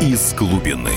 из 0.00 0.32
глубины. 0.32 0.94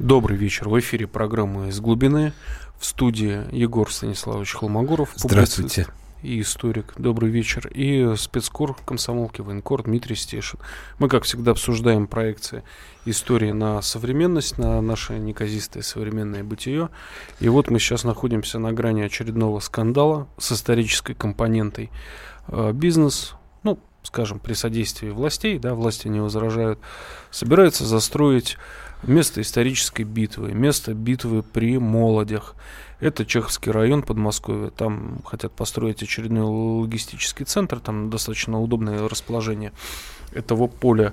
Добрый 0.00 0.36
вечер. 0.36 0.68
В 0.68 0.76
эфире 0.80 1.06
программы 1.06 1.68
«Из 1.68 1.78
глубины». 1.78 2.32
В 2.80 2.84
студии 2.84 3.46
Егор 3.54 3.92
Станиславович 3.92 4.54
Холмогоров. 4.54 5.10
Здравствуйте. 5.14 5.86
И 6.24 6.40
историк. 6.40 6.94
Добрый 6.96 7.30
вечер. 7.30 7.68
И 7.68 8.14
спецкор 8.16 8.76
комсомолки 8.84 9.40
военкор 9.40 9.84
Дмитрий 9.84 10.16
Стешин. 10.16 10.58
Мы, 10.98 11.08
как 11.08 11.22
всегда, 11.22 11.52
обсуждаем 11.52 12.08
проекции 12.08 12.64
истории 13.04 13.52
на 13.52 13.82
современность, 13.82 14.58
на 14.58 14.80
наше 14.80 15.14
неказистое 15.14 15.84
современное 15.84 16.42
бытие. 16.42 16.90
И 17.38 17.48
вот 17.48 17.70
мы 17.70 17.78
сейчас 17.78 18.02
находимся 18.02 18.58
на 18.58 18.72
грани 18.72 19.02
очередного 19.02 19.60
скандала 19.60 20.28
с 20.38 20.50
исторической 20.52 21.14
компонентой. 21.14 21.90
Э, 22.48 22.72
бизнес, 22.72 23.34
ну, 23.62 23.78
скажем, 24.02 24.38
при 24.38 24.54
содействии 24.54 25.10
властей, 25.10 25.58
да, 25.58 25.74
власти 25.74 26.08
не 26.08 26.20
возражают, 26.20 26.78
собирается 27.30 27.84
застроить 27.84 28.56
место 29.02 29.40
исторической 29.40 30.02
битвы, 30.02 30.52
место 30.52 30.94
битвы 30.94 31.42
при 31.42 31.78
Молодях. 31.78 32.54
Это 33.00 33.26
Чеховский 33.26 33.72
район 33.72 34.02
Подмосковья. 34.02 34.70
Там 34.70 35.22
хотят 35.24 35.52
построить 35.52 36.02
очередной 36.04 36.44
логистический 36.44 37.44
центр. 37.44 37.80
Там 37.80 38.10
достаточно 38.10 38.60
удобное 38.60 39.08
расположение 39.08 39.72
этого 40.32 40.68
поля. 40.68 41.12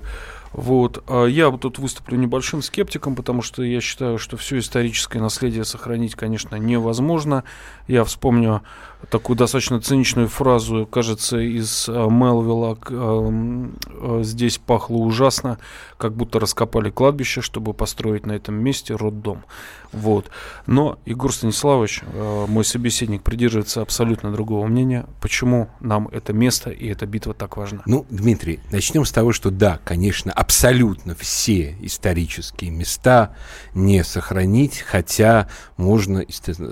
Вот. 0.52 1.02
А 1.08 1.26
я 1.26 1.50
тут 1.50 1.80
выступлю 1.80 2.16
небольшим 2.16 2.62
скептиком, 2.62 3.16
потому 3.16 3.42
что 3.42 3.64
я 3.64 3.80
считаю, 3.80 4.18
что 4.18 4.36
все 4.36 4.58
историческое 4.58 5.20
наследие 5.20 5.64
сохранить, 5.64 6.14
конечно, 6.14 6.54
невозможно. 6.54 7.42
Я 7.88 8.04
вспомню 8.04 8.62
такую 9.08 9.36
достаточно 9.36 9.80
циничную 9.80 10.28
фразу, 10.28 10.86
кажется, 10.86 11.38
из 11.38 11.88
э, 11.88 11.92
Мелвилла 11.92 12.78
э, 12.88 14.22
«Здесь 14.22 14.58
пахло 14.58 14.96
ужасно, 14.96 15.58
как 15.96 16.14
будто 16.14 16.38
раскопали 16.38 16.90
кладбище, 16.90 17.40
чтобы 17.40 17.72
построить 17.72 18.26
на 18.26 18.32
этом 18.32 18.54
месте 18.56 18.94
роддом». 18.94 19.44
Вот. 19.92 20.30
Но 20.66 20.98
Егор 21.04 21.32
Станиславович, 21.32 22.02
э, 22.04 22.46
мой 22.48 22.64
собеседник, 22.64 23.22
придерживается 23.22 23.82
абсолютно 23.82 24.32
другого 24.32 24.66
мнения. 24.66 25.06
Почему 25.20 25.68
нам 25.80 26.08
это 26.08 26.32
место 26.32 26.70
и 26.70 26.86
эта 26.86 27.06
битва 27.06 27.34
так 27.34 27.56
важна? 27.56 27.82
Ну, 27.86 28.06
Дмитрий, 28.10 28.60
начнем 28.70 29.04
с 29.04 29.10
того, 29.10 29.32
что 29.32 29.50
да, 29.50 29.80
конечно, 29.84 30.32
абсолютно 30.32 31.14
все 31.16 31.76
исторические 31.80 32.70
места 32.70 33.34
не 33.74 34.04
сохранить, 34.04 34.78
хотя 34.78 35.48
можно 35.76 36.24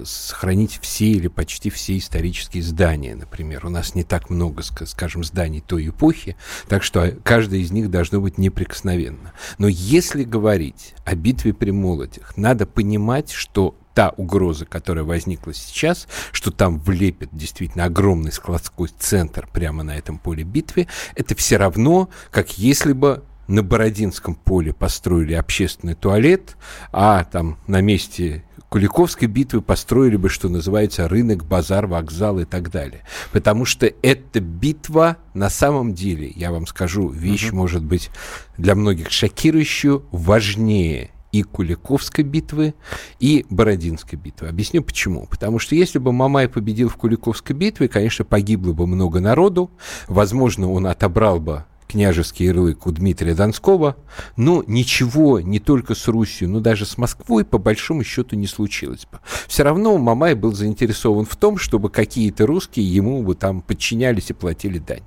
сохранить 0.05 0.79
все 0.81 1.07
или 1.07 1.29
почти 1.29 1.71
все 1.71 1.97
исторические 1.99 2.18
здания, 2.61 3.15
например. 3.15 3.67
У 3.67 3.71
нас 3.71 3.95
не 3.95 4.05
так 4.05 4.31
много, 4.31 4.63
скажем, 4.63 5.25
зданий 5.25 5.61
той 5.61 5.89
эпохи, 5.89 6.37
так 6.69 6.83
что 6.83 7.15
каждое 7.23 7.61
из 7.61 7.71
них 7.71 7.91
должно 7.91 8.21
быть 8.21 8.39
неприкосновенно. 8.39 9.33
Но 9.59 9.69
если 9.69 10.25
говорить 10.25 10.95
о 11.05 11.15
битве 11.15 11.55
при 11.55 11.71
Молодях, 11.71 12.37
надо 12.37 12.67
понимать, 12.67 13.31
что 13.31 13.75
та 13.95 14.11
угроза, 14.11 14.65
которая 14.65 15.05
возникла 15.05 15.53
сейчас, 15.53 16.07
что 16.31 16.53
там 16.53 16.79
влепит 16.79 17.31
действительно 17.33 17.85
огромный 17.85 18.31
складской 18.31 18.91
центр 18.97 19.49
прямо 19.53 19.83
на 19.83 19.99
этом 19.99 20.19
поле 20.19 20.45
битвы, 20.45 20.87
это 21.17 21.35
все 21.35 21.57
равно, 21.57 22.09
как 22.31 22.59
если 22.59 22.93
бы 22.93 23.25
на 23.49 23.63
Бородинском 23.63 24.35
поле 24.35 24.73
построили 24.73 25.33
общественный 25.33 25.95
туалет, 25.95 26.57
а 26.93 27.25
там 27.25 27.59
на 27.67 27.81
месте 27.81 28.45
Куликовской 28.69 29.29
битвы 29.29 29.63
построили 29.63 30.17
бы, 30.17 30.29
что 30.29 30.51
называется, 30.51 31.09
рынок, 31.09 31.45
базар, 31.47 31.87
вокзал 31.87 32.39
и 32.39 32.45
так 32.45 32.71
далее. 32.71 33.03
Потому 33.33 33.65
что 33.65 33.91
эта 34.03 34.41
битва 34.41 35.17
на 35.33 35.49
самом 35.49 35.95
деле, 35.95 36.31
я 36.37 36.53
вам 36.53 36.67
скажу, 36.67 37.09
вещь, 37.09 37.49
угу. 37.49 37.57
может 37.57 37.83
быть, 37.83 38.11
для 38.59 38.75
многих 38.75 39.11
шокирующую, 39.11 40.05
важнее 40.13 41.11
и 41.33 41.43
Куликовской 41.43 42.25
битвы, 42.25 42.75
и 43.21 43.45
Бородинской 43.51 44.19
битвы. 44.19 44.49
Объясню 44.49 44.83
почему. 44.83 45.27
Потому 45.27 45.59
что 45.59 45.75
если 45.75 45.99
бы 45.99 46.13
Мамай 46.13 46.49
победил 46.49 46.89
в 46.89 46.97
Куликовской 46.97 47.55
битве, 47.55 47.89
конечно, 47.89 48.25
погибло 48.25 48.73
бы 48.73 48.87
много 48.87 49.21
народу, 49.21 49.71
возможно, 50.07 50.71
он 50.71 50.87
отобрал 50.87 51.41
бы 51.41 51.65
княжеский 51.89 52.47
ярлык 52.47 52.87
у 52.87 52.93
Дмитрия 52.93 53.35
Донского, 53.35 53.97
но 54.37 54.63
ничего 54.67 55.41
не 55.41 55.59
только 55.59 55.95
с 55.95 56.07
Русью, 56.07 56.49
но 56.49 56.61
даже 56.61 56.85
с 56.85 56.99
Москвой 56.99 57.45
по 57.45 57.59
большому 57.59 58.05
счету 58.05 58.37
не 58.37 58.47
случилось 58.47 59.07
бы. 59.11 59.19
Все 59.49 59.63
равно 59.63 59.97
Мамай 59.99 60.35
был 60.35 60.53
заинтересован 60.53 61.25
в 61.25 61.35
том, 61.37 61.59
чтобы 61.59 61.91
какие-то 61.91 62.47
русские 62.47 62.87
ему 62.93 63.23
бы 63.23 63.35
там 63.35 63.63
подчинялись 63.63 64.31
и 64.31 64.35
платили 64.35 64.79
дань. 64.79 65.03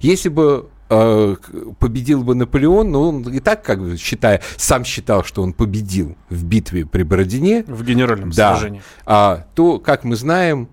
Если 0.00 0.28
бы 0.28 0.68
э, 0.88 1.36
победил 1.78 2.22
бы 2.22 2.34
Наполеон, 2.34 2.90
но 2.90 3.08
он 3.08 3.22
и 3.28 3.40
так, 3.40 3.64
как 3.64 3.80
бы 3.80 3.96
считая, 3.96 4.42
сам 4.56 4.84
считал, 4.84 5.24
что 5.24 5.42
он 5.42 5.52
победил 5.52 6.16
в 6.28 6.44
битве 6.44 6.86
при 6.86 7.02
Бородине. 7.02 7.64
В 7.66 7.84
генеральном 7.84 8.30
да, 8.30 8.56
сражении. 8.56 8.82
А, 9.04 9.46
то, 9.54 9.78
как 9.78 10.04
мы 10.04 10.16
знаем, 10.16 10.68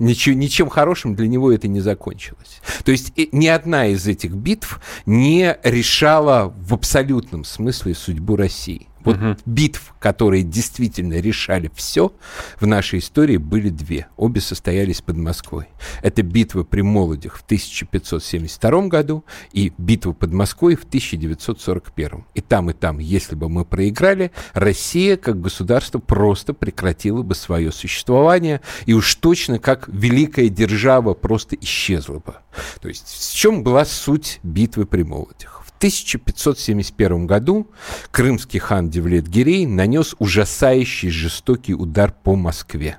Ничего, 0.00 0.34
ничем 0.34 0.68
хорошим 0.70 1.14
для 1.14 1.28
него 1.28 1.52
это 1.52 1.68
не 1.68 1.80
закончилось. 1.80 2.62
То 2.84 2.90
есть 2.90 3.12
ни 3.32 3.46
одна 3.46 3.86
из 3.86 4.06
этих 4.06 4.32
битв 4.32 4.80
не 5.04 5.58
решала 5.62 6.54
в 6.56 6.74
абсолютном 6.74 7.44
смысле 7.44 7.94
судьбу 7.94 8.34
России. 8.34 8.89
Вот 9.04 9.16
угу. 9.16 9.36
битв, 9.46 9.94
которые 9.98 10.42
действительно 10.42 11.20
решали 11.20 11.70
все 11.74 12.12
в 12.60 12.66
нашей 12.66 12.98
истории, 12.98 13.36
были 13.36 13.70
две. 13.70 14.08
Обе 14.16 14.40
состоялись 14.40 15.00
под 15.00 15.16
Москвой. 15.16 15.68
Это 16.02 16.22
битва 16.22 16.64
при 16.64 16.82
Молодях 16.82 17.38
в 17.38 17.42
1572 17.42 18.88
году 18.88 19.24
и 19.52 19.72
битва 19.78 20.12
под 20.12 20.32
Москвой 20.32 20.76
в 20.76 20.84
1941. 20.84 22.24
И 22.34 22.40
там, 22.40 22.70
и 22.70 22.72
там, 22.72 22.98
если 22.98 23.34
бы 23.34 23.48
мы 23.48 23.64
проиграли, 23.64 24.32
Россия 24.52 25.16
как 25.16 25.40
государство 25.40 25.98
просто 25.98 26.52
прекратила 26.52 27.22
бы 27.22 27.34
свое 27.34 27.72
существование, 27.72 28.60
и 28.86 28.92
уж 28.92 29.14
точно 29.14 29.58
как 29.58 29.88
великая 29.88 30.48
держава 30.48 31.14
просто 31.14 31.56
исчезла 31.56 32.18
бы. 32.18 32.34
То 32.80 32.88
есть 32.88 33.08
в 33.08 33.34
чем 33.34 33.62
была 33.62 33.84
суть 33.84 34.40
битвы 34.42 34.86
при 34.86 35.02
Молодях? 35.02 35.59
1571 35.80 37.26
году 37.26 37.66
крымский 38.10 38.60
хан 38.60 38.90
Девлет-Гирей 38.90 39.64
нанес 39.64 40.14
ужасающий 40.18 41.08
жестокий 41.08 41.74
удар 41.74 42.12
по 42.12 42.36
Москве. 42.36 42.98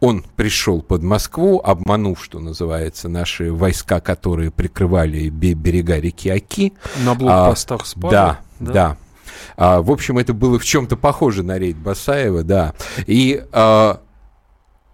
Он 0.00 0.24
пришел 0.34 0.82
под 0.82 1.04
Москву, 1.04 1.60
обманув, 1.62 2.20
что 2.24 2.40
называется, 2.40 3.08
наши 3.08 3.52
войска, 3.52 4.00
которые 4.00 4.50
прикрывали 4.50 5.28
берега 5.28 6.00
реки 6.00 6.30
Аки. 6.30 6.72
На 7.04 7.14
блокпостах 7.14 7.82
а, 7.82 7.84
спали? 7.84 8.10
Да, 8.10 8.40
да. 8.58 8.72
да. 8.72 8.96
А, 9.56 9.80
в 9.80 9.92
общем, 9.92 10.18
это 10.18 10.34
было 10.34 10.58
в 10.58 10.64
чем-то 10.64 10.96
похоже 10.96 11.44
на 11.44 11.60
рейд 11.60 11.76
Басаева, 11.76 12.42
да. 12.42 12.74
И 13.06 13.40
а, 13.52 14.00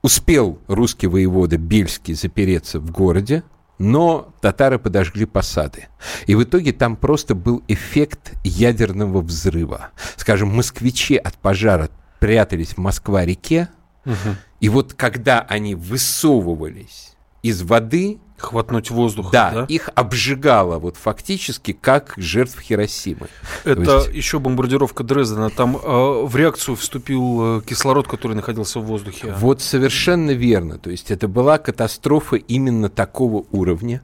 успел 0.03 0.59
русский 0.69 1.07
воевода 1.07 1.57
Бельский 1.57 2.13
запереться 2.13 2.79
в 2.79 2.91
городе, 2.91 3.43
но 3.79 4.33
татары 4.41 4.79
подожгли 4.79 5.27
посады. 5.27 5.89
И 6.27 6.35
в 6.35 6.43
итоге 6.43 6.73
там 6.73 6.97
просто 6.97 7.35
был 7.35 7.63
эффект 7.69 8.33
ядерного 8.43 9.21
взрыва. 9.21 9.91
Скажем, 10.17 10.49
москвичи 10.55 11.17
от 11.17 11.35
пожара 11.35 11.91
прятались 12.19 12.71
в 12.71 12.79
Москва-реке, 12.79 13.69
угу. 14.05 14.37
и 14.61 14.69
вот 14.69 14.95
когда 14.95 15.41
они 15.41 15.75
высовывались 15.75 17.17
из 17.43 17.63
воды, 17.63 18.19
Хватнуть 18.39 18.91
воздух. 18.91 19.31
Да, 19.31 19.51
да, 19.51 19.65
их 19.65 19.91
обжигало 19.95 20.79
вот 20.79 20.97
фактически 20.97 21.73
как 21.73 22.15
жертв 22.17 22.61
Хиросимы. 22.61 23.29
Это 23.65 23.97
есть... 23.97 24.09
еще 24.15 24.39
бомбардировка 24.39 25.05
Дрездена. 25.05 25.51
Там 25.51 25.77
э, 25.77 25.81
в 26.25 26.37
реакцию 26.37 26.77
вступил 26.77 27.59
э, 27.59 27.63
кислород, 27.63 28.07
который 28.07 28.35
находился 28.35 28.81
в 28.81 28.85
воздухе. 28.85 29.35
Вот 29.39 29.63
совершенно 29.63 30.33
верно. 30.33 30.79
То 30.79 30.91
есть 30.91 31.11
это 31.11 31.29
была 31.29 31.59
катастрофа 31.59 32.37
именно 32.37 32.89
такого 32.89 33.47
уровня. 33.53 34.03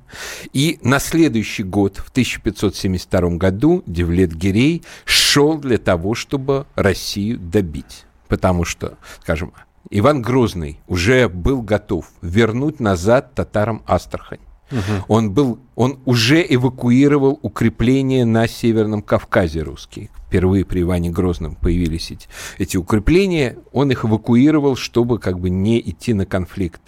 И 0.53 0.79
на 0.83 0.99
следующий 0.99 1.63
год, 1.63 1.99
в 1.99 2.11
1572 2.11 3.37
году, 3.37 3.83
Девлет 3.87 4.33
Гирей 4.35 4.83
шел 5.05 5.59
для 5.59 5.79
того, 5.79 6.15
чтобы 6.15 6.67
Россию 6.75 7.39
добить. 7.39 8.05
Потому 8.29 8.65
что, 8.65 8.97
скажем, 9.21 9.53
Иван 9.91 10.23
Грозный 10.23 10.81
уже 10.87 11.29
был 11.29 11.63
готов 11.63 12.11
вернуть 12.23 12.81
назад 12.81 13.35
татарам 13.35 13.83
Астрахань. 13.87 14.41
Угу. 14.71 15.05
Он, 15.09 15.33
был, 15.33 15.59
он 15.75 15.99
уже 16.07 16.45
эвакуировал 16.49 17.39
укрепления 17.43 18.25
на 18.25 18.49
Северном 18.49 19.03
Кавказе 19.03 19.63
русские. 19.63 20.09
Впервые 20.27 20.65
при 20.65 20.81
Иване 20.81 21.11
Грозном 21.11 21.57
появились 21.57 22.11
эти, 22.11 22.29
эти 22.59 22.77
укрепления. 22.79 23.59
Он 23.73 23.91
их 23.91 24.05
эвакуировал, 24.05 24.77
чтобы 24.77 25.19
как 25.19 25.39
бы 25.39 25.51
не 25.51 25.79
идти 25.79 26.15
на 26.15 26.25
конфликт. 26.25 26.81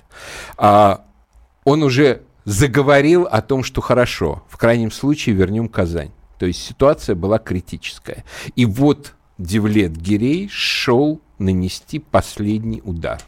А 0.56 1.04
он 1.64 1.82
уже 1.82 2.22
заговорил 2.44 3.24
о 3.24 3.42
том, 3.42 3.62
что 3.62 3.80
хорошо, 3.80 4.42
в 4.48 4.56
крайнем 4.56 4.90
случае 4.90 5.34
вернем 5.34 5.68
Казань. 5.68 6.12
То 6.38 6.46
есть 6.46 6.62
ситуация 6.62 7.14
была 7.14 7.38
критическая. 7.38 8.24
И 8.56 8.64
вот 8.64 9.14
Девлет 9.38 9.96
Гирей 9.96 10.48
шел 10.50 11.20
нанести 11.44 11.98
последний 11.98 12.80
удар. 12.84 13.20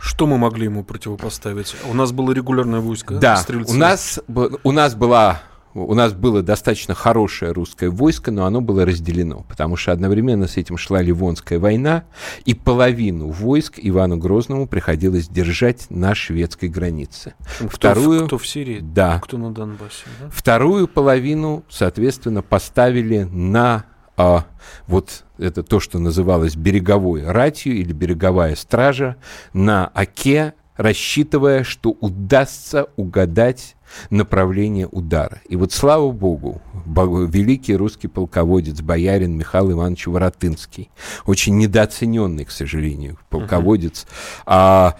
Что 0.00 0.26
мы 0.26 0.38
могли 0.38 0.64
ему 0.64 0.84
противопоставить? 0.84 1.74
У 1.90 1.94
нас 1.94 2.12
было 2.12 2.32
регулярное 2.32 2.80
войско. 2.80 3.14
Да, 3.14 3.36
стрельцы. 3.36 3.72
у 3.72 3.76
нас, 3.76 4.20
у 4.62 4.72
нас 4.72 4.94
была 4.94 5.42
у 5.74 5.94
нас 5.94 6.12
было 6.12 6.42
достаточно 6.42 6.94
хорошее 6.94 7.52
русское 7.52 7.88
войско, 7.88 8.30
но 8.30 8.44
оно 8.44 8.60
было 8.60 8.84
разделено, 8.84 9.46
потому 9.48 9.76
что 9.76 9.92
одновременно 9.92 10.46
с 10.46 10.58
этим 10.58 10.76
шла 10.76 11.00
Ливонская 11.00 11.58
война, 11.58 12.04
и 12.44 12.52
половину 12.52 13.30
войск 13.30 13.78
Ивану 13.78 14.18
Грозному 14.18 14.66
приходилось 14.66 15.28
держать 15.28 15.86
на 15.88 16.14
шведской 16.14 16.68
границе. 16.68 17.34
Кто 17.56 17.68
Вторую, 17.68 18.24
в, 18.24 18.26
кто 18.26 18.38
в 18.38 18.46
Сирии, 18.46 18.80
да, 18.80 19.18
кто 19.20 19.38
на 19.38 19.50
Донбассе. 19.50 20.04
Да? 20.20 20.28
Вторую 20.30 20.88
половину, 20.88 21.64
соответственно, 21.70 22.42
поставили 22.42 23.22
на 23.30 23.84
а, 24.16 24.44
вот 24.86 25.24
это 25.42 25.62
то, 25.62 25.80
что 25.80 25.98
называлось 25.98 26.56
береговой 26.56 27.24
ратью 27.24 27.74
или 27.74 27.92
береговая 27.92 28.54
стража, 28.56 29.16
на 29.52 29.86
Оке, 29.86 30.54
рассчитывая, 30.76 31.64
что 31.64 31.90
удастся 31.90 32.86
угадать 32.96 33.76
направление 34.10 34.88
удара. 34.90 35.40
И 35.48 35.56
вот 35.56 35.72
слава 35.72 36.10
богу, 36.10 36.62
великий 36.86 37.76
русский 37.76 38.08
полководец, 38.08 38.80
боярин 38.80 39.36
Михаил 39.36 39.72
Иванович 39.72 40.06
Воротынский, 40.06 40.90
очень 41.26 41.58
недооцененный, 41.58 42.44
к 42.44 42.50
сожалению, 42.50 43.18
полководец, 43.28 44.06
uh-huh. 44.06 44.42
а, 44.46 44.96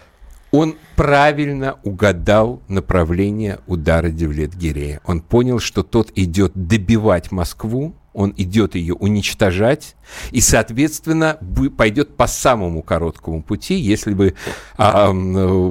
он 0.50 0.77
правильно 0.97 1.79
угадал 1.83 2.61
направление 2.69 3.61
удара 3.67 4.11
Девлет-Гирея. 4.11 5.00
Он 5.06 5.23
понял, 5.23 5.59
что 5.59 5.83
тот 5.83 6.12
идет 6.15 6.53
добивать 6.55 7.33
Москву, 7.33 7.94
он 8.12 8.35
идет 8.37 8.75
ее 8.75 8.94
уничтожать 8.94 9.97
и, 10.31 10.41
соответственно, 10.41 11.38
пойдет 11.76 12.17
по 12.17 12.26
самому 12.26 12.82
короткому 12.82 13.43
пути, 13.43 13.75
если 13.75 14.12
вы, 14.12 14.35
а, 14.76 15.09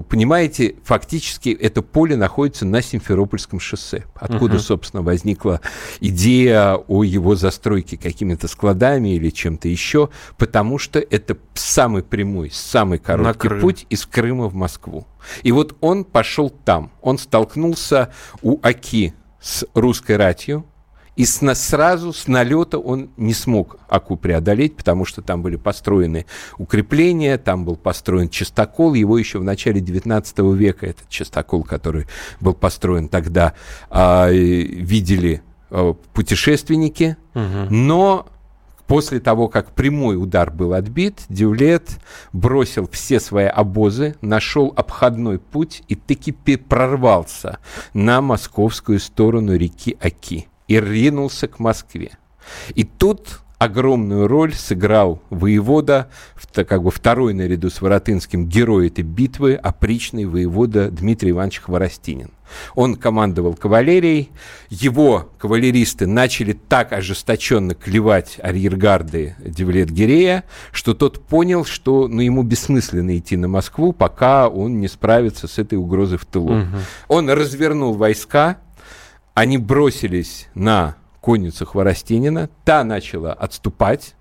понимаете, 0.10 0.76
фактически 0.84 1.50
это 1.50 1.82
поле 1.82 2.16
находится 2.16 2.66
на 2.66 2.82
Симферопольском 2.82 3.60
шоссе, 3.60 4.06
откуда, 4.16 4.56
uh-huh. 4.56 4.60
собственно, 4.60 5.04
возникла 5.04 5.62
идея 6.00 6.76
о 6.76 7.04
его 7.04 7.36
застройке 7.36 7.98
какими-то 7.98 8.48
складами 8.48 9.16
или 9.16 9.30
чем-то 9.30 9.68
еще, 9.68 10.10
потому 10.38 10.78
что 10.78 11.00
это 11.00 11.38
самый 11.54 12.04
прямой, 12.04 12.52
самый 12.52 12.98
короткий 12.98 13.50
путь 13.50 13.86
из 13.90 14.06
Крыма 14.06 14.48
в 14.48 14.56
Москву. 14.56 15.06
И 15.44 15.52
вот 15.52 15.78
он 15.82 16.04
пошел 16.04 16.50
там, 16.50 16.92
он 17.02 17.18
столкнулся 17.18 18.12
у 18.42 18.60
Аки 18.64 19.14
с 19.40 19.66
русской 19.74 20.18
ратью, 20.18 20.66
и 21.16 21.26
с, 21.26 21.40
сразу 21.56 22.14
с 22.14 22.28
налета 22.28 22.80
он 22.80 23.10
не 23.18 23.34
смог 23.34 23.78
Аку 23.90 24.16
преодолеть, 24.16 24.78
потому 24.78 25.06
что 25.06 25.22
там 25.22 25.42
были 25.42 25.58
построены 25.58 26.26
укрепления, 26.58 27.38
там 27.38 27.66
был 27.66 27.76
построен 27.76 28.30
частокол. 28.30 28.94
Его 28.94 29.18
еще 29.18 29.40
в 29.40 29.44
начале 29.44 29.82
19 29.82 30.40
века, 30.56 30.86
этот 30.86 31.10
частокол, 31.10 31.64
который 31.64 32.08
был 32.40 32.54
построен 32.54 33.10
тогда, 33.10 33.54
э, 33.90 34.32
видели 34.32 35.42
э, 35.70 35.94
путешественники. 36.14 37.18
Угу. 37.36 37.68
Но 37.70 38.28
после 38.88 39.20
того, 39.20 39.50
как 39.50 39.72
прямой 39.72 40.16
удар 40.16 40.50
был 40.50 40.74
отбит, 40.74 41.24
Дюлет 41.28 42.00
бросил 42.32 42.88
все 42.90 43.20
свои 43.20 43.46
обозы, 43.46 44.16
нашел 44.22 44.74
обходной 44.78 45.40
путь 45.40 45.84
и 45.90 45.96
таки 45.96 46.32
прорвался 46.32 47.60
на 47.94 48.22
московскую 48.22 49.00
сторону 49.00 49.58
реки 49.58 49.98
Аки 50.02 50.48
и 50.72 50.80
ринулся 50.80 51.50
к 51.50 51.60
Москве. 51.60 52.12
И 52.76 52.86
тут 52.86 53.42
огромную 53.58 54.28
роль 54.28 54.54
сыграл 54.54 55.22
воевода, 55.30 56.10
как 56.54 56.82
бы 56.82 56.92
второй 56.92 57.34
наряду 57.34 57.70
с 57.70 57.82
Воротынским 57.82 58.48
герой 58.48 58.88
этой 58.88 59.04
битвы, 59.04 59.56
опричный 59.56 60.26
воевода 60.26 60.90
Дмитрий 60.90 61.32
Иванович 61.32 61.60
Хворостинин. 61.60 62.32
Он 62.74 62.96
командовал 62.96 63.54
кавалерией, 63.54 64.32
его 64.70 65.30
кавалеристы 65.38 66.08
начали 66.08 66.54
так 66.54 66.94
ожесточенно 66.94 67.76
клевать 67.76 68.40
арьергарды 68.42 69.36
Девлет-Гирея, 69.40 70.46
что 70.72 70.94
тот 70.94 71.20
понял, 71.20 71.66
что 71.66 72.08
ну, 72.08 72.22
ему 72.22 72.44
бессмысленно 72.44 73.18
идти 73.18 73.36
на 73.36 73.50
Москву, 73.50 73.92
пока 73.92 74.48
он 74.48 74.80
не 74.80 74.88
справится 74.88 75.50
с 75.50 75.60
этой 75.60 75.78
угрозой 75.78 76.18
в 76.18 76.26
тылу. 76.26 76.62
Угу. 76.62 76.78
Он 77.10 77.30
развернул 77.30 77.94
войска, 77.94 78.58
они 79.34 79.58
бросились 79.58 80.48
на 80.54 80.96
конницу 81.22 81.66
Хворостинина, 81.66 82.50
та 82.66 82.84
начала 82.84 83.34
отступать, 83.34 84.16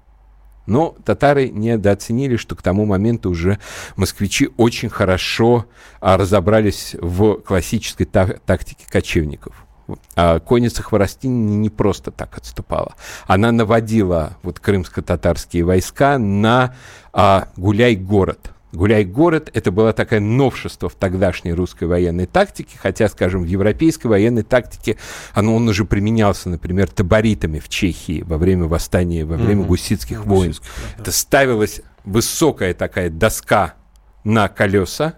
но 0.67 0.95
татары 1.05 1.49
недооценили, 1.49 2.37
что 2.37 2.55
к 2.55 2.63
тому 2.63 2.85
моменту 2.85 3.31
уже 3.31 3.59
москвичи 3.97 4.51
очень 4.57 4.89
хорошо 4.89 5.67
а, 6.01 6.17
разобрались 6.17 6.95
в 7.01 7.37
классической 7.41 8.07
та- 8.07 8.39
тактике 8.47 8.85
кочевников. 8.89 9.67
А 10.15 10.39
конница 10.39 10.83
Хворостинина 10.83 11.57
не 11.57 11.71
просто 11.71 12.13
так 12.13 12.37
отступала. 12.37 12.95
Она 13.27 13.51
наводила 13.51 14.37
вот 14.45 14.61
крымско-татарские 14.61 15.65
войска 15.65 16.19
на 16.19 16.75
а, 17.13 17.49
Гуляй-город– 17.57 18.53
Гуляй-город– 18.73 19.51
это 19.55 19.73
было 19.73 19.93
такое 19.93 20.21
новшество 20.21 20.89
в 20.89 20.95
тогдашней 20.95 21.53
русской 21.53 21.85
военной 21.85 22.27
тактике, 22.27 22.79
хотя, 22.81 23.09
скажем, 23.09 23.43
в 23.43 23.47
европейской 23.47 24.07
военной 24.07 24.43
тактике 24.43 24.97
оно, 25.35 25.57
он 25.57 25.69
уже 25.69 25.85
применялся, 25.85 26.49
например, 26.49 26.89
таборитами 26.89 27.59
в 27.59 27.69
Чехии 27.69 28.23
во 28.23 28.39
время 28.39 28.67
восстания, 28.67 29.25
во 29.25 29.37
время 29.37 29.63
mm-hmm. 29.63 29.67
гуситских 29.67 30.25
войн. 30.25 30.53
да. 30.53 31.03
Это 31.03 31.13
ставилась 31.13 31.83
высокая 32.05 32.75
такая 32.75 33.11
доска 33.11 33.75
на 34.23 34.49
колеса, 34.49 35.15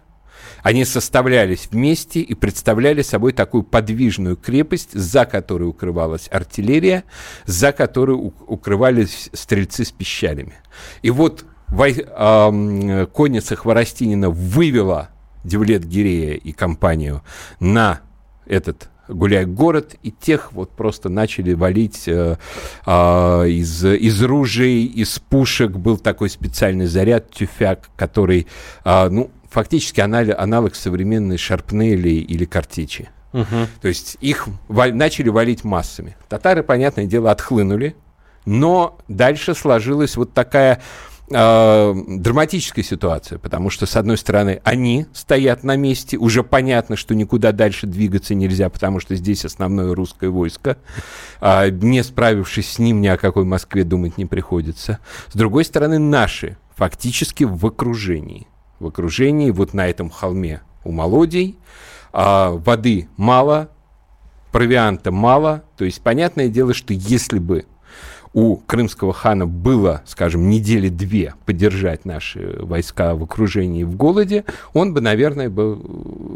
они 0.63 0.85
составлялись 0.85 1.69
вместе 1.71 2.21
и 2.21 2.35
представляли 2.35 3.03
собой 3.03 3.33
такую 3.33 3.65
подвижную 3.65 4.37
крепость, 4.37 4.93
за 4.93 5.25
которой 5.25 5.65
укрывалась 5.65 6.29
артиллерия, 6.31 7.05
за 7.45 7.73
которой 7.73 8.17
укрывались 8.17 9.29
стрельцы 9.33 9.85
с 9.85 9.91
пищалями. 9.91 10.55
И 11.03 11.11
вот 11.11 11.45
вой, 11.73 12.05
э, 12.07 13.07
конница 13.13 13.57
Хворостинина 13.57 14.31
вывела 14.31 15.09
Девлет 15.45 15.85
Гирея 15.85 16.35
и 16.35 16.53
компанию 16.53 17.23
на 17.59 18.01
этот 18.47 18.89
гуляй 19.09 19.45
город, 19.45 19.97
и 20.03 20.11
тех 20.11 20.53
вот 20.53 20.71
просто 20.71 21.09
начали 21.09 21.53
валить 21.55 22.07
э, 22.07 22.37
э, 22.87 23.49
из, 23.49 23.85
из 23.85 24.23
ружей, 24.23 24.85
из 24.85 25.19
пушек. 25.19 25.73
Был 25.73 25.99
такой 25.99 26.31
специальный 26.31 26.87
заряд 26.87 27.31
тюфяк, 27.31 27.91
который, 27.97 28.47
э, 28.85 29.09
ну, 29.09 29.31
фактически 29.51 30.01
аналог, 30.01 30.39
аналог 30.39 30.75
современной 30.75 31.37
шарпнели 31.37 32.11
или 32.11 32.45
картечи. 32.45 33.11
Угу. 33.33 33.67
То 33.81 33.89
есть 33.89 34.19
их 34.21 34.47
валь, 34.69 34.95
начали 34.95 35.29
валить 35.29 35.65
массами. 35.65 36.17
Татары, 36.29 36.63
понятное 36.63 37.07
дело, 37.07 37.31
отхлынули, 37.31 37.97
но 38.45 38.99
дальше 39.09 39.55
сложилась 39.55 40.17
вот 40.17 40.33
такая 40.35 40.81
э, 41.35 41.95
драматическая 42.07 42.85
ситуация, 42.85 43.39
потому 43.39 43.71
что, 43.71 43.87
с 43.87 43.97
одной 43.97 44.17
стороны, 44.17 44.61
они 44.65 45.07
стоят 45.13 45.65
на 45.65 45.77
месте, 45.77 46.17
уже 46.17 46.43
понятно, 46.43 46.97
что 46.97 47.15
никуда 47.15 47.53
дальше 47.53 47.87
двигаться 47.87 48.35
нельзя, 48.35 48.69
потому 48.69 49.01
что 49.01 49.17
здесь 49.17 49.45
основное 49.45 49.95
русское 49.95 50.29
войско, 50.31 50.79
э, 51.41 51.71
не 51.71 52.03
справившись 52.03 52.73
с 52.73 52.79
ним, 52.79 53.01
ни 53.01 53.09
о 53.09 53.17
какой 53.17 53.45
Москве 53.45 53.85
думать 53.85 54.19
не 54.19 54.27
приходится. 54.27 54.99
С 55.29 55.35
другой 55.35 55.65
стороны, 55.65 55.99
наши 55.99 56.57
фактически 56.77 57.45
в 57.45 57.65
окружении. 57.67 58.47
В 58.79 58.87
окружении 58.87 59.51
вот 59.51 59.75
на 59.75 59.89
этом 59.89 60.11
холме 60.11 60.63
у 60.85 60.93
Молодей, 60.93 61.59
э, 62.13 62.49
воды 62.51 63.09
мало, 63.17 63.71
провианта 64.53 65.11
мало, 65.11 65.65
то 65.77 65.85
есть 65.85 66.03
понятное 66.03 66.49
дело, 66.49 66.75
что 66.75 66.93
если 66.93 67.39
бы 67.39 67.65
у 68.35 68.57
крымского 68.57 69.13
хана 69.13 69.47
было, 69.47 70.03
скажем, 70.07 70.49
недели 70.49 70.89
две 70.89 71.35
поддержать 71.45 72.05
наши 72.05 72.57
войска 72.61 73.15
в 73.15 73.23
окружении 73.23 73.85
в 73.85 73.95
голоде, 73.97 74.45
он 74.73 74.95
бы, 74.95 75.01
наверное, 75.01 75.51
бы, 75.51 75.79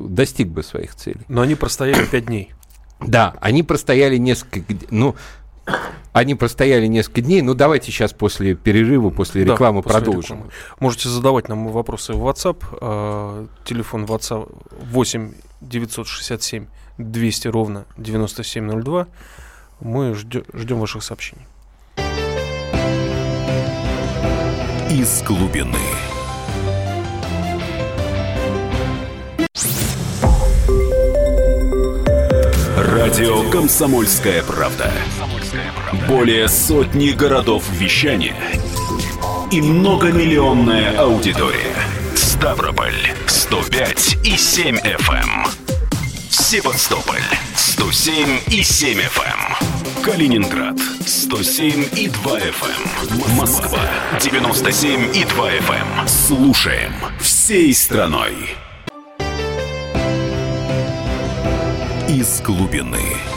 достиг 0.09 0.49
бы 0.49 0.63
своих 0.63 0.95
целей. 0.95 1.23
Но 1.29 1.43
они 1.43 1.55
простояли 1.55 2.05
пять 2.05 2.27
дней. 2.27 2.53
Да, 3.01 3.35
они 3.41 3.63
простояли 3.63 4.17
несколько... 4.17 4.63
Ну, 4.91 5.15
они 6.13 6.35
простояли 6.35 6.87
несколько 6.87 7.23
дней. 7.23 7.43
Ну, 7.43 7.55
давайте 7.55 7.91
сейчас 7.91 8.13
после 8.13 8.55
перерыва, 8.55 9.11
после 9.11 9.45
рекламы 9.45 9.83
да, 9.83 9.91
продолжим. 9.91 10.37
Рекламы. 10.37 10.53
Можете 10.81 11.09
задавать 11.09 11.49
нам 11.49 11.69
вопросы 11.69 12.13
в 12.13 12.27
WhatsApp. 12.27 12.63
Э, 12.81 13.47
телефон 13.65 14.05
WhatsApp 14.05 14.51
8 14.93 15.33
967 15.61 16.67
200 16.99 17.49
ровно 17.49 17.85
9702. 17.99 19.09
Мы 19.81 20.15
ждем 20.15 20.79
ваших 20.79 21.03
сообщений. 21.03 21.47
Из 24.97 25.23
глубины. 25.23 25.77
Радио 32.79 33.51
«Комсомольская 33.51 34.43
правда». 34.43 34.91
Более 36.09 36.49
сотни 36.49 37.11
городов 37.11 37.65
вещания 37.73 38.37
и 39.53 39.61
многомиллионная 39.61 40.97
аудитория. 40.97 41.77
Ставрополь 42.15 42.95
105 43.27 44.19
и 44.25 44.37
7 44.37 44.77
FM. 44.79 45.66
Севастополь 46.49 47.25
107 47.57 48.39
и 48.53 48.63
7 48.63 49.01
FM. 49.01 50.05
Калининград 50.05 50.79
107 51.05 51.89
и 51.97 52.07
2 52.07 52.39
FM. 52.39 53.35
Москва 53.35 53.81
97 54.21 55.17
и 55.17 55.25
2 55.25 55.51
FM. 55.55 56.07
Слушаем 56.07 56.93
всей 57.19 57.75
страной. 57.75 58.55
Из 62.09 62.41
глубины. 62.43 63.36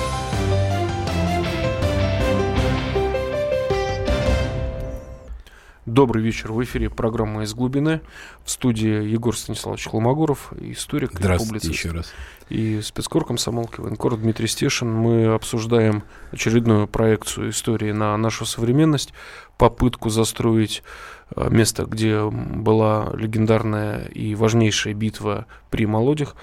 Добрый 6.00 6.24
вечер. 6.24 6.54
В 6.54 6.64
эфире 6.64 6.90
программа 6.90 7.44
«Из 7.44 7.54
глубины». 7.54 8.00
В 8.46 8.50
студии 8.50 9.04
Егор 9.04 9.36
Станиславович 9.36 9.90
Холмогоров, 9.90 10.54
историк 10.54 11.12
Здравствуйте 11.12 11.68
и 11.68 11.72
еще 11.72 11.92
раз. 11.92 12.14
И 12.48 12.80
спецкор 12.82 13.26
комсомолки 13.26 13.82
военкор 13.82 14.16
Дмитрий 14.16 14.48
Стешин. 14.48 14.90
Мы 14.90 15.26
обсуждаем 15.26 16.04
очередную 16.32 16.88
проекцию 16.88 17.50
истории 17.50 17.92
на 17.92 18.16
нашу 18.16 18.46
современность, 18.46 19.14
попытку 19.58 20.10
застроить 20.10 20.84
место, 21.36 21.86
где 21.86 22.24
была 22.26 23.12
легендарная 23.14 24.06
и 24.06 24.36
важнейшая 24.36 24.94
битва 24.94 25.46
при 25.70 25.86
Молодях. 25.86 26.36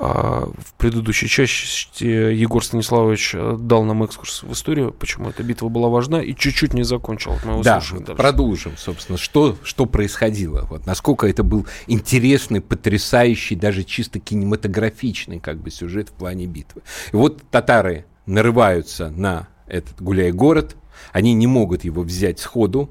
А, 0.00 0.48
в 0.56 0.74
предыдущей 0.74 1.26
части 1.26 2.04
Егор 2.04 2.64
Станиславович 2.64 3.32
э, 3.34 3.56
дал 3.58 3.82
нам 3.82 4.04
экскурс 4.04 4.44
в 4.44 4.52
историю, 4.52 4.92
почему 4.92 5.30
эта 5.30 5.42
битва 5.42 5.68
была 5.68 5.88
важна, 5.88 6.22
и 6.22 6.36
чуть-чуть 6.36 6.72
не 6.72 6.84
закончил. 6.84 7.32
Мы 7.44 7.64
да, 7.64 7.80
продолжим, 8.14 8.76
собственно, 8.76 9.18
что, 9.18 9.56
что 9.64 9.86
происходило. 9.86 10.66
Вот, 10.70 10.86
насколько 10.86 11.26
это 11.26 11.42
был 11.42 11.66
интересный, 11.88 12.60
потрясающий, 12.60 13.56
даже 13.56 13.82
чисто 13.82 14.20
кинематографичный 14.20 15.40
как 15.40 15.58
бы, 15.58 15.70
сюжет 15.72 16.10
в 16.10 16.12
плане 16.12 16.46
битвы. 16.46 16.82
И 17.12 17.16
вот 17.16 17.42
татары 17.50 18.04
нарываются 18.24 19.10
на 19.10 19.48
этот 19.66 20.00
гуляй-город, 20.00 20.76
они 21.12 21.34
не 21.34 21.48
могут 21.48 21.82
его 21.82 22.02
взять 22.02 22.38
сходу, 22.38 22.88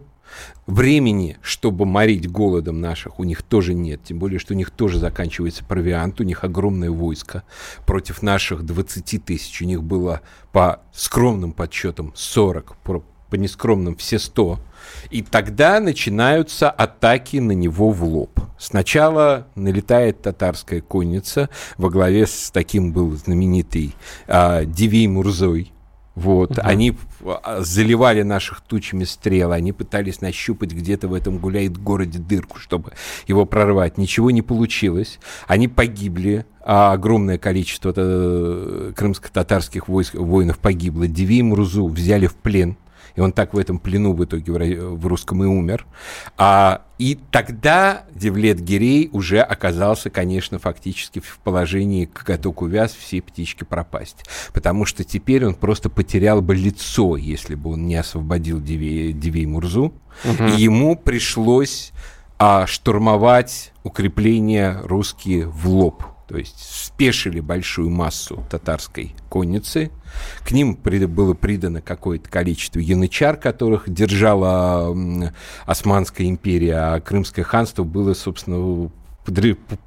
Времени, 0.65 1.37
чтобы 1.41 1.85
морить 1.85 2.29
голодом 2.29 2.81
наших, 2.81 3.19
у 3.19 3.23
них 3.23 3.41
тоже 3.41 3.73
нет. 3.73 4.01
Тем 4.03 4.19
более, 4.19 4.37
что 4.37 4.53
у 4.53 4.57
них 4.57 4.69
тоже 4.69 4.99
заканчивается 4.99 5.63
провиант. 5.63 6.19
У 6.19 6.23
них 6.23 6.43
огромное 6.43 6.91
войско. 6.91 7.43
Против 7.85 8.21
наших 8.21 8.63
20 8.63 9.23
тысяч 9.23 9.61
у 9.61 9.65
них 9.65 9.81
было 9.83 10.21
по 10.51 10.81
скромным 10.93 11.53
подсчетам 11.53 12.11
40, 12.15 12.75
по, 12.83 13.03
по 13.29 13.35
нескромным 13.35 13.95
все 13.95 14.19
100. 14.19 14.59
И 15.09 15.21
тогда 15.21 15.79
начинаются 15.79 16.69
атаки 16.69 17.37
на 17.37 17.53
него 17.53 17.91
в 17.91 18.03
лоб. 18.03 18.39
Сначала 18.59 19.47
налетает 19.55 20.21
татарская 20.21 20.81
конница 20.81 21.49
во 21.77 21.89
главе 21.89 22.27
с 22.27 22.51
таким 22.51 22.91
был 22.91 23.11
знаменитый 23.11 23.95
а, 24.27 24.65
Дивей 24.65 25.07
Мурзой, 25.07 25.71
вот, 26.17 26.53
угу. 26.53 26.61
они 26.63 26.97
а, 27.43 27.61
заливали 27.61 28.23
наших 28.23 28.61
тучами 28.61 29.03
стрел, 29.03 29.51
они 29.51 29.71
пытались 29.71 30.19
нащупать 30.19 30.71
где-то 30.71 31.07
в 31.07 31.13
этом 31.13 31.37
гуляет 31.37 31.77
городе 31.77 32.17
дырку, 32.17 32.57
чтобы 32.57 32.93
его 33.27 33.45
прорвать. 33.45 33.99
Ничего 33.99 34.31
не 34.31 34.41
получилось. 34.41 35.19
Они 35.45 35.67
погибли, 35.67 36.47
а 36.65 36.91
огромное 36.93 37.37
количество 37.37 37.93
э, 37.95 38.93
крымско-татарских 38.95 39.87
войск, 39.87 40.15
воинов 40.15 40.57
погибло. 40.57 41.07
Диви 41.07 41.43
Мурзу 41.43 41.87
взяли 41.87 42.25
в 42.25 42.33
плен 42.33 42.77
и 43.17 43.19
он 43.19 43.31
так 43.31 43.53
в 43.53 43.57
этом 43.57 43.79
плену 43.79 44.13
в 44.13 44.23
итоге 44.23 44.79
в 44.79 45.05
русском 45.07 45.43
и 45.43 45.47
умер. 45.47 45.87
А, 46.37 46.83
и 46.99 47.17
тогда 47.31 48.03
Девлет 48.13 48.59
Гирей 48.59 49.09
уже 49.11 49.39
оказался, 49.39 50.11
конечно, 50.11 50.59
фактически 50.59 51.19
в 51.19 51.39
положении 51.43 52.05
коготок 52.05 52.61
увяз, 52.61 52.93
все 52.93 53.21
птички 53.23 53.63
пропасть. 53.63 54.23
Потому 54.53 54.85
что 54.85 55.03
теперь 55.03 55.45
он 55.45 55.55
просто 55.55 55.89
потерял 55.89 56.43
бы 56.43 56.55
лицо, 56.55 57.17
если 57.17 57.55
бы 57.55 57.71
он 57.71 57.87
не 57.87 57.95
освободил 57.95 58.61
Дивей, 58.61 59.13
Дивей 59.13 59.47
Мурзу. 59.47 59.93
Угу. 60.23 60.43
И 60.43 60.61
ему 60.61 60.95
пришлось 60.95 61.93
а, 62.37 62.67
штурмовать 62.67 63.73
укрепления 63.83 64.79
русские 64.83 65.47
в 65.47 65.67
лоб 65.67 66.03
то 66.27 66.37
есть 66.37 66.57
спешили 66.59 67.39
большую 67.39 67.89
массу 67.89 68.45
татарской 68.49 69.15
конницы. 69.29 69.91
К 70.43 70.51
ним 70.51 70.75
было 70.75 71.33
придано 71.33 71.81
какое-то 71.81 72.29
количество 72.29 72.79
янычар, 72.79 73.37
которых 73.37 73.89
держала 73.89 74.95
Османская 75.65 76.27
империя, 76.27 76.75
а 76.75 76.99
Крымское 76.99 77.45
ханство 77.45 77.83
было, 77.83 78.13
собственно, 78.13 78.91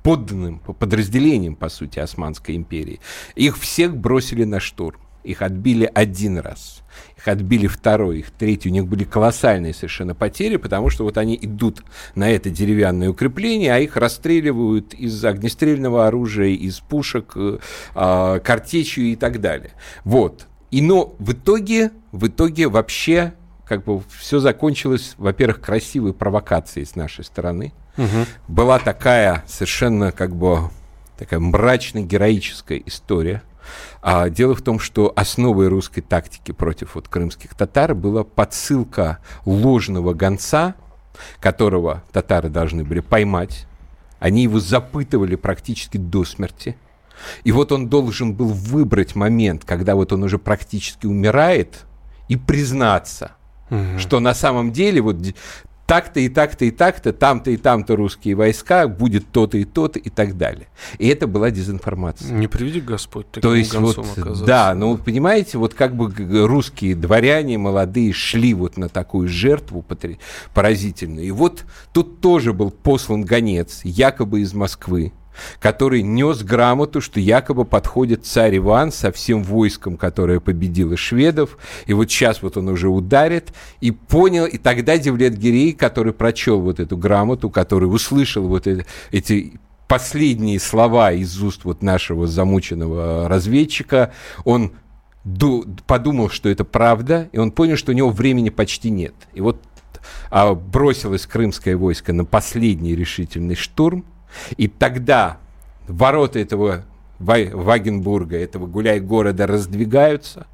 подданным 0.02 0.60
подразделением, 0.60 1.56
по 1.56 1.68
сути, 1.68 1.98
Османской 1.98 2.56
империи. 2.56 3.00
Их 3.34 3.58
всех 3.58 3.96
бросили 3.96 4.44
на 4.44 4.60
штурм. 4.60 4.98
Их 5.22 5.42
отбили 5.42 5.90
один 5.92 6.38
раз 6.38 6.82
их 7.20 7.28
отбили 7.28 7.66
второй, 7.66 8.20
их 8.20 8.30
третий, 8.30 8.70
у 8.70 8.72
них 8.72 8.86
были 8.86 9.04
колоссальные 9.04 9.74
совершенно 9.74 10.14
потери, 10.14 10.56
потому 10.56 10.90
что 10.90 11.04
вот 11.04 11.18
они 11.18 11.38
идут 11.40 11.82
на 12.14 12.30
это 12.30 12.50
деревянное 12.50 13.10
укрепление, 13.10 13.74
а 13.74 13.78
их 13.78 13.96
расстреливают 13.96 14.94
из 14.94 15.22
огнестрельного 15.24 16.06
оружия, 16.06 16.48
из 16.48 16.80
пушек, 16.80 17.32
э, 17.36 17.58
а, 17.94 18.38
картечью 18.40 19.04
и 19.04 19.16
так 19.16 19.40
далее. 19.40 19.72
Вот. 20.04 20.46
И 20.70 20.80
но 20.80 21.14
в 21.18 21.32
итоге, 21.32 21.90
в 22.12 22.26
итоге 22.26 22.68
вообще 22.68 23.34
как 23.66 23.84
бы 23.84 24.02
все 24.18 24.40
закончилось, 24.40 25.14
во-первых, 25.18 25.60
красивой 25.60 26.12
провокацией 26.12 26.86
с 26.86 26.96
нашей 26.96 27.24
стороны. 27.24 27.72
Угу. 27.98 28.26
Была 28.48 28.78
такая 28.78 29.44
совершенно 29.46 30.10
как 30.10 30.34
бы 30.34 30.70
такая 31.18 31.38
мрачно-героическая 31.38 32.82
история 32.86 33.42
а 34.02 34.28
дело 34.28 34.54
в 34.54 34.62
том, 34.62 34.78
что 34.78 35.12
основой 35.16 35.68
русской 35.68 36.00
тактики 36.00 36.52
против 36.52 36.94
вот 36.94 37.08
крымских 37.08 37.54
татар 37.54 37.94
была 37.94 38.24
подсылка 38.24 39.18
ложного 39.44 40.14
гонца, 40.14 40.74
которого 41.40 42.02
татары 42.12 42.48
должны 42.48 42.84
были 42.84 43.00
поймать. 43.00 43.66
Они 44.18 44.42
его 44.42 44.60
запытывали 44.60 45.36
практически 45.36 45.96
до 45.96 46.24
смерти. 46.24 46.76
И 47.44 47.52
вот 47.52 47.72
он 47.72 47.88
должен 47.88 48.34
был 48.34 48.48
выбрать 48.48 49.14
момент, 49.14 49.64
когда 49.64 49.94
вот 49.94 50.12
он 50.12 50.22
уже 50.22 50.38
практически 50.38 51.06
умирает, 51.06 51.84
и 52.30 52.36
признаться, 52.36 53.32
угу. 53.70 53.98
что 53.98 54.20
на 54.20 54.34
самом 54.34 54.70
деле 54.70 55.00
вот 55.00 55.16
так-то 55.90 56.20
и 56.20 56.28
так-то 56.28 56.64
и 56.64 56.70
так-то, 56.70 57.12
там-то 57.12 57.50
и 57.50 57.56
там-то 57.56 57.96
русские 57.96 58.36
войска, 58.36 58.86
будет 58.86 59.26
то-то 59.32 59.58
и 59.58 59.64
то-то 59.64 59.98
и 59.98 60.08
так 60.08 60.38
далее. 60.38 60.68
И 60.98 61.08
это 61.08 61.26
была 61.26 61.50
дезинформация. 61.50 62.32
Не 62.32 62.46
приведи 62.46 62.80
Господь 62.80 63.28
То 63.32 63.56
есть 63.56 63.74
вот, 63.74 63.98
оказаться. 63.98 64.44
да, 64.44 64.74
ну 64.76 64.96
понимаете, 64.96 65.58
вот 65.58 65.74
как 65.74 65.96
бы 65.96 66.12
русские 66.46 66.94
дворяне 66.94 67.58
молодые 67.58 68.12
шли 68.12 68.54
вот 68.54 68.76
на 68.76 68.88
такую 68.88 69.28
жертву 69.28 69.84
поразительную. 70.54 71.26
И 71.26 71.32
вот 71.32 71.64
тут 71.92 72.20
тоже 72.20 72.52
был 72.52 72.70
послан 72.70 73.22
гонец, 73.22 73.80
якобы 73.82 74.42
из 74.42 74.54
Москвы, 74.54 75.12
который 75.58 76.02
нес 76.02 76.42
грамоту, 76.42 77.00
что 77.00 77.20
якобы 77.20 77.64
подходит 77.64 78.26
царь 78.26 78.58
Иван 78.58 78.92
со 78.92 79.12
всем 79.12 79.42
войском, 79.42 79.96
которое 79.96 80.40
победило 80.40 80.96
шведов, 80.96 81.58
и 81.86 81.92
вот 81.92 82.10
сейчас 82.10 82.42
вот 82.42 82.56
он 82.56 82.68
уже 82.68 82.88
ударит, 82.88 83.52
и 83.80 83.90
понял, 83.90 84.46
и 84.46 84.58
тогда 84.58 84.98
Девлет 84.98 85.36
Гирей, 85.36 85.72
который 85.72 86.12
прочел 86.12 86.60
вот 86.60 86.80
эту 86.80 86.96
грамоту, 86.96 87.50
который 87.50 87.86
услышал 87.86 88.46
вот 88.46 88.66
это, 88.66 88.84
эти 89.10 89.60
последние 89.88 90.60
слова 90.60 91.12
из 91.12 91.42
уст 91.42 91.64
вот 91.64 91.82
нашего 91.82 92.26
замученного 92.26 93.28
разведчика, 93.28 94.12
он 94.44 94.72
подумал, 95.86 96.30
что 96.30 96.48
это 96.48 96.64
правда, 96.64 97.28
и 97.32 97.38
он 97.38 97.50
понял, 97.50 97.76
что 97.76 97.92
у 97.92 97.94
него 97.94 98.10
времени 98.10 98.50
почти 98.50 98.90
нет. 98.90 99.14
И 99.34 99.40
вот 99.40 99.60
а, 100.30 100.54
бросилось 100.54 101.26
крымское 101.26 101.76
войско 101.76 102.12
на 102.12 102.24
последний 102.24 102.94
решительный 102.94 103.56
штурм, 103.56 104.04
и 104.56 104.68
тогда 104.68 105.38
ворота 105.86 106.38
этого 106.38 106.84
Вагенбурга, 107.18 108.36
этого 108.38 108.66
гуляй-города 108.66 109.46
раздвигаются, 109.46 110.46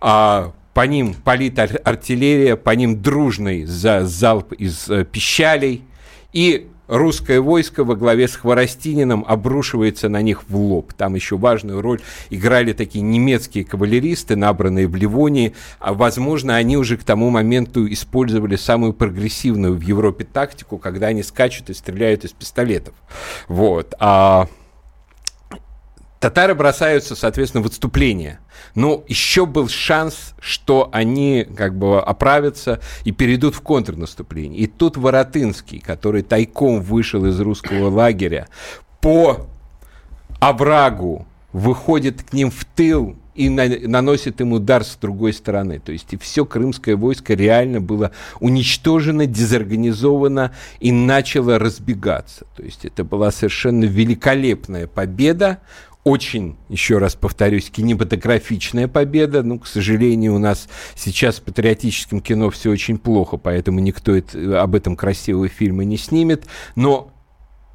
а 0.00 0.52
по 0.72 0.86
ним 0.86 1.14
палит 1.14 1.58
артиллерия, 1.58 2.56
по 2.56 2.70
ним 2.70 3.00
дружный 3.00 3.64
за 3.64 4.04
залп 4.04 4.52
из 4.52 4.88
э, 4.88 5.04
пищалей, 5.04 5.84
и 6.32 6.68
русское 6.88 7.40
войско 7.40 7.84
во 7.84 7.94
главе 7.94 8.28
с 8.28 8.36
Хворостининым 8.36 9.24
обрушивается 9.26 10.08
на 10.08 10.22
них 10.22 10.48
в 10.48 10.56
лоб. 10.56 10.92
Там 10.92 11.14
еще 11.14 11.36
важную 11.36 11.80
роль 11.80 12.00
играли 12.30 12.72
такие 12.72 13.02
немецкие 13.02 13.64
кавалеристы, 13.64 14.36
набранные 14.36 14.86
в 14.86 14.94
Ливонии. 14.94 15.54
А, 15.78 15.94
возможно, 15.94 16.56
они 16.56 16.76
уже 16.76 16.96
к 16.96 17.04
тому 17.04 17.30
моменту 17.30 17.90
использовали 17.92 18.56
самую 18.56 18.92
прогрессивную 18.92 19.74
в 19.74 19.80
Европе 19.80 20.24
тактику, 20.24 20.78
когда 20.78 21.08
они 21.08 21.22
скачут 21.22 21.70
и 21.70 21.74
стреляют 21.74 22.24
из 22.24 22.32
пистолетов. 22.32 22.94
Вот. 23.48 23.94
А 23.98 24.48
Татары 26.26 26.56
бросаются, 26.56 27.14
соответственно, 27.14 27.62
в 27.62 27.66
отступление. 27.66 28.40
Но 28.74 29.04
еще 29.06 29.46
был 29.46 29.68
шанс, 29.68 30.34
что 30.40 30.88
они 30.90 31.46
как 31.56 31.78
бы 31.78 32.00
оправятся 32.00 32.80
и 33.04 33.12
перейдут 33.12 33.54
в 33.54 33.60
контрнаступление. 33.60 34.62
И 34.62 34.66
тут 34.66 34.96
Воротынский, 34.96 35.78
который 35.78 36.22
тайком 36.22 36.80
вышел 36.80 37.24
из 37.26 37.38
русского 37.38 37.90
лагеря, 37.90 38.48
по 39.00 39.46
оврагу 40.40 41.28
выходит 41.52 42.24
к 42.24 42.32
ним 42.32 42.50
в 42.50 42.64
тыл 42.64 43.14
и 43.36 43.48
на, 43.48 43.68
наносит 43.68 44.40
им 44.40 44.52
удар 44.52 44.82
с 44.82 44.96
другой 44.96 45.32
стороны. 45.32 45.78
То 45.78 45.92
есть 45.92 46.12
и 46.12 46.16
все 46.16 46.44
крымское 46.44 46.96
войско 46.96 47.34
реально 47.34 47.80
было 47.80 48.10
уничтожено, 48.40 49.26
дезорганизовано 49.26 50.52
и 50.80 50.90
начало 50.90 51.60
разбегаться. 51.60 52.46
То 52.56 52.64
есть 52.64 52.84
это 52.84 53.04
была 53.04 53.30
совершенно 53.30 53.84
великолепная 53.84 54.88
победа, 54.88 55.60
очень, 56.06 56.56
еще 56.68 56.98
раз 56.98 57.16
повторюсь, 57.16 57.68
кинематографичная 57.68 58.86
победа. 58.86 59.42
Ну, 59.42 59.58
к 59.58 59.66
сожалению, 59.66 60.36
у 60.36 60.38
нас 60.38 60.68
сейчас 60.94 61.40
в 61.40 61.42
патриотическом 61.42 62.20
кино 62.20 62.48
все 62.50 62.70
очень 62.70 62.96
плохо, 62.96 63.38
поэтому 63.38 63.80
никто 63.80 64.14
это, 64.14 64.62
об 64.62 64.76
этом 64.76 64.94
красивого 64.94 65.48
фильма 65.48 65.82
не 65.82 65.96
снимет. 65.96 66.46
Но 66.76 67.10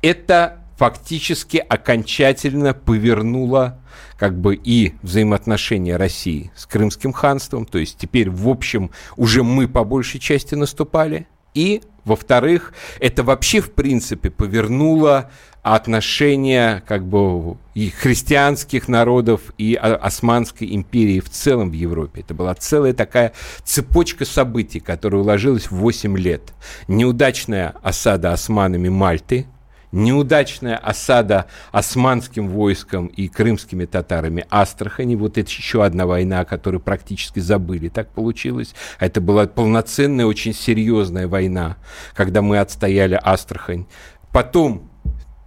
это 0.01 0.59
фактически 0.77 1.57
окончательно 1.57 2.73
повернуло 2.73 3.81
как 4.17 4.39
бы 4.39 4.55
и 4.55 4.93
взаимоотношения 5.01 5.97
России 5.97 6.53
с 6.55 6.65
Крымским 6.65 7.11
ханством, 7.11 7.65
то 7.65 7.79
есть 7.79 7.97
теперь, 7.97 8.29
в 8.29 8.47
общем, 8.47 8.91
уже 9.17 9.43
мы 9.43 9.67
по 9.67 9.83
большей 9.83 10.21
части 10.21 10.55
наступали, 10.55 11.27
и, 11.53 11.81
во-вторых, 12.05 12.73
это 12.99 13.23
вообще, 13.23 13.59
в 13.59 13.73
принципе, 13.73 14.29
повернуло 14.29 15.29
отношения 15.63 16.83
как 16.87 17.05
бы 17.05 17.57
и 17.73 17.89
христианских 17.89 18.87
народов, 18.87 19.53
и 19.57 19.75
Османской 19.75 20.73
империи 20.75 21.19
в 21.19 21.29
целом 21.29 21.69
в 21.69 21.73
Европе. 21.73 22.21
Это 22.21 22.33
была 22.33 22.55
целая 22.55 22.93
такая 22.93 23.33
цепочка 23.63 24.25
событий, 24.25 24.79
которая 24.79 25.21
уложилась 25.21 25.69
в 25.69 25.75
8 25.75 26.17
лет. 26.17 26.53
Неудачная 26.87 27.75
осада 27.81 28.33
османами 28.33 28.89
Мальты– 28.89 29.45
неудачная 29.91 30.77
осада 30.77 31.47
османским 31.71 32.47
войском 32.49 33.07
и 33.07 33.27
крымскими 33.27 33.85
татарами 33.85 34.45
Астрахани, 34.49 35.15
вот 35.15 35.37
это 35.37 35.49
еще 35.49 35.83
одна 35.83 36.05
война, 36.05 36.41
о 36.41 36.45
которой 36.45 36.79
практически 36.79 37.39
забыли, 37.39 37.89
так 37.89 38.09
получилось. 38.09 38.73
Это 38.99 39.21
была 39.21 39.47
полноценная, 39.47 40.25
очень 40.25 40.53
серьезная 40.53 41.27
война, 41.27 41.77
когда 42.13 42.41
мы 42.41 42.59
отстояли 42.59 43.19
Астрахань. 43.21 43.85
Потом 44.31 44.90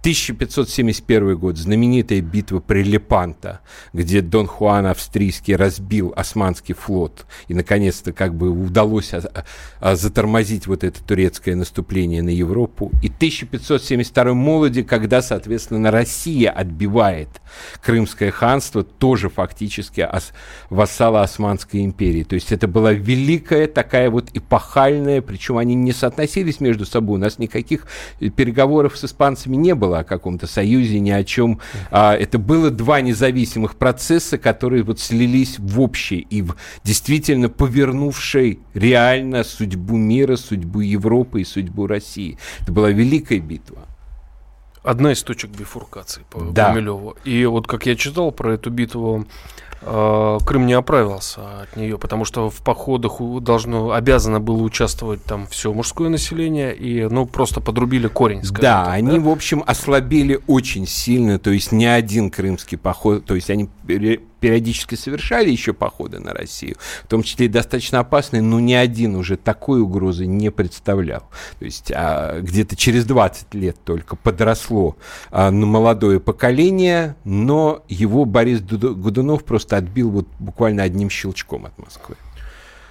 1571 0.05 1.35
год, 1.35 1.57
знаменитая 1.57 2.21
битва 2.21 2.59
при 2.59 2.83
Лепанто, 2.83 3.61
где 3.91 4.21
Дон 4.21 4.45
Хуан 4.45 4.85
Австрийский 4.85 5.55
разбил 5.55 6.13
османский 6.15 6.75
флот, 6.75 7.25
и, 7.47 7.55
наконец-то, 7.55 8.13
как 8.13 8.35
бы 8.35 8.51
удалось 8.51 9.15
а, 9.15 9.45
а, 9.79 9.95
затормозить 9.95 10.67
вот 10.67 10.83
это 10.83 11.03
турецкое 11.03 11.55
наступление 11.55 12.21
на 12.21 12.29
Европу. 12.29 12.91
И 13.01 13.07
1572 13.07 14.35
молоде, 14.35 14.83
когда, 14.83 15.23
соответственно, 15.23 15.89
Россия 15.89 16.51
отбивает 16.51 17.29
Крымское 17.81 18.29
ханство, 18.29 18.83
тоже 18.83 19.29
фактически 19.29 20.07
вассала 20.69 21.23
Османской 21.23 21.83
империи. 21.83 22.21
То 22.21 22.35
есть 22.35 22.51
это 22.51 22.67
была 22.67 22.91
великая 22.91 23.65
такая 23.65 24.11
вот 24.11 24.29
эпохальная, 24.35 25.23
причем 25.23 25.57
они 25.57 25.73
не 25.73 25.93
соотносились 25.93 26.59
между 26.59 26.85
собой, 26.85 27.17
у 27.17 27.21
нас 27.21 27.39
никаких 27.39 27.87
переговоров 28.19 28.95
с 28.97 29.05
испанцами 29.05 29.55
не 29.55 29.73
было, 29.73 29.94
о 29.99 30.03
каком-то 30.03 30.47
союзе, 30.47 30.99
ни 30.99 31.11
о 31.11 31.23
чем. 31.23 31.59
А, 31.91 32.15
это 32.15 32.37
было 32.39 32.71
два 32.71 33.01
независимых 33.01 33.75
процесса, 33.75 34.37
которые 34.37 34.83
вот 34.83 34.99
слились 34.99 35.59
в 35.59 35.79
общий 35.79 36.19
и 36.19 36.41
в 36.41 36.55
действительно 36.83 37.49
повернувший 37.49 38.59
реально 38.73 39.43
судьбу 39.43 39.97
мира, 39.97 40.35
судьбу 40.35 40.81
Европы 40.81 41.41
и 41.41 41.45
судьбу 41.45 41.87
России. 41.87 42.37
Это 42.61 42.71
была 42.71 42.91
великая 42.91 43.39
битва. 43.39 43.87
Одна 44.85 45.13
из 45.13 45.23
точек 45.23 45.49
бифуркации 45.49 46.23
по 46.29 46.41
да. 46.41 46.69
Гумилеву. 46.69 47.17
И 47.23 47.43
вот 47.45 47.65
как 47.65 47.87
я 47.87 47.95
читал 47.95 48.31
про 48.31 48.53
эту 48.53 48.69
битву 48.69 49.25
Крым 49.85 50.65
не 50.65 50.73
оправился 50.73 51.61
от 51.61 51.75
нее, 51.77 51.97
потому 51.97 52.25
что 52.25 52.49
в 52.49 52.61
походах 52.61 53.21
должно, 53.41 53.91
обязано 53.91 54.39
было 54.39 54.61
участвовать 54.63 55.23
там 55.23 55.47
все 55.47 55.71
мужское 55.73 56.09
население, 56.09 56.75
и, 56.75 57.05
ну, 57.05 57.25
просто 57.25 57.61
подрубили 57.61 58.07
корень, 58.07 58.41
Да, 58.61 58.85
так, 58.85 58.93
они, 58.93 59.19
да? 59.19 59.23
в 59.23 59.29
общем, 59.29 59.63
ослабели 59.65 60.39
очень 60.47 60.87
сильно, 60.87 61.39
то 61.39 61.51
есть 61.51 61.71
ни 61.71 61.85
один 61.85 62.31
крымский 62.31 62.77
поход, 62.77 63.25
то 63.25 63.35
есть 63.35 63.49
они 63.49 63.69
периодически 64.45 64.93
совершали 64.93 65.49
еще 65.49 65.73
походы 65.73 66.19
на 66.19 66.31
Россию, 66.31 66.75
в 67.03 67.07
том 67.07 67.23
числе 67.23 67.47
и 67.47 67.49
достаточно 67.49 67.97
опасные, 67.97 68.43
но 68.43 68.59
ни 68.59 68.73
один 68.73 69.15
уже 69.15 69.37
такой 69.37 69.81
угрозы 69.81 70.27
не 70.27 70.51
представлял. 70.51 71.23
То 71.57 71.65
есть 71.65 71.91
а, 71.91 72.41
где-то 72.41 72.75
через 72.75 73.05
20 73.05 73.55
лет 73.55 73.75
только 73.83 74.15
подросло 74.15 74.97
а, 75.31 75.49
молодое 75.49 76.19
поколение, 76.19 77.15
но 77.23 77.83
его 77.89 78.25
Борис 78.25 78.61
Годунов 78.61 79.43
просто 79.45 79.77
отбил 79.77 80.11
вот 80.11 80.27
буквально 80.37 80.83
одним 80.83 81.09
щелчком 81.09 81.65
от 81.65 81.75
Москвы. 81.79 82.15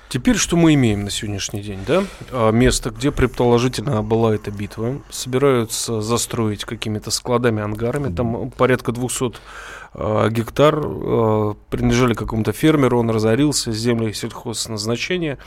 Теперь 0.09 0.37
что 0.37 0.57
мы 0.57 0.75
имеем 0.75 1.05
на 1.05 1.11
сегодняшний 1.11 1.61
день, 1.63 1.79
да? 1.87 2.03
А, 2.33 2.51
место, 2.51 2.91
где 2.91 3.13
предположительно 3.13 4.03
была 4.03 4.35
эта 4.35 4.51
битва, 4.51 5.03
собираются 5.09 6.01
застроить 6.01 6.65
какими-то 6.65 7.13
складами, 7.13 7.63
ангарами, 7.63 8.13
там 8.13 8.51
порядка 8.51 8.91
200 8.91 9.35
Э, 9.35 9.84
гектар 9.95 10.81
э, 10.85 11.55
принадлежали 11.71 12.15
какому-то 12.15 12.53
фермеру, 12.53 12.99
он 12.99 13.11
разорился, 13.11 13.73
земли 13.73 14.13
сельхозназначения. 14.13 15.39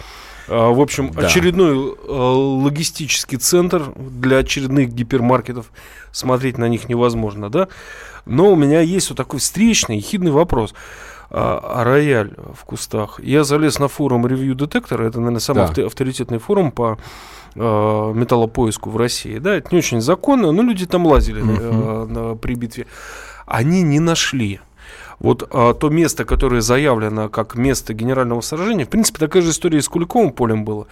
Э, 0.48 0.72
в 0.72 0.80
общем, 0.80 1.12
да. 1.12 1.28
очередной 1.28 1.96
логистический 2.08 3.38
центр 3.38 3.92
для 3.96 4.38
очередных 4.38 4.94
гипермаркетов. 4.94 5.72
Смотреть 6.12 6.58
на 6.58 6.70
них 6.70 6.88
невозможно, 6.88 7.50
да? 7.50 7.68
Но 8.26 8.52
у 8.52 8.56
меня 8.56 8.82
есть 8.82 9.10
вот 9.10 9.18
такой 9.18 9.40
встречный, 9.40 10.00
хидный 10.00 10.32
вопрос. 10.32 10.74
А, 11.30 11.84
рояль 11.84 12.34
в 12.54 12.64
кустах. 12.64 13.20
Я 13.22 13.44
залез 13.44 13.80
на 13.80 13.90
форум 13.90 14.26
Review 14.26 14.54
Detector, 14.54 15.06
это, 15.06 15.20
наверное, 15.20 15.42
самый 15.42 15.68
да. 15.74 15.86
авторитетный 15.86 16.38
форум 16.38 16.72
по 16.72 16.98
э, 17.56 17.60
металлопоиску 18.16 18.90
в 18.90 18.96
России. 18.96 19.38
Да, 19.38 19.56
это 19.56 19.68
не 19.72 19.80
очень 19.80 20.00
законно, 20.00 20.54
но 20.54 20.64
люди 20.64 20.86
там 20.86 21.06
лазили 21.06 21.44
uh-huh. 21.44 22.04
э, 22.04 22.06
на, 22.06 22.36
при 22.36 22.56
битве 22.56 22.88
они 23.48 23.82
не 23.82 24.00
нашли. 24.00 24.60
Вот 25.20 25.48
а, 25.52 25.74
то 25.74 25.90
место, 25.90 26.26
которое 26.26 26.62
заявлено 26.62 27.28
как 27.30 27.56
место 27.56 27.94
генерального 27.94 28.42
сражения, 28.42 28.86
в 28.86 28.90
принципе, 28.90 29.20
такая 29.20 29.42
же 29.42 29.50
история 29.50 29.80
и 29.80 29.82
с 29.82 29.90
Куликовым 29.90 30.32
полем 30.32 30.64
было. 30.64 30.88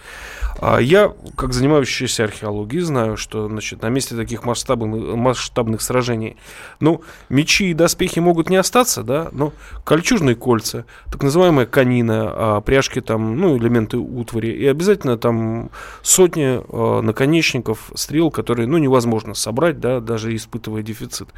А, 0.60 0.78
я, 0.78 1.12
как 1.36 1.52
занимающийся 1.52 2.24
археологией, 2.24 2.82
знаю, 2.82 3.16
что 3.16 3.46
значит, 3.48 3.82
на 3.82 3.88
месте 3.88 4.16
таких 4.16 4.44
масштабных, 4.44 5.14
масштабных 5.14 5.80
сражений, 5.80 6.36
ну, 6.80 7.02
мечи 7.28 7.70
и 7.70 7.74
доспехи 7.74 8.18
могут 8.18 8.50
не 8.50 8.56
остаться, 8.56 9.04
да, 9.04 9.28
но 9.30 9.52
кольчужные 9.84 10.34
кольца, 10.34 10.86
так 11.10 11.22
называемая 11.22 11.66
канина, 11.66 12.24
а, 12.28 12.60
пряжки 12.62 13.00
там, 13.00 13.36
ну, 13.38 13.56
элементы 13.56 13.98
утвари, 13.98 14.48
и 14.48 14.66
обязательно 14.66 15.18
там 15.18 15.70
сотни 16.02 16.60
а, 16.68 17.00
наконечников, 17.00 17.92
стрел, 17.94 18.32
которые, 18.32 18.66
ну, 18.66 18.78
невозможно 18.78 19.34
собрать, 19.34 19.78
да, 19.78 20.00
даже 20.00 20.34
испытывая 20.34 20.82
дефицит 20.82 21.28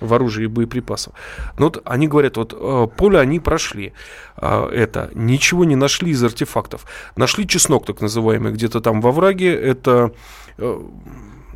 в 0.00 0.12
оружии 0.12 0.44
и 0.44 0.48
боеприпасов. 0.48 1.14
Но 1.58 1.66
вот 1.66 1.80
они 1.84 2.08
говорят, 2.08 2.33
вот 2.36 2.54
э, 2.56 2.86
поле 2.96 3.18
они 3.18 3.40
прошли, 3.40 3.92
э, 4.36 4.68
это, 4.72 5.10
ничего 5.14 5.64
не 5.64 5.76
нашли 5.76 6.10
из 6.10 6.22
артефактов. 6.22 6.86
Нашли 7.16 7.46
чеснок, 7.46 7.86
так 7.86 8.00
называемый, 8.00 8.52
где-то 8.52 8.80
там 8.80 9.00
во 9.00 9.12
враге, 9.12 9.54
это... 9.54 10.12
Э, 10.58 10.80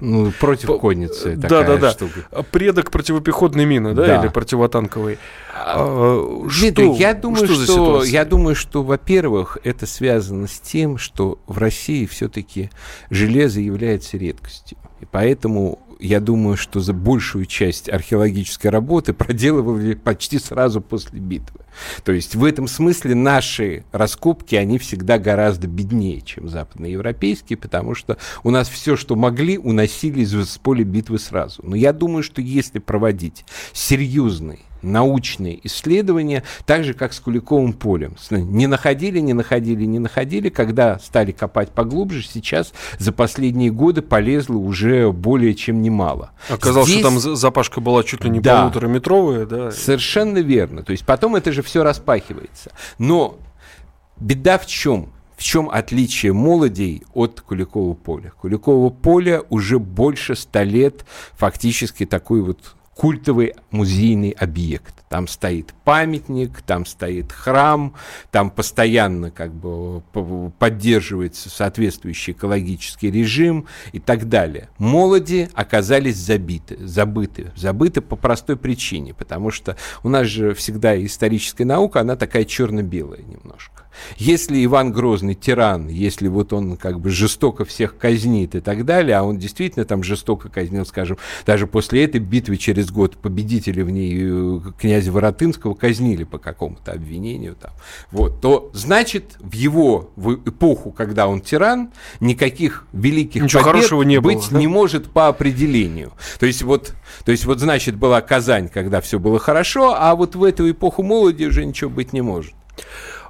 ну, 0.01 0.31
против 0.31 0.69
По, 0.69 0.79
конницы 0.79 1.35
да, 1.35 1.49
такая 1.49 1.77
да, 1.77 1.77
да. 1.77 1.91
штука. 1.91 2.45
Предок 2.53 2.91
противопехотной 2.91 3.65
мины, 3.65 3.95
да, 3.95 4.07
да. 4.07 4.21
или 4.21 4.29
противотанковой. 4.29 5.19
А, 5.55 6.45
Дмитрий, 6.45 6.85
что, 6.85 6.95
я 6.95 7.15
думаю, 7.15 7.47
что, 7.47 7.65
что 7.65 8.05
я 8.05 8.25
думаю, 8.25 8.55
что, 8.55 8.85
во-первых, 8.85 9.59
это 9.65 9.87
связано 9.87 10.47
с 10.47 10.61
тем, 10.61 10.99
что 10.99 11.41
в 11.47 11.59
России 11.59 12.07
все-таки 12.07 12.71
железо 13.11 13.61
является 13.61 14.17
редкостью. 14.17 14.79
И 15.01 15.07
поэтому 15.11 15.81
я 15.99 16.21
думаю, 16.21 16.57
что 16.57 16.81
за 16.81 16.93
большую 16.93 17.47
часть 17.47 17.89
археологической 17.89 18.71
работы 18.71 19.13
проделывали 19.13 19.95
почти 19.95 20.39
сразу 20.39 20.81
после 20.81 21.21
битвы. 21.21 21.61
То 22.05 22.13
есть 22.13 22.35
в 22.35 22.45
этом 22.45 22.69
смысле 22.69 23.15
наши 23.15 23.85
раскопки, 23.93 24.55
они 24.55 24.79
всегда 24.79 25.19
гораздо 25.19 25.67
беднее, 25.67 26.21
чем 26.21 26.49
западноевропейские, 26.49 27.57
потому 27.57 27.95
что 27.95 28.19
у 28.43 28.51
нас 28.51 28.69
все, 28.69 28.97
что 28.97 29.17
могли, 29.17 29.59
уносили 29.59 30.25
с 30.25 30.59
поля 30.59 30.85
битвы 30.85 31.19
сразу. 31.19 31.63
Но 31.65 31.77
я 31.77 31.93
думаю, 31.93 32.23
что 32.23 32.41
если 32.41 32.79
проводить 32.79 33.45
серьезный 33.73 34.61
научные 34.83 35.65
исследования, 35.67 36.43
так 36.67 36.85
же, 36.85 36.95
как 36.95 37.13
с 37.13 37.21
Куликовым 37.21 37.73
полем. 37.73 38.17
Не 38.31 38.67
находили, 38.67 39.19
не 39.19 39.33
находили, 39.33 39.85
не 39.85 39.99
находили. 39.99 40.49
Когда 40.49 40.99
стали 40.99 41.33
копать 41.33 41.71
поглубже, 41.71 42.23
сейчас 42.23 42.73
за 42.99 43.13
последние 43.13 43.71
годы 43.71 44.03
полезло 44.03 44.57
уже 44.57 45.13
более 45.13 45.55
чем 45.55 45.83
немало. 45.83 46.33
Оказалось, 46.49 46.89
Здесь... 46.89 47.01
что 47.01 47.21
там 47.21 47.37
запашка 47.37 47.81
была 47.81 48.05
чуть 48.05 48.25
ли 48.25 48.31
не 48.31 48.41
да, 48.41 48.63
полутораметровая, 48.63 49.47
да? 49.47 49.71
Совершенно 49.71 50.39
верно. 50.39 50.83
То 50.83 50.93
есть 50.93 51.05
потом 51.05 51.37
это 51.37 51.53
же 51.53 51.63
все 51.63 51.83
распахивается. 51.83 52.73
Но 52.99 53.39
беда 54.19 54.59
в 54.59 54.67
чем? 54.67 55.13
В 55.37 55.43
чем 55.45 55.71
отличие 55.71 56.33
молодей 56.33 57.05
от 57.15 57.41
Куликового 57.41 57.95
поля? 57.95 58.33
Куликового 58.41 58.91
поля 58.91 59.43
уже 59.51 59.79
больше 59.79 60.35
ста 60.35 60.65
лет 60.65 61.05
фактически 61.37 62.07
такой 62.07 62.41
вот 62.41 62.75
культовый 62.99 63.55
музейный 63.71 64.31
объект. 64.31 64.93
Там 65.09 65.29
стоит 65.29 65.73
памятник, 65.85 66.61
там 66.63 66.85
стоит 66.85 67.31
храм, 67.31 67.95
там 68.33 68.51
постоянно 68.51 69.31
как 69.31 69.55
бы 69.55 70.03
поддерживается 70.59 71.49
соответствующий 71.49 72.33
экологический 72.33 73.13
режим 73.13 73.67
и 73.93 74.01
так 74.01 74.29
далее. 74.29 74.69
Молоди 74.79 75.49
оказались 75.55 76.17
забиты, 76.17 76.77
забыты. 76.81 77.53
Забыты 77.55 78.01
по 78.01 78.17
простой 78.17 78.57
причине, 78.57 79.15
потому 79.15 79.53
что 79.53 79.77
у 80.03 80.09
нас 80.09 80.27
же 80.27 80.53
всегда 80.55 81.01
историческая 81.01 81.65
наука, 81.65 82.01
она 82.01 82.17
такая 82.17 82.45
черно-белая 82.45 83.23
немножко. 83.23 83.78
Если 84.17 84.65
Иван 84.65 84.93
Грозный 84.93 85.35
тиран, 85.35 85.89
если 85.89 86.29
вот 86.29 86.53
он 86.53 86.77
как 86.77 87.01
бы 87.01 87.11
жестоко 87.11 87.65
всех 87.65 87.97
казнит 87.97 88.55
и 88.55 88.61
так 88.61 88.85
далее, 88.85 89.17
а 89.17 89.23
он 89.23 89.39
действительно 89.39 89.85
там 89.85 90.03
жестоко 90.03 90.49
казнил, 90.49 90.85
скажем, 90.87 91.19
даже 91.47 91.67
после 91.67 92.05
этой 92.05 92.21
битвы 92.21 92.57
через 92.57 92.91
год 92.91 93.17
победители 93.17 93.83
в 93.83 93.91
ней 93.91 94.19
э, 94.21 94.61
князя 94.79 95.13
Воротынского 95.13 95.75
казнили 95.75 96.25
по 96.25 96.39
какому-то 96.39 96.93
обвинению 96.93 97.55
там, 97.55 97.73
вот, 98.11 98.41
то 98.41 98.71
значит 98.73 99.37
в 99.41 99.53
его 99.53 100.11
в 100.17 100.35
эпоху, 100.35 100.91
когда 100.91 101.29
он 101.29 101.41
тиран, 101.41 101.91
никаких 102.21 102.87
великих 102.93 103.43
Ничего 103.43 103.63
побед 103.63 103.75
хорошего 103.75 104.03
не 104.03 104.21
быть 104.21 104.39
было, 104.39 104.51
да? 104.51 104.59
не 104.59 104.67
может 104.67 105.11
по 105.11 105.29
определению. 105.29 106.13
То 106.39 106.47
есть 106.47 106.63
вот, 106.63 106.95
то 107.25 107.33
есть 107.33 107.45
вот 107.45 107.61
значит 107.61 107.97
была 107.97 108.21
Казань, 108.21 108.69
когда 108.69 109.01
все 109.01 109.19
было 109.19 109.39
хорошо, 109.39 109.95
а 109.99 110.15
вот 110.15 110.35
в 110.35 110.45
эту 110.45 110.71
эпоху 110.71 111.03
молоди 111.03 111.47
уже 111.47 111.65
ничего 111.65 111.91
быть 111.91 112.13
не 112.13 112.21
может. 112.21 112.55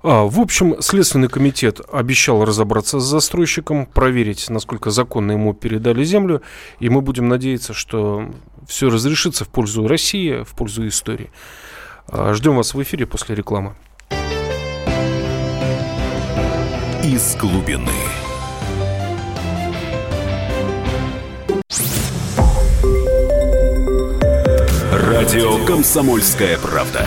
А, 0.03 0.25
в 0.25 0.39
общем, 0.41 0.81
Следственный 0.81 1.29
комитет 1.29 1.81
обещал 1.93 2.45
разобраться 2.45 3.01
с 3.01 3.05
застройщиком, 3.05 3.87
проверить, 3.87 4.49
насколько 4.49 4.91
законно 4.91 5.33
ему 5.33 5.55
передали 5.55 6.05
землю, 6.05 6.43
и 6.79 6.89
мы 6.89 7.01
будем 7.01 7.29
надеяться, 7.29 7.75
что 7.75 8.31
все 8.67 8.91
разрешится 8.91 9.45
в 9.45 9.49
пользу 9.49 9.89
России, 9.89 10.43
в 10.45 10.51
пользу 10.51 10.87
истории. 10.87 11.31
А, 12.07 12.33
ждем 12.35 12.57
вас 12.57 12.75
в 12.75 12.83
эфире 12.83 13.07
после 13.07 13.35
рекламы. 13.35 13.75
Из 17.03 17.37
глубины. 17.37 17.93
Радио 24.93 25.65
«Комсомольская 25.65 26.59
правда». 26.59 27.07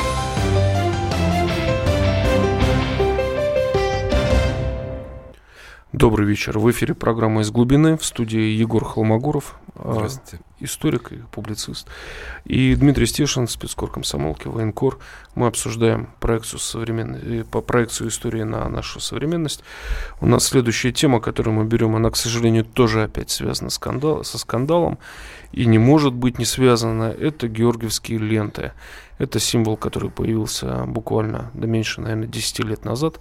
Добрый 6.01 6.25
вечер. 6.25 6.57
В 6.57 6.71
эфире 6.71 6.95
программа 6.95 7.41
«Из 7.41 7.51
глубины». 7.51 7.95
В 7.95 8.03
студии 8.03 8.39
Егор 8.39 8.83
Холмогоров, 8.83 9.59
а, 9.75 9.91
Здравствуйте. 9.93 10.43
Историк 10.61 11.11
и 11.11 11.17
публицист. 11.31 11.87
И 12.45 12.75
Дмитрий 12.75 13.05
Стешин, 13.05 13.47
спецкор 13.47 13.91
комсомолки, 13.91 14.47
военкор. 14.47 14.99
Мы 15.35 15.47
обсуждаем 15.47 16.09
проекцию, 16.19 16.59
современной, 16.59 17.41
э, 17.41 17.43
по 17.43 17.61
проекцию 17.61 18.09
истории 18.09 18.43
на 18.43 18.67
нашу 18.69 18.99
современность. 18.99 19.63
У 20.19 20.25
нас 20.25 20.45
следующая 20.45 20.91
тема, 20.91 21.19
которую 21.19 21.55
мы 21.55 21.65
берем, 21.65 21.95
она, 21.95 22.09
к 22.09 22.15
сожалению, 22.15 22.65
тоже 22.65 23.03
опять 23.03 23.29
связана 23.29 23.69
скандал, 23.69 24.23
со 24.23 24.37
скандалом. 24.37 24.97
И 25.51 25.65
не 25.65 25.79
может 25.79 26.13
быть 26.13 26.39
не 26.39 26.45
связана. 26.45 27.03
Это 27.03 27.47
георгиевские 27.47 28.19
ленты. 28.19 28.71
Это 29.21 29.39
символ, 29.39 29.77
который 29.77 30.09
появился 30.09 30.85
буквально, 30.87 31.51
да 31.53 31.67
меньше, 31.67 32.01
наверное, 32.01 32.27
10 32.27 32.59
лет 32.61 32.85
назад. 32.85 33.19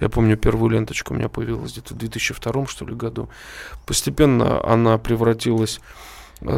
Я 0.00 0.08
помню, 0.08 0.38
первую 0.38 0.70
ленточку 0.70 1.12
у 1.12 1.16
меня 1.18 1.28
появилась 1.28 1.72
где-то 1.72 1.92
в 1.92 1.98
2002, 1.98 2.66
что 2.68 2.86
ли, 2.86 2.94
году. 2.94 3.28
Постепенно 3.84 4.64
она 4.64 4.96
превратилась 4.96 5.80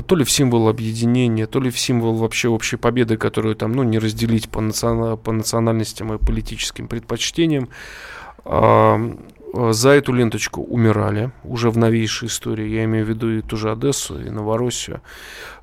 то 0.07 0.17
ли 0.17 0.25
в 0.25 0.31
символ 0.31 0.69
объединения, 0.69 1.47
то 1.47 1.61
ли 1.61 1.71
в 1.71 1.79
символ 1.79 2.15
вообще 2.15 2.49
общей 2.49 2.77
победы, 2.77 3.17
которую 3.17 3.55
там, 3.55 3.73
ну, 3.73 3.83
не 3.83 3.99
разделить 3.99 4.49
по, 4.49 4.61
национа, 4.61 5.17
по 5.17 5.33
национальностям 5.33 6.13
и 6.15 6.19
политическим 6.19 6.89
предпочтениям. 6.89 7.69
Э, 8.45 9.17
за 9.71 9.91
эту 9.91 10.13
ленточку 10.13 10.63
умирали 10.63 11.31
уже 11.45 11.71
в 11.71 11.79
новейшей 11.79 12.29
истории. 12.29 12.69
Я 12.69 12.85
имею 12.85 13.07
в 13.07 13.09
виду 13.09 13.31
и 13.31 13.43
ту 13.43 13.57
же 13.57 13.71
Одессу, 13.71 14.21
и 14.21 14.31
Новороссию. 14.31 15.01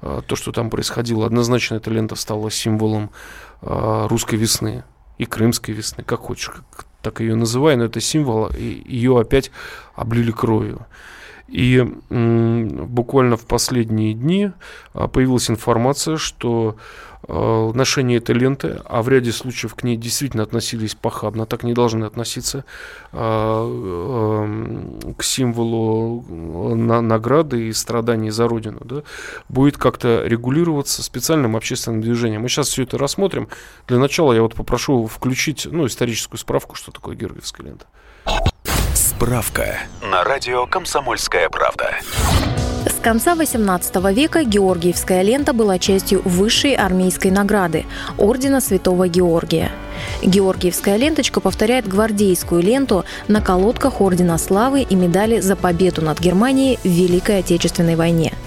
Э, 0.01 0.21
то, 0.25 0.35
что 0.35 0.51
там 0.51 0.69
происходило, 0.69 1.25
однозначно 1.25 1.75
эта 1.75 1.89
лента 1.89 2.15
стала 2.15 2.49
символом 2.51 3.09
э, 3.61 4.07
русской 4.07 4.35
весны 4.35 4.83
и 5.17 5.25
крымской 5.25 5.73
весны, 5.73 6.03
как 6.03 6.21
хочешь, 6.21 6.51
так 7.01 7.19
ее 7.19 7.35
называй, 7.35 7.75
но 7.75 7.85
это 7.85 7.99
символ, 7.99 8.47
и 8.47 8.81
ее 8.85 9.19
опять 9.19 9.51
облили 9.95 10.31
кровью. 10.31 10.85
И 11.51 11.85
буквально 12.09 13.37
в 13.37 13.45
последние 13.45 14.13
дни 14.13 14.51
появилась 14.93 15.49
информация, 15.49 16.17
что 16.17 16.77
Э, 17.27 17.71
ношение 17.75 18.17
этой 18.17 18.33
ленты, 18.33 18.81
а 18.85 19.03
в 19.03 19.09
ряде 19.09 19.31
случаев 19.31 19.75
к 19.75 19.83
ней 19.83 19.95
действительно 19.95 20.41
относились 20.41 20.95
похабно, 20.95 21.45
так 21.45 21.63
не 21.63 21.73
должны 21.73 22.05
относиться 22.05 22.65
э, 23.11 23.17
э, 23.17 25.13
к 25.17 25.23
символу 25.23 26.25
награды 26.75 27.67
и 27.67 27.73
страданий 27.73 28.31
за 28.31 28.47
Родину, 28.47 28.81
да, 28.83 29.03
будет 29.49 29.77
как-то 29.77 30.23
регулироваться 30.25 31.03
специальным 31.03 31.55
общественным 31.55 32.01
движением. 32.01 32.41
Мы 32.41 32.49
сейчас 32.49 32.69
все 32.69 32.83
это 32.83 32.97
рассмотрим. 32.97 33.49
Для 33.87 33.99
начала 33.99 34.33
я 34.33 34.41
вот 34.41 34.55
попрошу 34.55 35.05
включить 35.05 35.67
ну, 35.69 35.85
историческую 35.85 36.39
справку, 36.39 36.75
что 36.75 36.91
такое 36.91 37.15
Георгиевская 37.15 37.67
лента. 37.67 37.85
Справка 39.21 39.77
на 40.01 40.23
радио 40.23 40.65
«Комсомольская 40.65 41.47
правда». 41.47 41.91
С 42.87 42.99
конца 43.03 43.35
XVIII 43.35 44.13
века 44.15 44.43
Георгиевская 44.43 45.21
лента 45.21 45.53
была 45.53 45.77
частью 45.77 46.23
высшей 46.25 46.73
армейской 46.73 47.29
награды– 47.29 47.85
Ордена 48.17 48.61
Святого 48.61 49.07
Георгия. 49.07 49.71
Георгиевская 50.23 50.97
ленточка 50.97 51.39
повторяет 51.39 51.87
гвардейскую 51.87 52.63
ленту 52.63 53.05
на 53.27 53.41
колодках 53.41 54.01
Ордена 54.01 54.39
Славы 54.39 54.81
и 54.81 54.95
медали 54.95 55.39
за 55.39 55.55
победу 55.55 56.01
над 56.01 56.19
Германией 56.19 56.79
в 56.83 56.87
Великой 56.87 57.41
Отечественной 57.41 57.95
войне– 57.95 58.33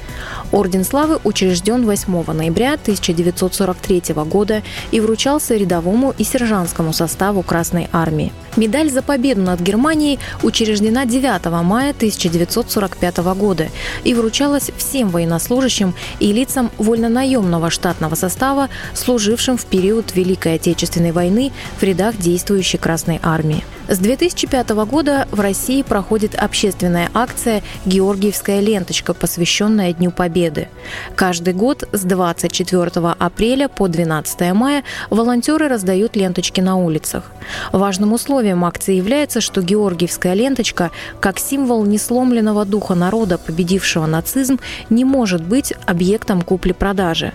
Орден 0.52 0.84
Славы 0.84 1.18
учрежден 1.24 1.84
8 1.84 2.32
ноября 2.32 2.74
1943 2.74 4.14
года 4.24 4.62
и 4.90 5.00
вручался 5.00 5.56
рядовому 5.56 6.14
и 6.16 6.24
сержантскому 6.24 6.92
составу 6.92 7.42
Красной 7.42 7.88
Армии. 7.92 8.32
Медаль 8.56 8.90
за 8.90 9.02
победу 9.02 9.42
над 9.42 9.60
Германией 9.60 10.20
учреждена 10.42 11.06
9 11.06 11.44
мая 11.62 11.90
1945 11.90 13.16
года 13.34 13.68
и 14.04 14.14
вручалась 14.14 14.70
всем 14.76 15.08
военнослужащим 15.08 15.94
и 16.20 16.32
лицам 16.32 16.70
вольнонаемного 16.78 17.70
штатного 17.70 18.14
состава, 18.14 18.68
служившим 18.94 19.56
в 19.56 19.66
период 19.66 20.14
Великой 20.14 20.54
Отечественной 20.54 21.12
войны 21.12 21.52
в 21.78 21.82
рядах 21.82 22.16
действующей 22.16 22.78
Красной 22.78 23.18
Армии. 23.22 23.64
С 23.86 23.98
2005 23.98 24.70
года 24.86 25.28
в 25.30 25.40
России 25.40 25.82
проходит 25.82 26.34
общественная 26.34 27.10
акция 27.12 27.62
«Георгиевская 27.84 28.60
ленточка», 28.60 29.12
посвященная 29.12 29.92
Дню 29.92 30.03
Дню 30.04 30.10
Победы. 30.10 30.68
Каждый 31.16 31.54
год 31.54 31.88
с 31.92 32.02
24 32.02 32.90
апреля 33.18 33.68
по 33.68 33.88
12 33.88 34.52
мая 34.52 34.84
волонтеры 35.08 35.66
раздают 35.68 36.14
ленточки 36.14 36.60
на 36.60 36.76
улицах. 36.76 37.32
Важным 37.72 38.12
условием 38.12 38.66
акции 38.66 38.96
является, 38.96 39.40
что 39.40 39.62
георгиевская 39.62 40.34
ленточка, 40.34 40.90
как 41.20 41.38
символ 41.38 41.86
несломленного 41.86 42.66
духа 42.66 42.94
народа, 42.94 43.38
победившего 43.38 44.04
нацизм, 44.04 44.60
не 44.90 45.06
может 45.06 45.42
быть 45.42 45.72
объектом 45.86 46.42
купли-продажи. 46.42 47.32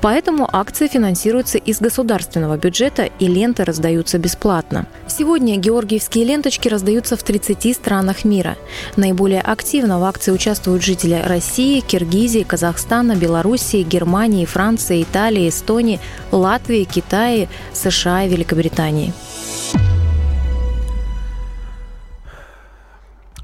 Поэтому 0.00 0.48
акция 0.50 0.88
финансируется 0.88 1.58
из 1.58 1.80
государственного 1.80 2.56
бюджета 2.56 3.10
и 3.18 3.26
ленты 3.26 3.64
раздаются 3.64 4.18
бесплатно. 4.18 4.86
Сегодня 5.06 5.58
георгиевские 5.58 6.24
ленточки 6.24 6.68
раздаются 6.68 7.16
в 7.16 7.22
30 7.22 7.74
странах 7.76 8.24
мира. 8.24 8.56
Наиболее 8.96 9.42
активно 9.42 9.98
в 9.98 10.04
акции 10.04 10.32
участвуют 10.32 10.82
жители 10.82 11.20
России, 11.26 11.80
Киргизии, 11.80 12.05
Казахстана, 12.44 13.16
Белоруссии, 13.16 13.82
Германии, 13.82 14.44
Франции, 14.44 15.02
Италии, 15.02 15.48
Эстонии, 15.48 16.00
Латвии, 16.32 16.84
Китая, 16.84 17.48
США 17.72 18.24
и 18.24 18.28
Великобритании. 18.28 19.12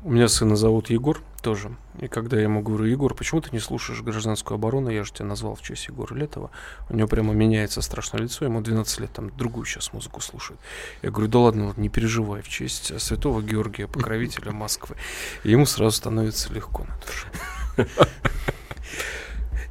У 0.04 0.10
меня 0.10 0.28
сына 0.28 0.56
зовут 0.56 0.90
Егор 0.90 1.22
тоже. 1.42 1.76
И 2.00 2.08
когда 2.08 2.36
я 2.36 2.44
ему 2.44 2.60
говорю, 2.60 2.86
Егор, 2.86 3.14
почему 3.14 3.40
ты 3.40 3.50
не 3.52 3.60
слушаешь 3.60 4.02
гражданскую 4.02 4.56
оборону? 4.56 4.88
Я 4.90 5.04
же 5.04 5.12
тебя 5.12 5.26
назвал 5.26 5.54
в 5.54 5.62
честь 5.62 5.86
Егора 5.86 6.14
Летова. 6.14 6.50
У 6.88 6.96
него 6.96 7.06
прямо 7.06 7.34
меняется 7.34 7.82
страшное 7.82 8.22
лицо. 8.22 8.44
Ему 8.44 8.60
12 8.60 9.00
лет, 9.00 9.12
там 9.12 9.30
другую 9.36 9.64
сейчас 9.64 9.92
музыку 9.92 10.20
слушает. 10.20 10.58
Я 11.02 11.10
говорю, 11.10 11.28
да 11.28 11.38
ладно, 11.38 11.74
не 11.76 11.88
переживай, 11.88 12.42
в 12.42 12.48
честь 12.48 12.98
святого 13.00 13.42
Георгия, 13.42 13.86
покровителя 13.86 14.50
Москвы. 14.52 14.96
И 15.44 15.50
ему 15.50 15.66
сразу 15.66 15.96
становится 15.96 16.52
легко 16.52 16.84
на 16.84 16.96
душе. 17.06 17.28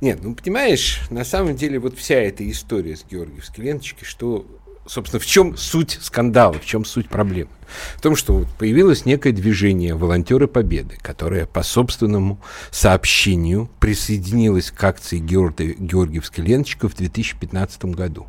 Нет, 0.02 0.20
ну 0.24 0.36
понимаешь, 0.36 1.02
на 1.10 1.24
самом 1.24 1.56
деле 1.56 1.80
вот 1.80 1.98
вся 1.98 2.16
эта 2.16 2.50
история 2.50 2.96
с 2.96 3.04
Георгиевской 3.04 3.66
ленточкой, 3.66 4.08
что 4.08 4.48
собственно, 4.86 5.20
в 5.20 5.26
чем 5.26 5.58
суть 5.58 5.98
скандала, 6.02 6.54
в 6.54 6.66
чем 6.66 6.86
суть 6.86 7.10
проблемы? 7.10 7.52
В 7.96 8.02
том, 8.02 8.16
что 8.16 8.34
вот 8.34 8.48
появилось 8.58 9.06
некое 9.06 9.32
движение 9.32 9.96
«Волонтеры 9.96 10.48
Победы», 10.48 10.98
которое 11.02 11.46
по 11.46 11.64
собственному 11.64 12.42
сообщению 12.72 13.70
присоединилось 13.80 14.72
к 14.72 14.84
акции 14.84 15.20
Георги, 15.20 15.76
Георгиевской 15.80 16.44
ленточка 16.44 16.90
в 16.90 16.96
2015 16.96 17.86
году. 17.86 18.28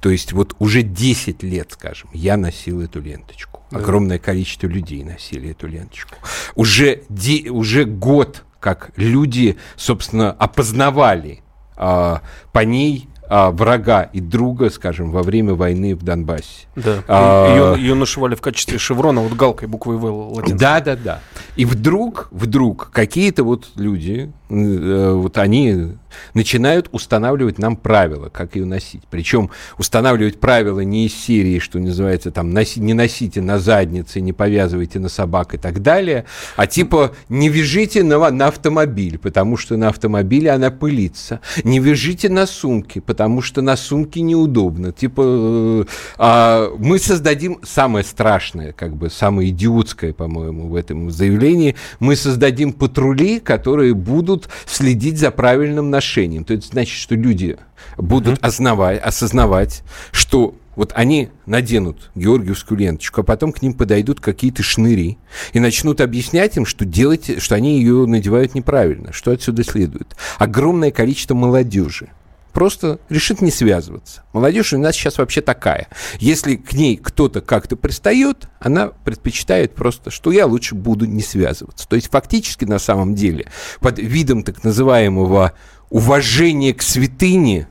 То 0.00 0.10
есть 0.10 0.32
вот 0.32 0.54
уже 0.60 0.82
10 0.82 1.42
лет, 1.42 1.72
скажем, 1.72 2.10
я 2.12 2.36
носил 2.36 2.80
эту 2.80 3.00
ленточку. 3.00 3.62
Да. 3.70 3.78
Огромное 3.78 4.20
количество 4.20 4.68
людей 4.68 5.02
носили 5.02 5.50
эту 5.50 5.66
ленточку. 5.66 6.14
Уже, 6.54 7.02
де, 7.08 7.50
уже 7.50 7.84
год, 7.84 8.44
как 8.66 8.90
люди, 8.96 9.56
собственно, 9.76 10.32
опознавали 10.32 11.38
а, 11.76 12.22
по 12.50 12.64
ней 12.64 13.08
а, 13.28 13.52
врага 13.52 14.02
и 14.02 14.18
друга, 14.18 14.70
скажем, 14.70 15.12
во 15.12 15.22
время 15.22 15.54
войны 15.54 15.94
в 15.94 16.02
Донбассе. 16.02 16.66
Да. 16.74 17.04
А, 17.06 17.76
ее, 17.76 17.80
ее 17.80 17.94
нашивали 17.94 18.34
в 18.34 18.40
качестве 18.40 18.78
шеврона 18.78 19.20
вот 19.20 19.34
галкой 19.34 19.68
буквой 19.68 19.98
В 19.98 20.04
латинской. 20.04 20.58
Да, 20.58 20.80
да, 20.80 20.96
да. 20.96 21.20
И 21.54 21.64
вдруг, 21.64 22.26
вдруг 22.32 22.90
какие-то 22.90 23.44
вот 23.44 23.68
люди, 23.76 24.32
вот 24.48 25.38
они 25.38 25.96
начинают 26.34 26.88
устанавливать 26.92 27.58
нам 27.58 27.76
правила, 27.76 28.28
как 28.28 28.56
ее 28.56 28.64
носить. 28.64 29.02
Причем 29.10 29.50
устанавливать 29.78 30.40
правила 30.40 30.80
не 30.80 31.06
из 31.06 31.14
серии, 31.14 31.58
что 31.58 31.78
называется, 31.78 32.30
там, 32.30 32.50
носи, 32.50 32.80
не 32.80 32.94
носите 32.94 33.40
на 33.40 33.58
заднице, 33.58 34.20
не 34.20 34.32
повязывайте 34.32 34.98
на 34.98 35.08
собак 35.08 35.54
и 35.54 35.58
так 35.58 35.82
далее, 35.82 36.26
а 36.56 36.66
типа 36.66 37.12
не 37.28 37.48
вяжите 37.48 38.02
на, 38.02 38.30
на 38.30 38.48
автомобиль, 38.48 39.18
потому 39.18 39.56
что 39.56 39.76
на 39.76 39.88
автомобиле 39.88 40.50
она 40.50 40.70
пылится. 40.70 41.40
Не 41.64 41.80
вяжите 41.80 42.28
на 42.28 42.46
сумки, 42.46 43.00
потому 43.00 43.42
что 43.42 43.62
на 43.62 43.76
сумке 43.76 44.20
неудобно. 44.20 44.92
Типа 44.92 45.22
э, 45.24 45.84
а, 46.18 46.74
мы 46.78 46.98
создадим 46.98 47.58
самое 47.62 48.04
страшное, 48.04 48.72
как 48.72 48.96
бы 48.96 49.10
самое 49.10 49.50
идиотское, 49.50 50.12
по-моему, 50.12 50.68
в 50.68 50.74
этом 50.74 51.10
заявлении, 51.10 51.76
мы 52.00 52.16
создадим 52.16 52.72
патрули, 52.72 53.40
которые 53.40 53.94
будут 53.94 54.35
следить 54.66 55.18
за 55.18 55.30
правильным 55.30 55.90
ношением. 55.90 56.44
То 56.44 56.54
это 56.54 56.66
значит, 56.66 56.98
что 56.98 57.14
люди 57.14 57.56
будут 57.96 58.42
осознавать, 58.42 59.00
осознавать, 59.02 59.82
что 60.12 60.54
вот 60.76 60.92
они 60.94 61.30
наденут 61.46 62.10
георгиевскую 62.14 62.78
ленточку, 62.78 63.22
а 63.22 63.24
потом 63.24 63.52
к 63.52 63.62
ним 63.62 63.72
подойдут 63.72 64.20
какие-то 64.20 64.62
шныри 64.62 65.18
и 65.54 65.60
начнут 65.60 66.00
объяснять 66.00 66.56
им, 66.58 66.66
что 66.66 66.84
делать, 66.84 67.42
что 67.42 67.54
они 67.54 67.78
ее 67.78 68.06
надевают 68.06 68.54
неправильно, 68.54 69.12
что 69.12 69.32
отсюда 69.32 69.64
следует. 69.64 70.14
Огромное 70.38 70.90
количество 70.90 71.34
молодежи 71.34 72.10
просто 72.56 73.00
решит 73.10 73.42
не 73.42 73.50
связываться. 73.50 74.22
Молодежь 74.32 74.72
у 74.72 74.78
нас 74.78 74.94
сейчас 74.94 75.18
вообще 75.18 75.42
такая. 75.42 75.88
Если 76.20 76.56
к 76.56 76.72
ней 76.72 76.96
кто-то 76.96 77.42
как-то 77.42 77.76
пристает, 77.76 78.48
она 78.60 78.86
предпочитает 78.86 79.74
просто, 79.74 80.10
что 80.10 80.32
я 80.32 80.46
лучше 80.46 80.74
буду 80.74 81.04
не 81.04 81.20
связываться. 81.20 81.86
То 81.86 81.96
есть 81.96 82.10
фактически 82.10 82.64
на 82.64 82.78
самом 82.78 83.14
деле 83.14 83.44
под 83.80 83.98
видом 83.98 84.42
так 84.42 84.64
называемого 84.64 85.52
уважение 85.90 86.72
к 86.72 86.80
святыне 86.80 87.68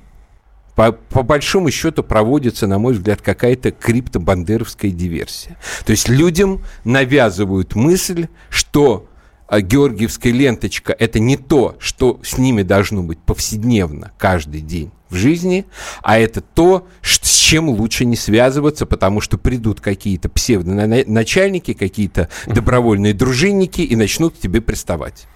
по, 0.75 0.91
по 0.91 1.23
большому 1.23 1.71
счету 1.71 2.03
проводится, 2.03 2.67
на 2.67 2.77
мой 2.77 2.93
взгляд, 2.93 3.23
какая-то 3.23 3.71
криптобандеровская 3.71 4.91
диверсия. 4.91 5.57
То 5.83 5.93
есть 5.93 6.09
людям 6.09 6.63
навязывают 6.83 7.73
мысль, 7.73 8.27
что 8.49 9.07
георгиевская 9.49 10.33
ленточка– 10.33 10.95
это 10.99 11.19
не 11.19 11.37
то, 11.37 11.75
что 11.79 12.19
с 12.23 12.37
ними 12.37 12.63
должно 12.63 13.03
быть 13.03 13.19
повседневно 13.19 14.11
каждый 14.17 14.61
день 14.61 14.91
в 15.09 15.15
жизни, 15.15 15.65
а 16.01 16.17
это 16.17 16.41
то, 16.41 16.87
с 17.01 17.19
чем 17.19 17.69
лучше 17.69 18.05
не 18.05 18.15
связываться, 18.15 18.85
потому 18.85 19.21
что 19.21 19.37
придут 19.37 19.81
какие-то 19.81 20.29
псевдоначальники, 20.29 21.73
какие-то 21.73 22.29
добровольные 22.47 23.13
дружинники 23.13 23.81
и 23.81 23.95
начнут 23.95 24.35
к 24.35 24.39
тебе 24.39 24.61
приставать. 24.61 25.27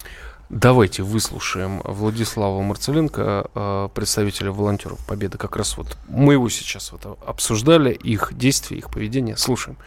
Давайте 0.50 1.04
выслушаем 1.04 1.80
Владислава 1.84 2.60
Марцеленко, 2.64 3.52
э, 3.54 3.90
представителя 3.94 4.52
волонтеров 4.52 4.98
Победы. 5.06 5.38
Как 5.38 5.56
раз 5.56 5.78
вот 5.78 5.96
мы 6.08 6.34
его 6.34 6.50
сейчас 6.50 6.92
вот 6.92 7.20
обсуждали, 7.24 7.94
их 7.94 8.32
действия, 8.36 8.80
их 8.80 8.90
поведение. 8.90 9.38
Слушаем. 9.38 9.78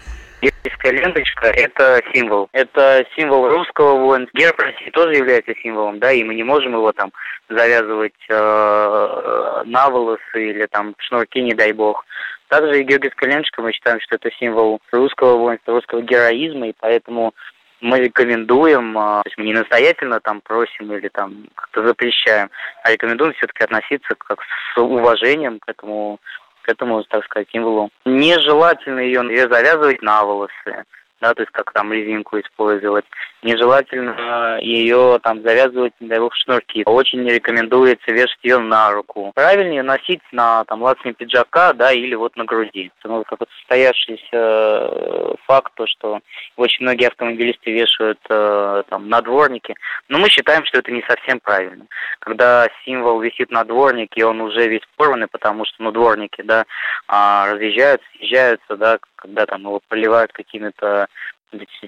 Георгиевская 0.43 0.93
ленточка– 0.93 1.47
это 1.57 2.03
символ. 2.13 2.49
Это 2.53 3.07
символ 3.17 3.49
русского 3.49 3.97
воинства. 3.97 4.37
Герб 4.37 4.59
России 4.59 4.91
тоже 4.91 5.15
является 5.15 5.55
символом, 5.63 6.01
да, 6.01 6.11
и 6.11 6.25
мы 6.25 6.35
не 6.35 6.43
можем 6.43 6.73
его 6.73 6.93
там 6.93 7.13
завязывать 7.49 8.13
э, 8.29 9.63
на 9.67 9.89
волосы 9.91 10.21
или 10.35 10.67
там 10.67 10.95
шнурки, 10.99 11.41
не 11.41 11.55
дай 11.55 11.73
бог. 11.73 12.05
Также 12.49 12.81
и 12.81 12.85
Георгиевская 12.85 13.31
ленточка, 13.31 13.63
мы 13.63 13.73
считаем, 13.73 14.01
что 14.01 14.17
это 14.17 14.31
символ 14.33 14.81
русского 14.91 15.37
воинства, 15.37 15.75
русского 15.75 16.03
героизма, 16.03 16.69
и 16.69 16.75
поэтому 16.79 17.35
мы 17.81 17.99
рекомендуем, 17.99 18.97
а, 18.97 19.23
то 19.23 19.29
есть 19.29 19.39
мы 19.39 19.45
не 19.45 19.55
настоятельно 19.55 20.21
там 20.21 20.41
просим 20.41 20.93
или 20.93 21.09
там 21.09 21.49
как-то 21.55 21.87
запрещаем, 21.87 22.49
а 22.85 22.93
рекомендуем 22.93 23.33
все-таки 23.35 23.65
относиться 23.65 24.15
как 24.17 24.41
с 24.43 24.79
уважением 24.79 25.59
к 25.59 25.69
этому, 25.69 26.21
к 26.63 26.69
этому, 26.69 27.03
так 27.05 27.25
сказать, 27.25 27.49
символу. 27.51 27.91
Нежелательно 28.05 29.01
ее, 29.01 29.23
ее 29.23 29.49
завязывать 29.49 30.03
на 30.03 30.25
волосы 30.25 30.85
да, 31.23 31.35
то 31.35 31.43
есть 31.43 31.53
как 31.53 31.73
там 31.73 31.93
резинку 31.93 32.39
использовать. 32.39 33.05
Нежелательно 33.43 34.59
ее 34.61 35.21
там 35.23 35.43
завязывать, 35.43 35.93
бог, 36.01 36.35
в 36.35 36.37
шнурки. 36.37 36.83
Очень 36.85 37.23
не 37.23 37.31
рекомендуется 37.31 38.11
вешать 38.11 38.39
ее 38.43 38.59
на 38.59 38.91
руку. 38.91 39.31
Правильнее 39.35 39.83
носить 39.83 40.21
на 40.33 40.65
там 40.65 40.83
лацне 40.83 41.13
пиджака, 41.13 41.73
да, 41.73 41.93
или 41.93 42.17
вот 42.17 42.37
на 42.37 42.45
груди. 42.45 42.91
Ну, 43.05 43.23
как 43.25 43.41
вот 43.41 43.49
состоявшийся 43.59 44.33
э, 44.33 45.35
факт, 45.47 45.73
то, 45.77 45.87
что 45.87 46.21
очень 46.57 46.85
многие 46.85 47.07
автомобилисты 47.07 47.71
вешают 47.71 48.19
э, 48.29 48.83
там 48.89 49.09
на 49.09 49.21
дворнике. 49.21 49.75
Но 50.09 50.19
мы 50.19 50.29
считаем, 50.29 50.65
что 50.65 50.79
это 50.79 50.91
не 50.91 51.05
совсем 51.09 51.39
правильно. 51.39 51.87
Когда 52.19 52.69
символ 52.85 53.21
висит 53.21 53.51
на 53.51 53.65
дворнике, 53.65 54.25
он 54.25 54.41
уже 54.41 54.69
весь 54.69 54.83
порванный, 54.97 55.29
потому 55.29 55.65
что, 55.67 55.83
ну, 55.83 55.93
дворники, 55.93 56.43
да, 56.43 56.65
а, 57.07 57.53
разъезжаются, 57.53 58.07
съезжаются, 58.19 58.77
да, 58.77 58.99
когда 59.23 59.47
там 59.47 59.63
его 59.63 59.81
поливают 59.89 60.33
какими-то 60.33 61.07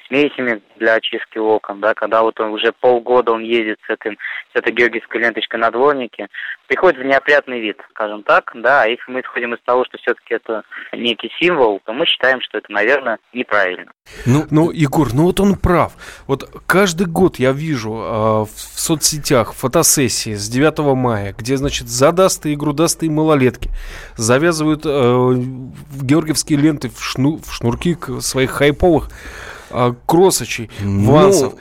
смесями 0.06 0.62
для 0.76 0.94
очистки 0.94 1.38
окон, 1.38 1.80
да, 1.80 1.94
когда 1.94 2.22
вот 2.22 2.38
он 2.40 2.52
уже 2.52 2.72
полгода 2.72 3.32
он 3.32 3.42
ездит 3.42 3.78
с, 3.86 3.90
этим, 3.90 4.18
с 4.52 4.56
этой 4.58 4.72
георгиевской 4.72 5.20
ленточкой 5.20 5.60
на 5.60 5.70
дворнике, 5.70 6.28
приходит 6.66 7.00
в 7.00 7.04
неопрятный 7.04 7.60
вид, 7.60 7.78
скажем 7.90 8.22
так, 8.22 8.50
да, 8.54 8.82
а 8.82 8.86
если 8.86 9.10
мы 9.10 9.20
исходим 9.20 9.54
из 9.54 9.60
того, 9.64 9.84
что 9.84 9.98
все-таки 9.98 10.34
это 10.34 10.62
некий 10.92 11.30
символ, 11.40 11.80
то 11.84 11.92
мы 11.92 12.06
считаем, 12.06 12.40
что 12.40 12.58
это, 12.58 12.70
наверное, 12.70 13.18
неправильно. 13.32 13.92
Ну, 14.26 14.44
ну, 14.50 14.70
Егор, 14.70 15.08
ну 15.14 15.24
вот 15.24 15.40
он 15.40 15.56
прав. 15.56 15.92
Вот 16.26 16.48
каждый 16.66 17.06
год 17.06 17.36
я 17.36 17.52
вижу 17.52 17.92
э, 17.94 18.44
в 18.44 18.80
соцсетях 18.80 19.54
фотосессии 19.54 20.34
с 20.34 20.48
9 20.48 20.78
мая, 20.94 21.34
где, 21.36 21.56
значит, 21.56 21.88
задастые 21.88 22.54
и 22.54 22.56
грудастые 22.56 23.10
малолетки 23.10 23.70
завязывают 24.16 24.82
э, 24.84 25.34
георгиевские 26.02 26.58
ленты 26.58 26.90
в, 26.90 27.02
шну, 27.02 27.38
в 27.38 27.52
шнурки 27.52 27.96
своих 28.20 28.50
хайповых 28.50 29.08
а, 29.70 29.94
Кросочей, 30.06 30.70
ну, 30.80 31.12
Вансов. 31.12 31.54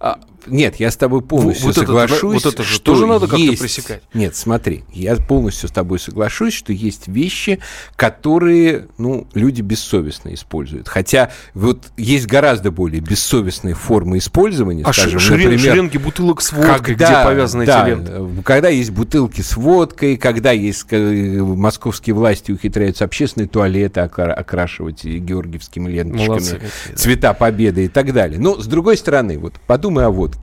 Ну, 0.00 0.16
нет, 0.50 0.76
я 0.76 0.90
с 0.90 0.96
тобой 0.96 1.22
полностью 1.22 1.66
вот 1.66 1.74
соглашусь. 1.76 2.18
Это, 2.18 2.48
вот 2.48 2.54
это 2.54 2.62
же 2.62 2.74
что 2.74 2.92
тоже 2.92 3.06
надо 3.06 3.26
как-то 3.26 3.42
есть... 3.42 3.60
пресекать. 3.60 4.02
Нет, 4.14 4.36
смотри, 4.36 4.84
я 4.92 5.16
полностью 5.16 5.68
с 5.68 5.72
тобой 5.72 5.98
соглашусь, 5.98 6.54
что 6.54 6.72
есть 6.72 7.08
вещи, 7.08 7.60
которые, 7.96 8.88
ну, 8.98 9.26
люди 9.34 9.62
бессовестно 9.62 10.34
используют. 10.34 10.88
Хотя 10.88 11.30
вот 11.54 11.84
есть 11.96 12.26
гораздо 12.26 12.70
более 12.70 13.00
бессовестные 13.00 13.74
формы 13.74 14.18
использования. 14.18 14.84
А 14.84 14.92
скажем, 14.92 15.18
шерен, 15.18 15.50
например, 15.50 15.72
шеренги 15.72 15.98
бутылок 15.98 16.40
с 16.40 16.52
водкой, 16.52 16.94
когда, 16.94 17.06
где 17.06 17.24
повязаны 17.24 17.66
да, 17.66 17.82
эти 17.82 17.90
ленты. 17.90 18.42
Когда 18.42 18.68
есть 18.68 18.90
бутылки 18.90 19.40
с 19.40 19.56
водкой, 19.56 20.16
когда 20.16 20.52
есть 20.52 20.86
э, 20.90 21.42
московские 21.42 22.14
власти 22.14 22.52
ухитряются 22.52 23.04
общественные 23.04 23.48
туалеты 23.48 24.00
окра- 24.00 24.32
окрашивать 24.32 25.04
георгиевскими 25.04 25.90
ленточками, 25.90 26.28
Молодцы 26.28 26.60
цвета 26.94 27.34
победы 27.34 27.86
и 27.86 27.88
так 27.88 28.12
далее. 28.12 28.38
Но, 28.38 28.60
с 28.60 28.66
другой 28.66 28.96
стороны, 28.96 29.38
вот 29.38 29.54
подумай 29.66 30.04
о 30.04 30.10
водке. 30.10 30.37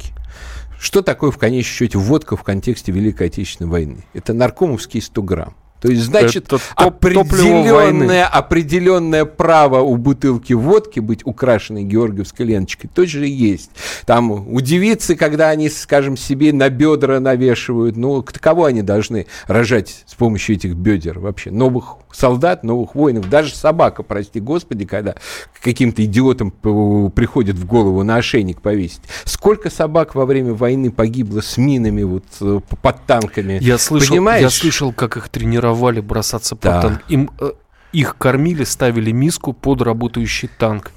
Что 0.79 1.01
такое, 1.01 1.31
в 1.31 1.37
конечном 1.37 1.73
счете, 1.73 1.97
водка 1.97 2.35
в 2.35 2.43
контексте 2.43 2.91
Великой 2.91 3.27
Отечественной 3.27 3.69
войны? 3.69 4.05
Это 4.13 4.33
наркомовские 4.33 5.01
100 5.01 5.23
грамм. 5.23 5.55
То 5.81 5.89
есть, 5.89 6.03
значит, 6.03 6.47
топ- 6.47 6.61
определенное, 6.75 8.25
определенное 8.25 9.25
право 9.25 9.81
у 9.81 9.97
бутылки 9.97 10.53
водки 10.53 10.99
быть 10.99 11.21
украшенной 11.25 11.83
георгиевской 11.83 12.45
ленточкой 12.45 12.89
тоже 12.93 13.27
есть. 13.27 13.69
Там 14.05 14.31
у 14.31 14.61
девицы, 14.61 15.15
когда 15.15 15.49
они, 15.49 15.69
скажем, 15.69 16.17
себе 16.17 16.53
на 16.53 16.69
бедра 16.69 17.19
навешивают, 17.19 17.97
ну, 17.97 18.23
кого 18.23 18.65
они 18.65 18.81
должны 18.81 19.27
рожать 19.47 20.05
с 20.07 20.15
помощью 20.15 20.55
этих 20.55 20.75
бедер 20.75 21.19
вообще? 21.19 21.51
Новых 21.51 21.97
солдат, 22.11 22.63
новых 22.63 22.95
воинов, 22.95 23.29
даже 23.29 23.53
собака, 23.53 24.01
прости 24.01 24.39
господи, 24.39 24.85
когда 24.85 25.15
каким-то 25.61 26.03
идиотам 26.05 26.51
приходит 26.51 27.57
в 27.57 27.65
голову 27.65 28.03
на 28.03 28.15
ошейник 28.15 28.61
повесить. 28.61 29.01
Сколько 29.25 29.69
собак 29.69 30.15
во 30.15 30.25
время 30.25 30.53
войны 30.53 30.91
погибло 30.91 31.41
с 31.41 31.57
минами 31.57 32.03
вот 32.03 32.23
э, 32.39 32.59
под 32.81 33.05
танками? 33.05 33.59
Я 33.61 33.77
слышал, 33.77 34.09
Понимаешь? 34.09 34.41
я 34.41 34.49
слышал, 34.49 34.93
как 34.93 35.17
их 35.17 35.29
тренировали 35.29 35.64
бросаться 36.01 36.55
Да. 36.61 36.73
под 36.73 36.81
танк. 36.81 37.01
Им, 37.09 37.31
э, 37.39 37.51
их 37.93 38.17
кормили, 38.17 38.63
ставили 38.63 39.11
миску 39.11 39.53
под 39.53 39.81
работающий 39.81 40.49
танк. 40.59 40.91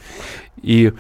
И 0.63 0.93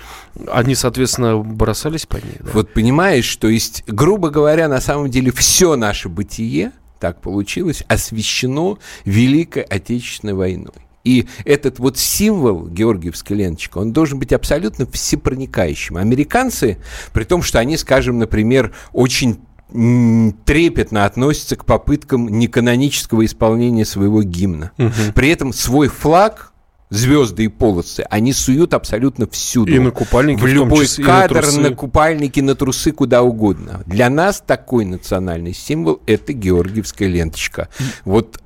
они, 0.52 0.74
соответственно, 0.76 1.38
бросались 1.38 2.06
по 2.06 2.16
ней. 2.16 2.36
да. 2.38 2.50
Вот 2.52 2.72
понимаешь, 2.72 3.34
то 3.36 3.48
есть, 3.48 3.82
грубо 3.88 4.30
говоря, 4.30 4.68
на 4.68 4.80
самом 4.80 5.10
деле 5.10 5.32
все 5.32 5.74
наше 5.76 6.08
бытие, 6.08 6.70
так 7.00 7.20
получилось, 7.20 7.82
освещено 7.88 8.78
Великой 9.04 9.62
Отечественной 9.62 10.34
войной. 10.34 10.72
И 11.04 11.26
этот 11.44 11.78
вот 11.78 11.96
символ 11.96 12.66
Георгиевская 12.68 13.36
ленточка, 13.38 13.78
он 13.78 13.92
должен 13.92 14.18
быть 14.18 14.32
абсолютно 14.32 14.86
всепроникающим. 14.86 15.96
Американцы, 15.96 16.78
при 17.12 17.24
том, 17.24 17.42
что 17.42 17.58
они, 17.58 17.76
скажем, 17.76 18.18
например, 18.18 18.74
очень 18.92 19.40
трепетно 19.70 21.04
относятся 21.04 21.56
к 21.56 21.64
попыткам 21.64 22.28
неканонического 22.28 23.24
исполнения 23.24 23.84
своего 23.84 24.22
гимна. 24.22 24.72
При 25.14 25.28
этом 25.30 25.52
свой 25.52 25.88
флаг, 25.88 26.52
звезды 26.90 27.44
и 27.44 27.48
полосы, 27.48 28.04
они 28.08 28.32
суют 28.32 28.72
абсолютно 28.74 29.28
всюду. 29.28 29.72
И 29.72 29.78
на 29.78 29.90
купальнике 29.90 30.40
в 30.40 30.44
в 30.44 30.46
любой 30.46 30.86
числе, 30.86 31.04
на 31.04 31.10
кадр, 31.10 31.42
трусы. 31.42 31.60
на 31.60 31.70
купальники, 31.74 32.40
на 32.40 32.54
трусы, 32.54 32.92
куда 32.92 33.22
угодно. 33.22 33.82
Для 33.86 34.08
нас 34.08 34.42
такой 34.44 34.84
национальный 34.84 35.52
символ– 35.52 36.00
это 36.06 36.32
георгиевская 36.32 37.08
ленточка. 37.08 37.68
Вот 38.04 38.40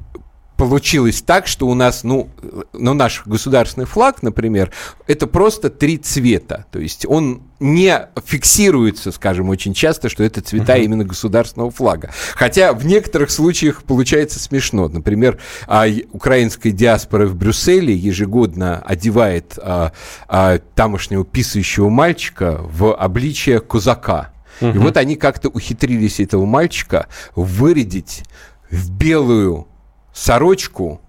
получилось 0.69 1.23
так, 1.23 1.49
что 1.49 1.67
у 1.67 1.75
нас, 1.75 2.05
ну, 2.05 2.31
ну, 2.73 2.95
наш 2.95 3.27
государственный 3.27 3.85
флаг, 3.85 4.23
например, 4.23 4.71
это 5.09 5.27
просто 5.27 5.71
три 5.71 5.99
цвета. 5.99 6.67
То 6.71 6.79
есть 6.79 7.05
он 7.05 7.43
не 7.59 8.09
фиксируется, 8.25 9.11
скажем, 9.11 9.49
очень 9.49 9.75
часто, 9.75 10.09
что 10.09 10.23
это 10.23 10.41
цвета 10.41 10.77
именно 10.77 11.05
государственного 11.05 11.73
флага. 11.73 12.13
Хотя 12.35 12.75
в 12.75 12.87
некоторых 12.87 13.33
случаях 13.33 13.83
получается 13.83 14.39
смешно. 14.39 14.89
Например, 14.89 15.41
а, 15.67 15.87
украинская 16.13 16.73
диаспора 16.73 17.27
в 17.27 17.35
Брюсселе 17.35 17.93
ежегодно 17.93 18.81
одевает 18.83 19.59
а, 19.61 19.91
а, 20.29 20.61
тамошнего 20.77 21.25
писающего 21.25 21.89
мальчика 21.89 22.61
в 22.63 22.95
обличие 22.95 23.59
кузака. 23.59 24.31
И 24.61 24.79
вот 24.79 24.97
они 24.97 25.17
как-то 25.17 25.49
ухитрились 25.49 26.21
этого 26.21 26.47
мальчика 26.47 27.09
вырядить 27.35 28.23
в 28.71 28.93
белую 28.93 29.67
сорочку, 30.13 31.01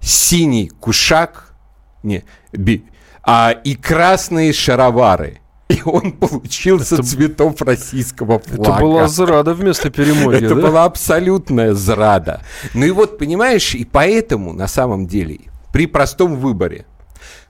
синий 0.00 0.68
кушак, 0.80 1.54
не, 2.02 2.24
би- 2.52 2.84
а, 3.22 3.50
и 3.64 3.74
красные 3.74 4.52
шаровары. 4.52 5.38
И 5.68 5.80
он 5.84 6.12
получился 6.12 6.96
Это- 6.96 7.04
цветов 7.04 7.62
российского 7.62 8.38
флага. 8.40 8.62
Это 8.62 8.80
была 8.80 9.08
зрада 9.08 9.54
вместо 9.54 9.90
перемоги, 9.90 10.44
Это 10.44 10.54
да? 10.54 10.60
была 10.60 10.84
абсолютная 10.84 11.72
зрада. 11.72 12.42
Ну 12.74 12.84
и 12.84 12.90
вот, 12.90 13.18
понимаешь, 13.18 13.74
и 13.74 13.84
поэтому, 13.84 14.52
на 14.52 14.68
самом 14.68 15.06
деле, 15.06 15.38
при 15.72 15.86
простом 15.86 16.36
выборе, 16.36 16.84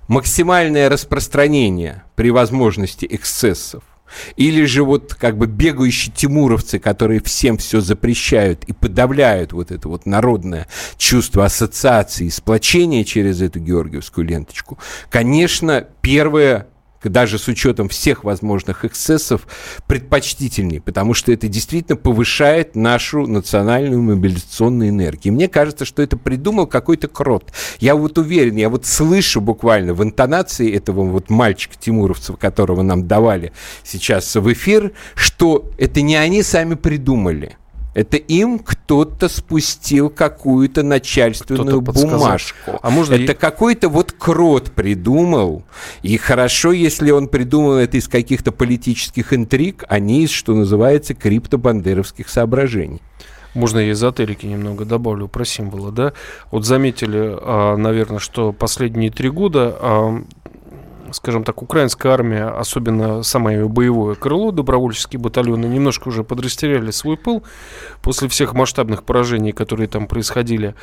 максимальное 0.08 0.88
распространение 0.88 2.04
при 2.14 2.30
возможности 2.30 3.06
эксцессов, 3.10 3.82
или 4.36 4.64
же 4.64 4.84
вот 4.84 5.14
как 5.14 5.36
бы 5.36 5.46
бегающие 5.46 6.12
тимуровцы, 6.14 6.78
которые 6.78 7.20
всем 7.22 7.58
все 7.58 7.80
запрещают 7.80 8.64
и 8.64 8.72
подавляют 8.72 9.52
вот 9.52 9.70
это 9.70 9.88
вот 9.88 10.06
народное 10.06 10.66
чувство 10.96 11.44
ассоциации, 11.44 12.28
сплочения 12.28 13.04
через 13.04 13.40
эту 13.40 13.60
георгиевскую 13.60 14.26
ленточку, 14.26 14.78
конечно, 15.10 15.86
первое 16.00 16.66
даже 17.08 17.38
с 17.38 17.48
учетом 17.48 17.88
всех 17.88 18.24
возможных 18.24 18.84
эксцессов, 18.84 19.46
предпочтительнее, 19.86 20.80
потому 20.80 21.14
что 21.14 21.32
это 21.32 21.48
действительно 21.48 21.96
повышает 21.96 22.76
нашу 22.76 23.26
национальную 23.26 24.02
мобилизационную 24.02 24.90
энергию. 24.90 25.32
И 25.32 25.36
мне 25.36 25.48
кажется, 25.48 25.84
что 25.84 26.02
это 26.02 26.16
придумал 26.16 26.66
какой-то 26.66 27.08
крот. 27.08 27.52
Я 27.78 27.94
вот 27.94 28.18
уверен, 28.18 28.56
я 28.56 28.68
вот 28.68 28.86
слышу 28.86 29.40
буквально 29.40 29.94
в 29.94 30.02
интонации 30.02 30.74
этого 30.74 31.04
вот 31.04 31.30
мальчика 31.30 31.74
Тимуровцева, 31.78 32.36
которого 32.36 32.82
нам 32.82 33.06
давали 33.06 33.52
сейчас 33.84 34.34
в 34.34 34.52
эфир, 34.52 34.92
что 35.14 35.70
это 35.78 36.02
не 36.02 36.16
они 36.16 36.42
сами 36.42 36.74
придумали. 36.74 37.56
Это 37.94 38.16
им 38.16 38.58
кто-то 38.58 39.28
спустил 39.28 40.08
какую-то 40.08 40.82
начальственную 40.82 41.80
бумажку. 41.80 42.78
А 42.80 42.90
можно 42.90 43.14
это 43.14 43.34
какой-то 43.34 43.88
вот 43.88 44.12
крот 44.12 44.72
придумал. 44.72 45.64
И 46.02 46.16
хорошо, 46.16 46.72
если 46.72 47.10
он 47.10 47.28
придумал 47.28 47.74
это 47.74 47.98
из 47.98 48.08
каких-то 48.08 48.52
политических 48.52 49.32
интриг, 49.32 49.84
а 49.88 49.98
не 49.98 50.24
из, 50.24 50.30
что 50.30 50.54
называется, 50.54 51.14
криптобандеровских 51.14 52.28
соображений. 52.28 53.00
Можно 53.54 53.80
я 53.80 53.92
эзотерики 53.92 54.46
немного 54.46 54.84
добавлю 54.84 55.28
про 55.28 55.44
символы, 55.44 55.92
да? 55.92 56.14
Вот 56.50 56.64
заметили, 56.64 57.36
а, 57.38 57.76
наверное, 57.76 58.18
что 58.18 58.52
последние 58.52 59.10
три 59.10 59.28
года, 59.28 59.76
а, 59.78 60.24
скажем 61.12 61.44
так, 61.44 61.62
украинская 61.62 62.12
армия, 62.12 62.46
особенно 62.46 63.22
самое 63.22 63.60
ее 63.60 63.68
боевое 63.68 64.14
крыло, 64.14 64.50
добровольческие 64.50 65.20
батальоны, 65.20 65.66
немножко 65.66 66.08
уже 66.08 66.24
подрастеряли 66.24 66.90
свой 66.90 67.16
пыл 67.16 67.42
после 68.02 68.28
всех 68.28 68.54
масштабных 68.54 69.04
поражений, 69.04 69.52
которые 69.52 69.88
там 69.88 70.06
происходили. 70.06 70.74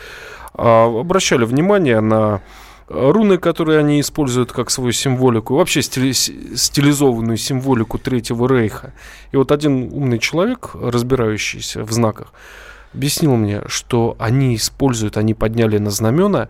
А, 0.54 0.86
Обращали 0.86 1.46
внимание 1.46 2.00
на 2.00 2.42
а, 2.88 3.12
руны, 3.12 3.38
которые 3.38 3.80
они 3.80 4.02
используют 4.02 4.52
как 4.52 4.70
свою 4.70 4.92
символику, 4.92 5.56
вообще 5.56 5.82
стили- 5.82 6.14
стилизованную 6.14 7.38
символику 7.38 7.98
Третьего 7.98 8.48
Рейха. 8.48 8.94
И 9.32 9.38
вот 9.38 9.52
один 9.52 9.92
умный 9.92 10.20
человек, 10.20 10.72
разбирающийся 10.74 11.84
в 11.84 11.92
знаках, 11.92 12.34
объяснил 12.94 13.36
мне, 13.36 13.62
что 13.68 14.16
они 14.20 14.56
используют, 14.56 15.18
они 15.18 15.34
подняли 15.34 15.78
на 15.78 15.92
знамена 15.92 16.50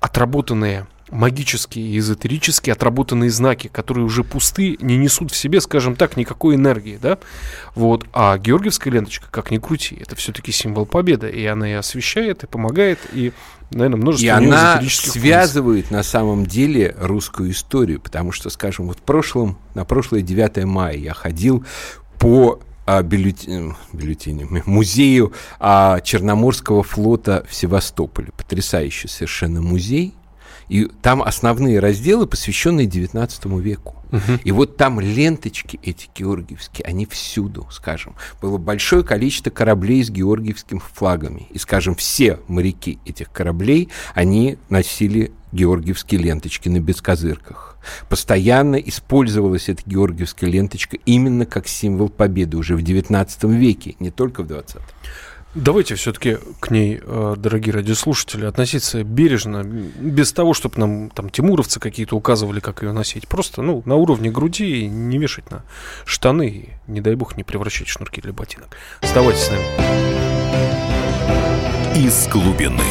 отработанные 0.00 0.86
магические 1.10 1.86
и 1.86 1.98
эзотерические 1.98 2.72
отработанные 2.72 3.30
знаки, 3.30 3.68
которые 3.68 4.04
уже 4.04 4.24
пусты, 4.24 4.76
не 4.80 4.96
несут 4.96 5.30
в 5.32 5.36
себе, 5.36 5.60
скажем 5.60 5.96
так, 5.96 6.16
никакой 6.16 6.54
энергии, 6.56 6.98
да, 7.00 7.18
вот, 7.74 8.06
а 8.12 8.36
Георгиевская 8.38 8.92
ленточка, 8.92 9.26
как 9.30 9.50
ни 9.50 9.58
крути, 9.58 9.96
это 10.00 10.16
все-таки 10.16 10.52
символ 10.52 10.86
победы, 10.86 11.30
и 11.30 11.44
она 11.46 11.70
и 11.70 11.74
освещает, 11.74 12.44
и 12.44 12.46
помогает, 12.46 12.98
и, 13.12 13.32
наверное, 13.70 13.98
множество 13.98 14.26
И 14.26 14.28
она 14.28 14.78
функций. 14.78 15.10
связывает 15.10 15.90
на 15.90 16.02
самом 16.02 16.46
деле 16.46 16.94
русскую 16.98 17.50
историю, 17.50 18.00
потому 18.00 18.32
что, 18.32 18.50
скажем, 18.50 18.86
вот 18.86 18.98
в 18.98 19.02
прошлом, 19.02 19.58
на 19.74 19.84
прошлое 19.84 20.22
9 20.22 20.64
мая 20.64 20.96
я 20.96 21.12
ходил 21.14 21.64
по 22.18 22.60
а, 22.86 23.02
бюллетен- 23.02 23.74
бюллетеням, 23.92 24.62
музею 24.66 25.32
а, 25.58 26.00
Черноморского 26.00 26.82
флота 26.82 27.46
в 27.48 27.54
Севастополе. 27.54 28.30
Потрясающий 28.36 29.08
совершенно 29.08 29.62
музей. 29.62 30.14
И 30.68 30.86
там 31.02 31.22
основные 31.22 31.78
разделы, 31.80 32.26
посвященные 32.26 32.86
XIX 32.86 33.60
веку. 33.60 33.96
Угу. 34.12 34.40
И 34.44 34.52
вот 34.52 34.76
там 34.76 35.00
ленточки 35.00 35.80
эти 35.82 36.08
георгиевские, 36.14 36.86
они 36.86 37.04
всюду, 37.06 37.66
скажем. 37.70 38.14
Было 38.40 38.58
большое 38.58 39.02
количество 39.02 39.50
кораблей 39.50 40.04
с 40.04 40.10
георгиевскими 40.10 40.80
флагами. 40.92 41.48
И, 41.50 41.58
скажем, 41.58 41.94
все 41.94 42.38
моряки 42.46 42.98
этих 43.04 43.32
кораблей, 43.32 43.88
они 44.14 44.58
носили 44.68 45.32
георгиевские 45.52 46.20
ленточки 46.20 46.68
на 46.68 46.80
бескозырках. 46.80 47.76
Постоянно 48.08 48.76
использовалась 48.76 49.68
эта 49.68 49.82
георгиевская 49.86 50.50
ленточка 50.50 50.96
именно 51.04 51.46
как 51.46 51.68
символ 51.68 52.08
победы 52.08 52.56
уже 52.56 52.76
в 52.76 52.80
XIX 52.80 53.28
веке, 53.56 53.96
не 54.00 54.10
только 54.10 54.42
в 54.42 54.46
XX. 54.46 54.80
Давайте 55.54 55.94
все-таки 55.94 56.38
к 56.58 56.70
ней, 56.70 57.00
э, 57.00 57.34
дорогие 57.38 57.72
радиослушатели, 57.74 58.44
относиться 58.44 59.04
бережно, 59.04 59.62
без 59.62 60.32
того, 60.32 60.52
чтобы 60.52 60.78
нам 60.78 61.10
там 61.10 61.30
тимуровцы 61.30 61.78
какие-то 61.78 62.16
указывали, 62.16 62.58
как 62.58 62.82
ее 62.82 62.90
носить. 62.90 63.28
Просто, 63.28 63.62
ну, 63.62 63.80
на 63.84 63.94
уровне 63.94 64.32
груди 64.32 64.88
не 64.88 65.16
вешать 65.18 65.48
на 65.52 65.62
штаны 66.04 66.48
и, 66.48 66.68
не 66.90 67.00
дай 67.00 67.14
бог, 67.14 67.36
не 67.36 67.44
превращать 67.44 67.86
шнурки 67.86 68.20
для 68.20 68.32
ботинок. 68.32 68.76
Оставайтесь 69.00 69.42
с 69.42 69.50
нами. 69.50 69.64
Из 72.04 72.26
глубины. 72.26 72.82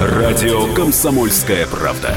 Радио 0.00 0.74
«Комсомольская 0.74 1.66
правда». 1.68 2.16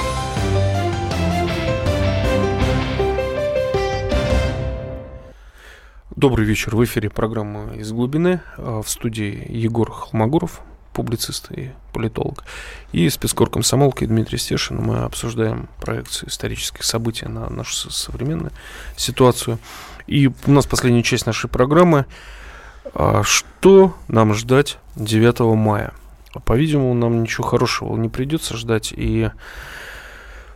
Добрый 6.21 6.45
вечер. 6.45 6.75
В 6.75 6.83
эфире 6.83 7.09
программа 7.09 7.73
«Из 7.73 7.91
глубины». 7.91 8.41
А, 8.55 8.83
в 8.83 8.89
студии 8.91 9.43
Егор 9.49 9.89
Холмогоров, 9.89 10.61
публицист 10.93 11.51
и 11.51 11.71
политолог. 11.93 12.43
И 12.91 13.09
спецкор 13.09 13.49
комсомолки 13.49 14.05
Дмитрий 14.05 14.37
Стешин. 14.37 14.77
Мы 14.77 14.99
обсуждаем 14.99 15.67
проекцию 15.79 16.29
исторических 16.29 16.83
событий 16.83 17.25
на 17.25 17.49
нашу 17.49 17.89
современную 17.89 18.51
ситуацию. 18.95 19.57
И 20.05 20.27
у 20.27 20.51
нас 20.51 20.67
последняя 20.67 21.01
часть 21.01 21.25
нашей 21.25 21.49
программы. 21.49 22.05
А, 22.93 23.23
что 23.23 23.97
нам 24.07 24.35
ждать 24.35 24.77
9 24.97 25.39
мая? 25.55 25.91
По-видимому, 26.45 26.93
нам 26.93 27.23
ничего 27.23 27.47
хорошего 27.47 27.97
не 27.97 28.09
придется 28.09 28.55
ждать. 28.55 28.93
И 28.95 29.31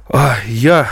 а, 0.09 0.35
я 0.45 0.91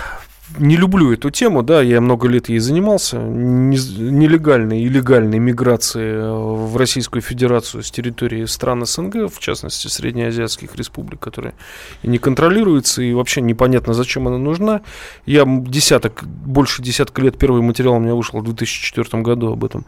не 0.60 0.78
люблю 0.78 1.12
эту 1.12 1.30
тему, 1.30 1.64
да, 1.64 1.82
я 1.82 2.02
много 2.02 2.28
лет 2.28 2.50
ей 2.50 2.60
занимался, 2.60 3.18
нелегальной 3.18 4.82
и 4.82 4.90
легальной 4.90 5.40
миграции 5.40 6.14
э, 6.14 6.32
в 6.32 6.78
Российскую 6.78 7.22
Федерацию 7.22 7.84
с 7.84 7.92
территории 7.92 8.46
стран 8.46 8.86
СНГ, 8.86 9.32
в 9.32 9.40
частности, 9.40 9.88
среднеазиатских 9.88 10.76
республик, 10.76 11.20
которые 11.20 11.56
не 12.04 12.18
контролируются, 12.18 13.02
и 13.02 13.14
вообще 13.14 13.42
непонятно, 13.42 13.94
зачем 13.94 14.28
она 14.28 14.38
нужна. 14.38 14.82
Я 15.26 15.46
десяток, 15.48 16.24
больше 16.24 16.82
десятка 16.82 17.22
лет, 17.22 17.38
первый 17.38 17.62
материал 17.62 17.96
у 17.96 18.00
меня 18.00 18.16
вышел 18.16 18.40
в 18.40 18.44
2004 18.44 19.24
году 19.24 19.54
об 19.54 19.64
этом 19.64 19.86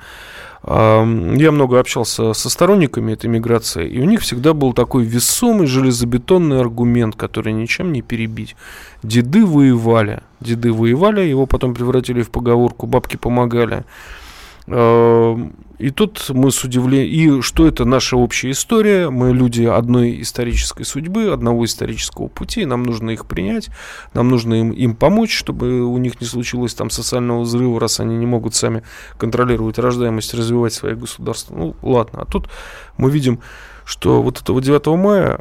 я 0.67 1.51
много 1.51 1.79
общался 1.79 2.33
со 2.33 2.49
сторонниками 2.49 3.13
этой 3.13 3.27
миграции, 3.27 3.87
и 3.87 3.99
у 3.99 4.05
них 4.05 4.21
всегда 4.21 4.53
был 4.53 4.73
такой 4.73 5.03
весомый 5.03 5.67
железобетонный 5.67 6.59
аргумент, 6.59 7.15
который 7.15 7.53
ничем 7.53 7.91
не 7.91 8.01
перебить. 8.01 8.55
Деды 9.03 9.45
воевали, 9.45 10.23
деды 10.39 10.73
воевали, 10.73 11.21
его 11.21 11.45
потом 11.45 11.75
превратили 11.75 12.23
в 12.23 12.31
поговорку 12.31 12.87
«бабки 12.87 13.15
помогали». 13.15 13.83
И 14.67 15.89
тут 15.89 16.29
мы 16.29 16.51
с 16.51 16.63
удивлением... 16.63 17.39
И 17.39 17.41
что 17.41 17.67
это 17.67 17.85
наша 17.85 18.15
общая 18.17 18.51
история? 18.51 19.09
Мы 19.09 19.33
люди 19.33 19.63
одной 19.63 20.21
исторической 20.21 20.85
судьбы, 20.85 21.31
одного 21.31 21.65
исторического 21.65 22.27
пути. 22.27 22.65
Нам 22.65 22.83
нужно 22.83 23.11
их 23.11 23.25
принять, 23.25 23.69
нам 24.13 24.29
нужно 24.29 24.53
им, 24.55 24.71
им 24.71 24.95
помочь, 24.95 25.35
чтобы 25.35 25.81
у 25.83 25.97
них 25.97 26.21
не 26.21 26.27
случилось 26.27 26.73
там 26.73 26.89
социального 26.89 27.41
взрыва, 27.41 27.79
раз 27.79 27.99
они 27.99 28.15
не 28.15 28.25
могут 28.25 28.55
сами 28.55 28.83
контролировать 29.17 29.77
рождаемость, 29.77 30.33
развивать 30.33 30.73
свои 30.73 30.95
государства. 30.95 31.55
Ну, 31.55 31.75
ладно. 31.81 32.21
А 32.21 32.25
тут 32.25 32.49
мы 32.97 33.11
видим 33.11 33.41
что 33.85 34.23
вот 34.23 34.41
этого 34.41 34.61
9 34.61 34.87
мая 34.97 35.39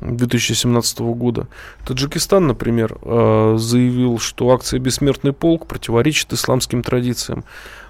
2017 0.00 1.00
года 1.00 1.48
Таджикистан, 1.84 2.46
например, 2.46 2.96
заявил, 3.02 4.18
что 4.20 4.50
акция 4.52 4.78
«Бессмертный 4.78 5.32
полк» 5.32 5.66
противоречит 5.66 6.32
исламским 6.32 6.84
традициям. 6.84 7.44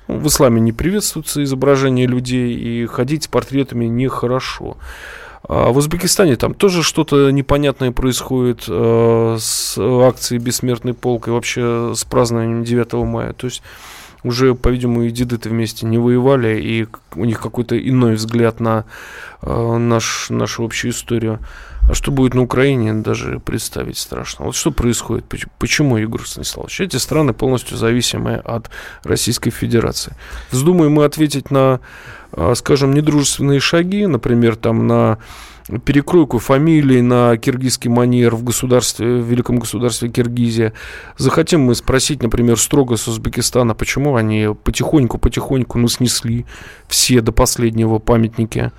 В 0.08 0.28
исламе 0.28 0.60
не 0.60 0.72
приветствуется 0.72 1.42
изображение 1.42 2.06
людей, 2.06 2.54
и 2.54 2.86
ходить 2.86 3.24
с 3.24 3.28
портретами 3.28 3.86
нехорошо. 3.86 4.76
А 5.48 5.70
в 5.70 5.76
Узбекистане 5.76 6.36
там 6.36 6.54
тоже 6.54 6.82
что-то 6.82 7.30
непонятное 7.30 7.92
происходит 7.92 8.64
э, 8.68 9.36
с 9.38 9.78
акцией 9.78 10.40
«Бессмертный 10.40 10.94
полк» 10.94 11.28
и 11.28 11.30
вообще 11.30 11.92
с 11.94 12.04
празднованием 12.04 12.64
9 12.64 12.92
мая. 13.04 13.32
То 13.32 13.46
есть 13.46 13.62
уже, 14.24 14.54
по-видимому, 14.56 15.02
и 15.02 15.10
деды-то 15.10 15.48
вместе 15.48 15.86
не 15.86 15.98
воевали, 15.98 16.60
и 16.60 16.88
у 17.14 17.24
них 17.24 17.40
какой-то 17.40 17.78
иной 17.78 18.14
взгляд 18.14 18.58
на 18.58 18.84
э, 19.42 19.76
наш, 19.76 20.30
нашу 20.30 20.64
общую 20.64 20.90
историю. 20.90 21.38
А 21.88 21.94
что 21.94 22.10
будет 22.10 22.34
на 22.34 22.42
Украине, 22.42 22.92
даже 22.94 23.38
представить 23.38 23.98
страшно. 23.98 24.46
Вот 24.46 24.56
что 24.56 24.72
происходит? 24.72 25.24
Почему, 25.58 25.96
Егор 25.96 26.26
Станиславович? 26.26 26.80
Эти 26.80 26.96
страны 26.96 27.32
полностью 27.32 27.76
зависимы 27.76 28.34
от 28.34 28.70
Российской 29.04 29.50
Федерации. 29.50 30.16
Вздумаем 30.50 30.92
мы 30.92 31.04
ответить 31.04 31.50
на, 31.50 31.80
а, 32.32 32.54
скажем, 32.54 32.92
недружественные 32.92 33.60
шаги, 33.60 34.06
например, 34.06 34.56
там 34.56 34.86
на 34.86 35.18
перекройку 35.84 36.38
фамилий 36.38 37.02
на 37.02 37.36
киргизский 37.36 37.90
манер 37.90 38.36
в 38.36 38.44
государстве, 38.44 39.06
в 39.20 39.24
великом 39.24 39.58
государстве 39.58 40.08
Киргизия. 40.08 40.72
Захотим 41.18 41.62
мы 41.62 41.74
спросить, 41.74 42.22
например, 42.22 42.58
строго 42.58 42.96
с 42.96 43.08
Узбекистана, 43.08 43.74
почему 43.74 44.14
они 44.16 44.48
потихоньку-потихоньку 44.62 45.78
ну, 45.78 45.88
снесли 45.88 46.46
все 46.88 47.20
до 47.20 47.32
последнего 47.32 47.98
памятники 47.98 48.70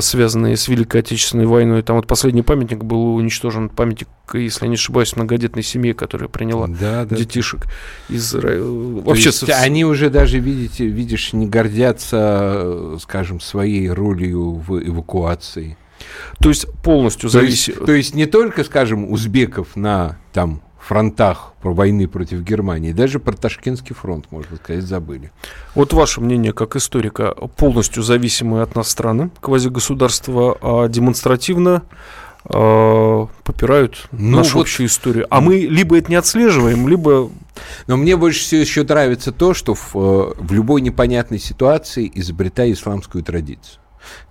связанные 0.00 0.56
с 0.56 0.68
Великой 0.68 1.00
Отечественной 1.00 1.46
войной. 1.46 1.82
Там 1.82 1.96
вот 1.96 2.06
последний 2.06 2.42
памятник 2.42 2.84
был 2.84 3.14
уничтожен, 3.14 3.68
памятник, 3.68 4.08
если 4.34 4.64
я 4.64 4.68
не 4.68 4.74
ошибаюсь, 4.74 5.16
многодетной 5.16 5.62
семье, 5.62 5.94
которая 5.94 6.28
приняла 6.28 6.66
да, 6.66 7.04
да. 7.04 7.16
детишек 7.16 7.66
из... 8.08 8.34
Вообще, 8.34 9.26
есть, 9.26 9.48
они 9.50 9.84
уже 9.84 10.10
даже, 10.10 10.38
видите, 10.38 10.86
видишь, 10.86 11.32
не 11.32 11.46
гордятся, 11.46 12.98
скажем, 13.00 13.40
своей 13.40 13.90
ролью 13.90 14.54
в 14.54 14.78
эвакуации. 14.78 15.76
То 16.40 16.48
есть 16.48 16.66
полностью 16.82 17.28
зависит... 17.28 17.78
То, 17.78 17.86
то 17.86 17.92
есть 17.92 18.14
не 18.14 18.26
только, 18.26 18.64
скажем, 18.64 19.10
узбеков 19.10 19.76
на 19.76 20.18
там 20.32 20.62
фронтах 20.90 21.52
про 21.62 21.72
войны 21.72 22.08
против 22.08 22.40
Германии, 22.40 22.90
даже 22.90 23.20
про 23.20 23.32
Ташкентский 23.36 23.94
фронт, 23.94 24.26
можно 24.32 24.56
сказать, 24.56 24.82
забыли. 24.82 25.30
Вот 25.76 25.92
ваше 25.92 26.20
мнение, 26.20 26.52
как 26.52 26.74
историка, 26.74 27.32
полностью 27.56 28.02
зависимые 28.02 28.64
от 28.64 28.74
нас 28.74 28.90
страны, 28.90 29.30
квазигосударства, 29.40 30.58
а 30.60 30.88
демонстративно 30.88 31.84
э, 32.44 33.26
попирают 33.44 34.08
ну, 34.10 34.38
нашу 34.38 34.56
вот, 34.56 34.62
общую 34.62 34.88
историю. 34.88 35.28
А 35.30 35.40
мы 35.40 35.58
либо 35.58 35.96
это 35.96 36.10
не 36.10 36.16
отслеживаем, 36.16 36.88
либо... 36.88 37.30
Но 37.86 37.96
мне 37.96 38.16
больше 38.16 38.40
всего 38.40 38.60
еще 38.60 38.82
нравится 38.82 39.30
то, 39.30 39.54
что 39.54 39.74
в, 39.74 39.94
э, 39.94 40.34
в 40.38 40.52
любой 40.52 40.80
непонятной 40.80 41.38
ситуации 41.38 42.10
изобретая 42.12 42.72
исламскую 42.72 43.22
традицию 43.22 43.79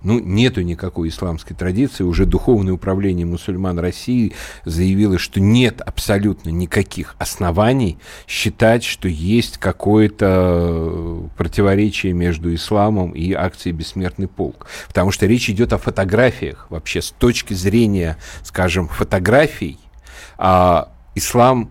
ну, 0.02 0.18
нету 0.18 0.62
никакой 0.62 1.08
исламской 1.08 1.56
традиции. 1.56 2.04
Уже 2.04 2.26
Духовное 2.26 2.72
управление 2.72 3.26
мусульман 3.26 3.78
России 3.78 4.32
заявило, 4.64 5.18
что 5.18 5.40
нет 5.40 5.80
абсолютно 5.80 6.50
никаких 6.50 7.14
оснований 7.18 7.98
считать, 8.26 8.84
что 8.84 9.08
есть 9.08 9.58
какое-то 9.58 11.28
противоречие 11.36 12.12
между 12.12 12.54
исламом 12.54 13.12
и 13.12 13.32
акцией 13.32 13.74
«Бессмертный 13.74 14.28
полк». 14.28 14.66
Потому 14.88 15.10
что 15.10 15.26
речь 15.26 15.50
идет 15.50 15.72
о 15.72 15.78
фотографиях. 15.78 16.66
Вообще, 16.70 17.02
с 17.02 17.10
точки 17.10 17.54
зрения, 17.54 18.16
скажем, 18.42 18.88
фотографий, 18.88 19.78
а, 20.38 20.92
ислам 21.14 21.70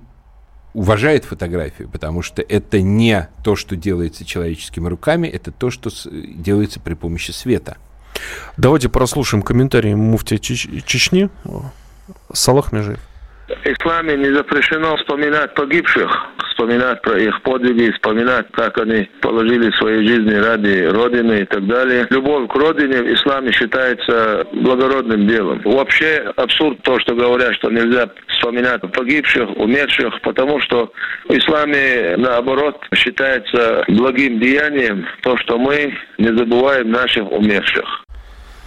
уважает 0.73 1.25
фотографию, 1.25 1.89
потому 1.89 2.21
что 2.21 2.41
это 2.41 2.81
не 2.81 3.27
то, 3.43 3.55
что 3.55 3.75
делается 3.75 4.23
человеческими 4.23 4.87
руками, 4.87 5.27
это 5.27 5.51
то, 5.51 5.71
что 5.71 5.89
делается 6.11 6.79
при 6.79 6.93
помощи 6.93 7.31
света– 7.31 7.77
Давайте 8.57 8.89
прослушаем 8.89 9.43
комментарии 9.43 9.93
муфтия 9.93 10.37
Чеч- 10.37 10.67
Чечни 10.85 11.29
Салах 12.33 12.71
Межиев. 12.71 12.99
В 13.47 13.65
исламе 13.65 14.15
не 14.15 14.31
запрещено 14.31 14.95
вспоминать 14.97 15.55
погибших, 15.55 16.07
вспоминать 16.51 17.01
про 17.01 17.19
их 17.19 17.41
подвиги, 17.41 17.91
вспоминать, 17.93 18.45
как 18.51 18.77
они 18.77 19.09
положили 19.21 19.71
свои 19.71 20.05
жизни 20.05 20.35
ради 20.35 20.83
Родины 20.85 21.41
и 21.41 21.45
так 21.45 21.65
далее. 21.65 22.05
Любовь 22.11 22.47
к 22.47 22.55
Родине 22.55 23.01
в 23.01 23.11
исламе 23.11 23.51
считается 23.51 24.45
благородным 24.53 25.27
делом. 25.27 25.61
Вообще 25.65 26.31
абсурд 26.35 26.79
то, 26.83 26.99
что 26.99 27.15
говорят, 27.15 27.55
что 27.55 27.71
нельзя 27.71 28.07
вспоминать 28.27 28.81
погибших, 28.93 29.49
умерших, 29.57 30.21
потому 30.21 30.61
что 30.61 30.91
в 31.27 31.33
исламе, 31.33 32.17
наоборот, 32.17 32.77
считается 32.93 33.83
благим 33.87 34.39
деянием 34.39 35.07
то, 35.23 35.35
что 35.37 35.57
мы 35.57 35.91
не 36.19 36.37
забываем 36.37 36.91
наших 36.91 37.31
умерших. 37.31 38.05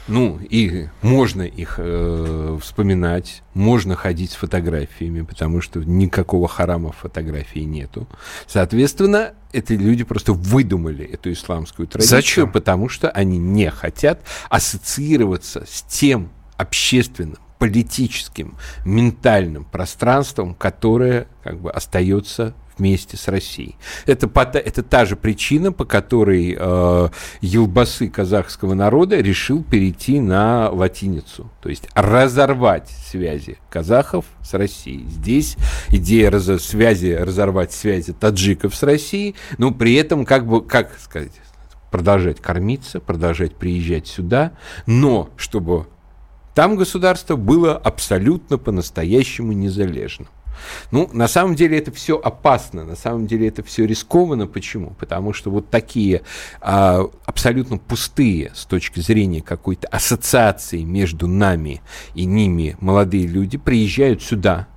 Ну, 0.08 0.38
и 0.40 0.88
можно 1.00 1.42
их 1.42 1.74
э, 1.78 2.58
вспоминать, 2.60 3.42
можно 3.54 3.94
ходить 3.94 4.32
с 4.32 4.34
фотографиями, 4.34 5.22
потому 5.22 5.60
что 5.60 5.80
никакого 5.80 6.48
харама 6.48 6.92
в 6.92 6.96
фотографии 6.96 7.60
нету. 7.60 8.08
Соответственно, 8.46 9.34
эти 9.52 9.74
люди 9.74 10.02
просто 10.04 10.32
выдумали 10.32 11.04
эту 11.04 11.32
исламскую 11.32 11.86
традицию, 11.86 12.16
Зачем? 12.16 12.52
потому 12.52 12.88
что 12.88 13.10
они 13.10 13.38
не 13.38 13.70
хотят 13.70 14.20
ассоциироваться 14.50 15.64
с 15.68 15.82
тем 15.82 16.30
общественным, 16.56 17.38
политическим, 17.58 18.56
ментальным 18.84 19.64
пространством, 19.64 20.54
которое 20.54 21.28
как 21.44 21.60
бы 21.60 21.70
остается 21.70 22.54
вместе 22.82 23.16
с 23.16 23.28
Россией. 23.28 23.76
Это, 24.06 24.28
это 24.58 24.82
та 24.82 25.04
же 25.04 25.14
причина, 25.14 25.70
по 25.70 25.84
которой 25.84 26.56
э, 26.58 27.08
елбасы 27.40 28.08
казахского 28.08 28.74
народа 28.74 29.20
решил 29.20 29.62
перейти 29.62 30.18
на 30.18 30.68
латиницу. 30.68 31.48
То 31.62 31.68
есть 31.68 31.88
разорвать 31.94 32.88
связи 32.88 33.58
казахов 33.70 34.24
с 34.42 34.54
Россией. 34.54 35.06
Здесь 35.06 35.56
идея 35.90 36.32
раз 36.32 36.46
связи, 36.64 37.12
разорвать 37.12 37.72
связи 37.72 38.12
таджиков 38.12 38.74
с 38.74 38.82
Россией, 38.82 39.36
но 39.58 39.70
при 39.70 39.94
этом, 39.94 40.24
как 40.24 40.44
бы, 40.44 40.60
как 40.60 40.98
сказать, 40.98 41.30
продолжать 41.92 42.40
кормиться, 42.40 42.98
продолжать 42.98 43.54
приезжать 43.54 44.08
сюда, 44.08 44.54
но 44.86 45.30
чтобы 45.36 45.86
там 46.56 46.74
государство 46.74 47.36
было 47.36 47.76
абсолютно 47.76 48.58
по-настоящему 48.58 49.52
незалежным. 49.52 50.26
Ну, 50.90 51.08
на 51.12 51.28
самом 51.28 51.54
деле 51.54 51.78
это 51.78 51.92
все 51.92 52.16
опасно, 52.16 52.84
на 52.84 52.96
самом 52.96 53.26
деле 53.26 53.48
это 53.48 53.62
все 53.62 53.86
рискованно. 53.86 54.46
Почему? 54.46 54.90
Потому 54.98 55.32
что 55.32 55.50
вот 55.50 55.70
такие 55.70 56.22
а, 56.60 57.04
абсолютно 57.24 57.78
пустые 57.78 58.52
с 58.54 58.64
точки 58.64 59.00
зрения 59.00 59.42
какой-то 59.42 59.88
ассоциации 59.88 60.82
между 60.82 61.26
нами 61.26 61.82
и 62.14 62.24
ними 62.24 62.76
молодые 62.80 63.26
люди 63.26 63.58
приезжают 63.58 64.22
сюда. 64.22 64.68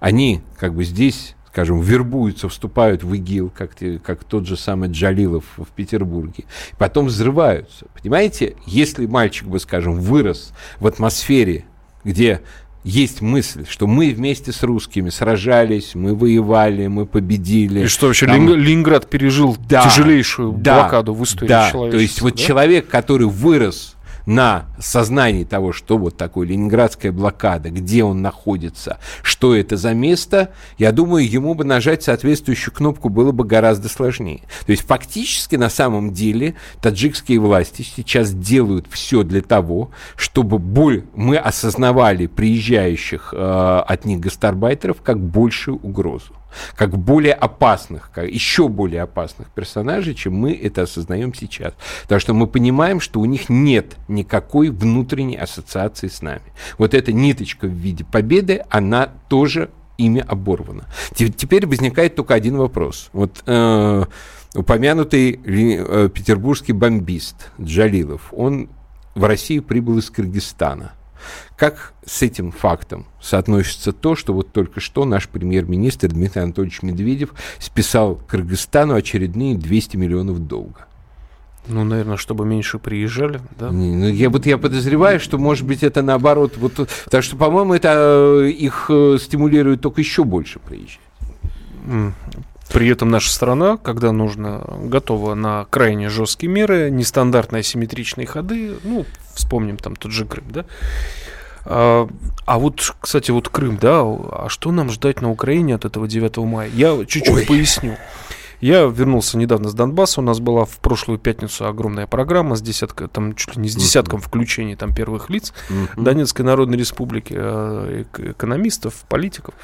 Они 0.00 0.42
как 0.58 0.74
бы 0.74 0.84
здесь 0.84 1.34
скажем, 1.52 1.82
вербуются, 1.82 2.48
вступают 2.48 3.04
в 3.04 3.12
ИГИЛ, 3.12 3.52
как, 3.54 3.72
как 4.02 4.24
тот 4.24 4.46
же 4.46 4.56
самый 4.56 4.88
Джалилов 4.88 5.44
в 5.58 5.66
Петербурге, 5.76 6.44
потом 6.78 7.06
взрываются. 7.06 7.88
Понимаете, 7.92 8.56
если 8.64 9.04
мальчик 9.04 9.46
бы, 9.46 9.60
скажем, 9.60 10.00
вырос 10.00 10.54
в 10.80 10.86
атмосфере, 10.86 11.66
где 12.04 12.40
есть 12.84 13.20
мысль, 13.20 13.64
что 13.68 13.86
мы 13.86 14.10
вместе 14.10 14.52
с 14.52 14.62
русскими 14.62 15.10
сражались, 15.10 15.94
мы 15.94 16.14
воевали, 16.14 16.88
мы 16.88 17.06
победили. 17.06 17.84
И 17.84 17.86
что 17.86 18.06
вообще 18.06 18.26
там... 18.26 18.48
Ленинград 18.48 19.08
пережил 19.08 19.56
да, 19.68 19.84
тяжелейшую 19.84 20.52
да, 20.52 20.82
блокаду 20.82 21.14
в 21.14 21.22
истории 21.22 21.48
да, 21.48 21.70
То 21.70 21.96
есть 21.96 22.20
вот 22.20 22.34
да? 22.34 22.42
человек, 22.42 22.88
который 22.88 23.28
вырос 23.28 23.94
на 24.26 24.66
сознании 24.78 25.44
того, 25.44 25.72
что 25.72 25.98
вот 25.98 26.16
такое 26.16 26.46
ленинградская 26.46 27.12
блокада, 27.12 27.70
где 27.70 28.04
он 28.04 28.22
находится, 28.22 28.98
что 29.22 29.54
это 29.54 29.76
за 29.76 29.94
место, 29.94 30.50
я 30.78 30.92
думаю, 30.92 31.28
ему 31.28 31.54
бы 31.54 31.64
нажать 31.64 32.02
соответствующую 32.02 32.74
кнопку 32.74 33.08
было 33.08 33.32
бы 33.32 33.44
гораздо 33.44 33.88
сложнее. 33.88 34.42
То 34.66 34.72
есть 34.72 34.86
фактически 34.86 35.56
на 35.56 35.68
самом 35.68 36.12
деле 36.12 36.54
таджикские 36.80 37.40
власти 37.40 37.82
сейчас 37.82 38.32
делают 38.32 38.86
все 38.90 39.22
для 39.22 39.42
того, 39.42 39.90
чтобы 40.16 40.58
боль, 40.58 41.04
мы 41.14 41.36
осознавали 41.36 42.26
приезжающих 42.26 43.34
э, 43.36 43.82
от 43.86 44.04
них 44.04 44.20
гастарбайтеров 44.20 45.02
как 45.02 45.18
большую 45.18 45.78
угрозу 45.78 46.32
как 46.76 46.96
более 46.96 47.34
опасных, 47.34 48.10
как 48.12 48.28
еще 48.28 48.68
более 48.68 49.02
опасных 49.02 49.48
персонажей, 49.50 50.14
чем 50.14 50.34
мы 50.34 50.52
это 50.52 50.82
осознаем 50.82 51.34
сейчас. 51.34 51.74
Потому 52.02 52.20
что 52.20 52.34
мы 52.34 52.46
понимаем, 52.46 53.00
что 53.00 53.20
у 53.20 53.24
них 53.24 53.48
нет 53.48 53.96
никакой 54.08 54.70
внутренней 54.70 55.36
ассоциации 55.36 56.08
с 56.08 56.22
нами. 56.22 56.42
Вот 56.78 56.94
эта 56.94 57.12
ниточка 57.12 57.66
в 57.66 57.72
виде 57.72 58.04
победы, 58.04 58.64
она 58.70 59.08
тоже 59.28 59.70
ими 59.98 60.24
оборвана. 60.26 60.86
Теперь 61.14 61.66
возникает 61.66 62.16
только 62.16 62.34
один 62.34 62.56
вопрос. 62.56 63.10
Вот 63.12 63.42
э, 63.46 64.04
упомянутый 64.54 65.40
э, 65.44 66.08
петербургский 66.08 66.72
бомбист 66.72 67.50
Джалилов, 67.60 68.32
он 68.32 68.68
в 69.14 69.24
Россию 69.24 69.62
прибыл 69.62 69.98
из 69.98 70.10
Кыргызстана– 70.10 70.92
как 71.62 71.92
с 72.04 72.22
этим 72.22 72.50
фактом 72.50 73.06
соотносится 73.20 73.92
то, 73.92 74.16
что 74.16 74.34
вот 74.34 74.50
только 74.50 74.80
что 74.80 75.04
наш 75.04 75.28
премьер-министр 75.28 76.08
Дмитрий 76.08 76.42
Анатольевич 76.42 76.82
Медведев 76.82 77.34
списал 77.60 78.16
Кыргызстану 78.16 78.96
очередные 78.96 79.56
200 79.56 79.96
миллионов 79.96 80.40
долга? 80.40 80.86
Ну, 81.68 81.84
наверное, 81.84 82.16
чтобы 82.16 82.44
меньше 82.44 82.80
приезжали, 82.80 83.40
да? 83.60 83.70
Не, 83.70 83.94
ну, 83.94 84.08
я, 84.08 84.28
вот 84.28 84.44
я 84.44 84.58
подозреваю, 84.58 85.20
что, 85.20 85.38
может 85.38 85.64
быть, 85.64 85.84
это 85.84 86.02
наоборот. 86.02 86.54
Вот, 86.56 86.88
так 87.08 87.22
что, 87.22 87.36
по-моему, 87.36 87.74
это 87.74 88.42
э, 88.42 88.48
их 88.48 88.86
э, 88.88 89.18
стимулирует 89.20 89.82
только 89.82 90.00
еще 90.00 90.24
больше 90.24 90.58
приезжать. 90.58 90.98
При 92.72 92.88
этом 92.88 93.08
наша 93.08 93.30
страна, 93.30 93.76
когда 93.76 94.10
нужно, 94.10 94.66
готова 94.82 95.34
на 95.34 95.66
крайне 95.70 96.08
жесткие 96.08 96.50
меры, 96.50 96.90
нестандартные 96.90 97.60
асимметричные 97.60 98.26
ходы, 98.26 98.74
ну, 98.82 99.06
вспомним 99.34 99.76
там 99.76 99.94
тот 99.94 100.10
же 100.10 100.24
Крым, 100.24 100.46
да, 100.50 100.64
а, 101.64 102.08
а 102.44 102.58
вот, 102.58 102.94
кстати, 103.00 103.30
вот 103.30 103.48
Крым, 103.48 103.78
да, 103.80 104.00
а 104.00 104.46
что 104.48 104.72
нам 104.72 104.90
ждать 104.90 105.20
на 105.20 105.30
Украине 105.30 105.74
от 105.74 105.84
этого 105.84 106.08
9 106.08 106.36
мая? 106.38 106.70
Я 106.72 106.96
чуть-чуть 107.04 107.28
Ой. 107.34 107.46
поясню. 107.46 107.96
Я 108.62 108.82
вернулся 108.82 109.36
недавно 109.38 109.70
с 109.70 109.74
Донбасса. 109.74 110.20
У 110.20 110.24
нас 110.24 110.38
была 110.38 110.64
в 110.64 110.78
прошлую 110.78 111.18
пятницу 111.18 111.66
огромная 111.66 112.06
программа 112.06 112.54
с 112.54 112.62
десятком, 112.62 113.08
там 113.08 113.34
чуть 113.34 113.56
ли 113.56 113.62
не 113.62 113.68
с 113.68 113.74
десятком 113.74 114.20
включений 114.20 114.76
там 114.76 114.94
первых 114.94 115.30
лиц. 115.30 115.52
Донецкой 115.96 116.44
Народной 116.44 116.78
Республики, 116.78 117.34
э, 117.36 118.04
экономистов, 118.16 118.94
политиков. 119.08 119.54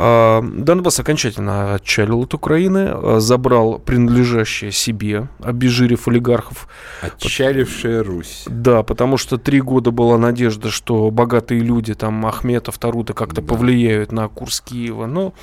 А, 0.00 0.40
Донбасс 0.42 1.00
окончательно 1.00 1.74
отчалил 1.74 2.22
от 2.22 2.32
Украины, 2.32 2.88
а, 2.88 3.16
забрал 3.18 3.80
принадлежащее 3.80 4.70
себе, 4.70 5.26
обезжирив 5.42 6.06
олигархов. 6.06 6.68
Отчалившая 7.02 8.04
Русь. 8.04 8.44
Да, 8.46 8.84
потому 8.84 9.16
что 9.16 9.38
три 9.38 9.60
года 9.60 9.90
была 9.90 10.16
надежда, 10.16 10.70
что 10.70 11.10
богатые 11.10 11.62
люди, 11.62 11.94
там 11.94 12.24
Ахметов, 12.26 12.78
Тарута 12.78 13.12
как-то 13.12 13.40
да. 13.40 13.48
повлияют 13.48 14.12
на 14.12 14.28
курс 14.28 14.60
Киева, 14.60 15.06
но 15.06 15.34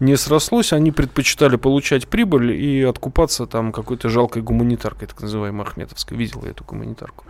не 0.00 0.16
срослось, 0.16 0.74
они 0.74 0.92
предпочитали 0.92 1.56
получать 1.56 2.06
прибыль 2.06 2.52
и 2.52 2.82
откупаться 2.82 3.46
там 3.46 3.72
какой-то 3.72 4.10
жалкой 4.10 4.42
гуманитаркой, 4.42 5.08
так 5.08 5.22
называемой 5.22 5.64
Ахметовской. 5.64 6.18
Видел 6.18 6.42
я 6.44 6.50
эту 6.50 6.62
гуманитарку. 6.62 7.24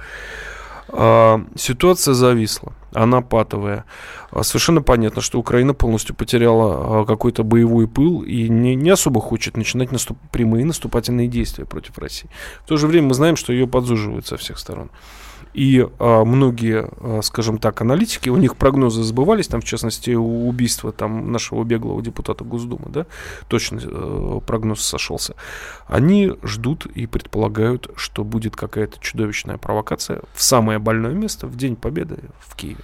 А, 0.88 1.40
ситуация 1.56 2.14
зависла, 2.14 2.72
она 2.94 3.20
патовая. 3.20 3.84
А, 4.30 4.42
совершенно 4.42 4.82
понятно, 4.82 5.20
что 5.20 5.38
Украина 5.38 5.74
полностью 5.74 6.14
потеряла 6.14 7.02
а, 7.02 7.04
какой-то 7.04 7.42
боевой 7.44 7.86
пыл 7.86 8.22
и 8.22 8.48
не, 8.48 8.74
не 8.74 8.90
особо 8.90 9.20
хочет 9.20 9.56
начинать 9.56 9.92
наступ, 9.92 10.16
прямые 10.32 10.64
наступательные 10.64 11.28
действия 11.28 11.66
против 11.66 11.98
России. 11.98 12.30
В 12.64 12.68
то 12.68 12.76
же 12.76 12.86
время 12.86 13.08
мы 13.08 13.14
знаем, 13.14 13.36
что 13.36 13.52
ее 13.52 13.66
подзуживают 13.66 14.26
со 14.26 14.36
всех 14.36 14.58
сторон. 14.58 14.90
И 15.54 15.86
а, 16.00 16.24
многие, 16.24 16.88
а, 16.98 17.20
скажем 17.22 17.58
так, 17.58 17.80
аналитики, 17.80 18.28
у 18.28 18.36
них 18.36 18.56
прогнозы 18.56 19.04
сбывались, 19.04 19.46
там, 19.46 19.60
в 19.60 19.64
частности, 19.64 20.10
убийство 20.10 20.92
там, 20.92 21.30
нашего 21.30 21.62
беглого 21.62 22.02
депутата 22.02 22.44
Госдумы, 22.44 22.86
да, 22.88 23.06
точно 23.48 23.80
а, 23.84 24.40
прогноз 24.40 24.82
сошелся. 24.82 25.36
Они 25.86 26.32
ждут 26.42 26.86
и 26.86 27.06
предполагают, 27.06 27.90
что 27.94 28.24
будет 28.24 28.56
какая-то 28.56 28.98
чудовищная 29.00 29.56
провокация 29.56 30.22
в 30.34 30.42
самое 30.42 30.80
больное 30.80 31.12
место 31.12 31.46
в 31.46 31.56
День 31.56 31.76
Победы 31.76 32.18
в 32.40 32.56
Киеве. 32.56 32.83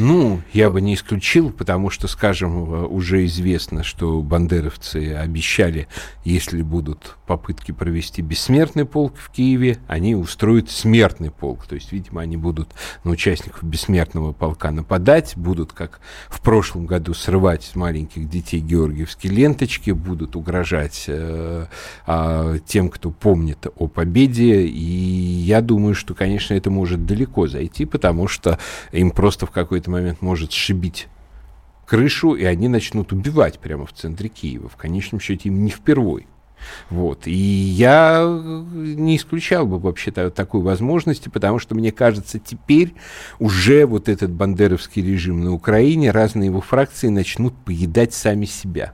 Ну, 0.00 0.40
я 0.54 0.70
бы 0.70 0.80
не 0.80 0.94
исключил, 0.94 1.50
потому 1.50 1.90
что, 1.90 2.08
скажем, 2.08 2.90
уже 2.90 3.26
известно, 3.26 3.84
что 3.84 4.22
бандеровцы 4.22 5.12
обещали, 5.12 5.88
если 6.24 6.62
будут 6.62 7.18
попытки 7.26 7.72
провести 7.72 8.22
бессмертный 8.22 8.86
полк 8.86 9.14
в 9.18 9.30
Киеве, 9.30 9.76
они 9.86 10.14
устроят 10.14 10.70
смертный 10.70 11.30
полк. 11.30 11.66
То 11.66 11.74
есть, 11.74 11.92
видимо, 11.92 12.22
они 12.22 12.38
будут 12.38 12.70
на 13.04 13.10
участников 13.10 13.62
бессмертного 13.62 14.32
полка 14.32 14.70
нападать, 14.70 15.34
будут, 15.36 15.74
как 15.74 16.00
в 16.30 16.40
прошлом 16.40 16.86
году, 16.86 17.12
срывать 17.12 17.64
с 17.64 17.76
маленьких 17.76 18.26
детей 18.26 18.60
георгиевские 18.60 19.34
ленточки, 19.34 19.90
будут 19.90 20.34
угрожать 20.34 21.04
э, 21.08 21.66
э, 22.06 22.58
тем, 22.64 22.88
кто 22.88 23.10
помнит 23.10 23.66
о 23.76 23.86
победе. 23.86 24.62
И 24.62 24.80
я 24.80 25.60
думаю, 25.60 25.94
что, 25.94 26.14
конечно, 26.14 26.54
это 26.54 26.70
может 26.70 27.04
далеко 27.04 27.46
зайти, 27.48 27.84
потому 27.84 28.28
что 28.28 28.58
им 28.92 29.10
просто 29.10 29.44
в 29.44 29.50
какой-то 29.50 29.89
момент 29.90 30.22
может 30.22 30.52
сшибить 30.52 31.08
крышу, 31.86 32.34
и 32.34 32.44
они 32.44 32.68
начнут 32.68 33.12
убивать 33.12 33.58
прямо 33.58 33.84
в 33.84 33.92
центре 33.92 34.28
Киева. 34.28 34.68
В 34.68 34.76
конечном 34.76 35.20
счете 35.20 35.48
им 35.48 35.64
не 35.64 35.70
впервой. 35.70 36.26
Вот. 36.88 37.26
И 37.26 37.32
я 37.32 38.22
не 38.72 39.16
исключал 39.16 39.66
бы 39.66 39.78
вообще-то 39.78 40.30
такой 40.30 40.60
возможности, 40.60 41.28
потому 41.28 41.58
что, 41.58 41.74
мне 41.74 41.90
кажется, 41.90 42.38
теперь 42.38 42.94
уже 43.38 43.86
вот 43.86 44.08
этот 44.08 44.30
бандеровский 44.30 45.02
режим 45.02 45.42
на 45.42 45.52
Украине, 45.52 46.10
разные 46.10 46.46
его 46.46 46.60
фракции 46.60 47.08
начнут 47.08 47.54
поедать 47.64 48.14
сами 48.14 48.44
себя 48.44 48.92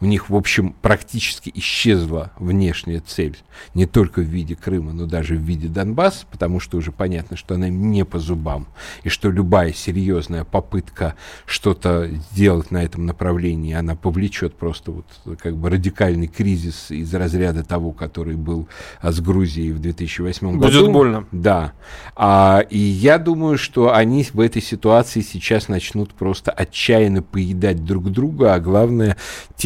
у 0.00 0.06
них, 0.06 0.30
в 0.30 0.36
общем, 0.36 0.74
практически 0.80 1.50
исчезла 1.54 2.32
внешняя 2.38 3.00
цель, 3.00 3.36
не 3.74 3.86
только 3.86 4.20
в 4.20 4.24
виде 4.24 4.56
Крыма, 4.56 4.92
но 4.92 5.06
даже 5.06 5.34
в 5.34 5.40
виде 5.40 5.68
Донбасса, 5.68 6.26
потому 6.30 6.60
что 6.60 6.78
уже 6.78 6.92
понятно, 6.92 7.36
что 7.36 7.54
она 7.54 7.68
не 7.68 8.04
по 8.04 8.18
зубам, 8.18 8.66
и 9.02 9.08
что 9.08 9.30
любая 9.30 9.72
серьезная 9.72 10.44
попытка 10.44 11.14
что-то 11.46 12.08
сделать 12.32 12.70
на 12.70 12.82
этом 12.82 13.06
направлении, 13.06 13.74
она 13.74 13.96
повлечет 13.96 14.54
просто 14.54 14.90
вот 14.90 15.06
как 15.38 15.56
бы 15.56 15.70
радикальный 15.70 16.28
кризис 16.28 16.90
из 16.90 17.12
разряда 17.14 17.64
того, 17.64 17.92
который 17.92 18.36
был 18.36 18.68
а, 19.00 19.12
с 19.12 19.20
Грузией 19.20 19.72
в 19.72 19.80
2008 19.80 20.58
году. 20.58 20.80
Будет 20.80 20.92
больно. 20.92 21.26
Да. 21.32 21.72
А, 22.16 22.64
и 22.70 22.78
я 22.78 23.18
думаю, 23.18 23.58
что 23.58 23.94
они 23.94 24.24
в 24.24 24.40
этой 24.40 24.62
ситуации 24.62 25.20
сейчас 25.20 25.68
начнут 25.68 26.14
просто 26.14 26.50
отчаянно 26.50 27.22
поедать 27.22 27.84
друг 27.84 28.10
друга, 28.10 28.54
а 28.54 28.60
главное, 28.60 29.16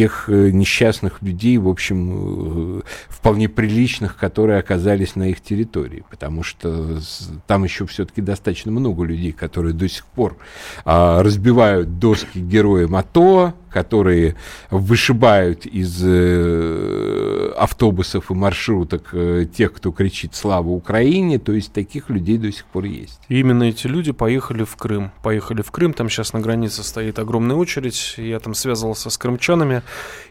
тех 0.04 0.28
Э, 0.34 0.50
несчастных 0.50 1.22
людей, 1.22 1.58
в 1.58 1.68
общем, 1.68 2.78
э, 2.78 2.82
вполне 3.08 3.48
приличных, 3.48 4.16
которые 4.16 4.58
оказались 4.58 5.16
на 5.16 5.28
их 5.28 5.40
территории, 5.40 6.04
потому 6.10 6.42
что 6.42 6.98
там 7.46 7.64
еще 7.64 7.86
все-таки 7.86 8.20
достаточно 8.20 8.72
много 8.72 9.04
людей, 9.04 9.32
которые 9.32 9.74
до 9.74 9.88
сих 9.88 10.04
пор 10.06 10.36
а, 10.84 11.22
разбивают 11.22 11.98
доски 11.98 12.38
героям 12.38 12.96
АТО, 12.96 13.54
которые 13.74 14.36
вышибают 14.70 15.66
из 15.66 16.00
э, 16.04 17.52
автобусов 17.56 18.30
и 18.30 18.34
маршруток 18.34 19.08
э, 19.12 19.46
тех, 19.52 19.72
кто 19.72 19.90
кричит 19.90 20.36
«Слава 20.36 20.68
Украине», 20.68 21.40
то 21.40 21.50
есть 21.50 21.72
таких 21.72 22.08
людей 22.08 22.38
до 22.38 22.52
сих 22.52 22.66
пор 22.66 22.84
есть. 22.84 23.18
Именно 23.28 23.64
эти 23.64 23.88
люди 23.88 24.12
поехали 24.12 24.62
в 24.62 24.76
Крым. 24.76 25.10
Поехали 25.24 25.62
в 25.62 25.72
Крым, 25.72 25.92
там 25.92 26.08
сейчас 26.08 26.32
на 26.32 26.38
границе 26.38 26.84
стоит 26.84 27.18
огромная 27.18 27.56
очередь, 27.56 28.14
я 28.16 28.38
там 28.38 28.54
связывался 28.54 29.10
с 29.10 29.18
крымчанами, 29.18 29.82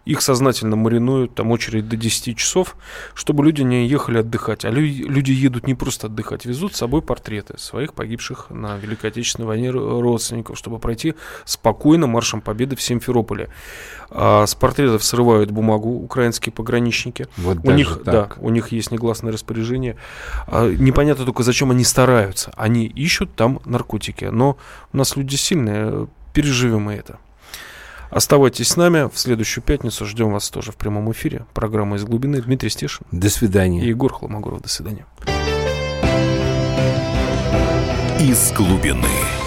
их 0.06 0.22
сознательно 0.22 0.78
маринуют, 0.78 1.36
там 1.36 1.52
очередь 1.52 1.89
до 1.89 1.98
10 1.98 2.38
часов, 2.38 2.78
чтобы 3.14 3.44
люди 3.44 3.62
не 3.62 3.88
ехали 3.88 4.20
отдыхать. 4.20 4.64
А 4.64 4.70
люди, 4.70 5.32
едут 5.32 5.68
не 5.68 5.76
просто 5.76 6.08
отдыхать, 6.08 6.46
везут 6.46 6.76
с 6.76 6.78
собой 6.78 7.02
портреты 7.02 7.58
своих 7.58 7.94
погибших 7.94 8.52
на 8.52 8.78
Великой 8.78 9.08
Отечественной 9.08 9.48
войне 9.48 9.70
родственников, 9.70 10.58
чтобы 10.58 10.80
пройти 10.80 11.16
спокойно 11.44 12.08
маршем 12.08 12.39
Победы 12.39 12.78
в 12.78 12.82
Симферополе. 13.34 13.49
А 14.15 14.45
с 14.45 14.53
портретов 14.53 15.03
срывают 15.03 15.49
бумагу 15.49 15.89
украинские 15.89 16.53
пограничники. 16.53 17.27
Вот 17.38 17.57
у 17.63 17.71
них, 17.71 18.01
так. 18.05 18.36
да, 18.38 18.41
у 18.41 18.49
них 18.49 18.71
есть 18.71 18.91
негласное 18.91 19.31
распоряжение. 19.31 19.97
А, 20.47 20.69
непонятно 20.69 21.25
только, 21.25 21.41
зачем 21.41 21.71
они 21.71 21.84
стараются. 21.84 22.53
Они 22.55 22.86
ищут 22.86 23.36
там 23.36 23.59
наркотики. 23.65 24.25
Но 24.25 24.57
у 24.91 24.97
нас 24.97 25.15
люди 25.15 25.36
сильные, 25.36 26.07
переживем 26.34 26.84
мы 26.84 26.93
это. 26.93 27.17
Оставайтесь 28.11 28.67
с 28.67 28.77
нами. 28.77 29.09
В 29.11 29.17
следующую 29.17 29.63
пятницу 29.63 30.05
ждем 30.05 30.31
вас 30.31 30.49
тоже 30.51 30.71
в 30.71 30.75
прямом 30.75 31.11
эфире. 31.11 31.47
Программа 31.55 31.95
«Из 31.95 32.03
глубины». 32.03 32.39
Дмитрий 32.39 32.69
Стешин. 32.69 33.07
До 33.11 33.31
свидания. 33.31 33.84
И 33.84 33.88
Егор 33.88 34.13
Хломогоров. 34.13 34.61
До 34.61 34.69
свидания. 34.69 35.07
«Из 38.19 38.51
глубины». 38.51 39.43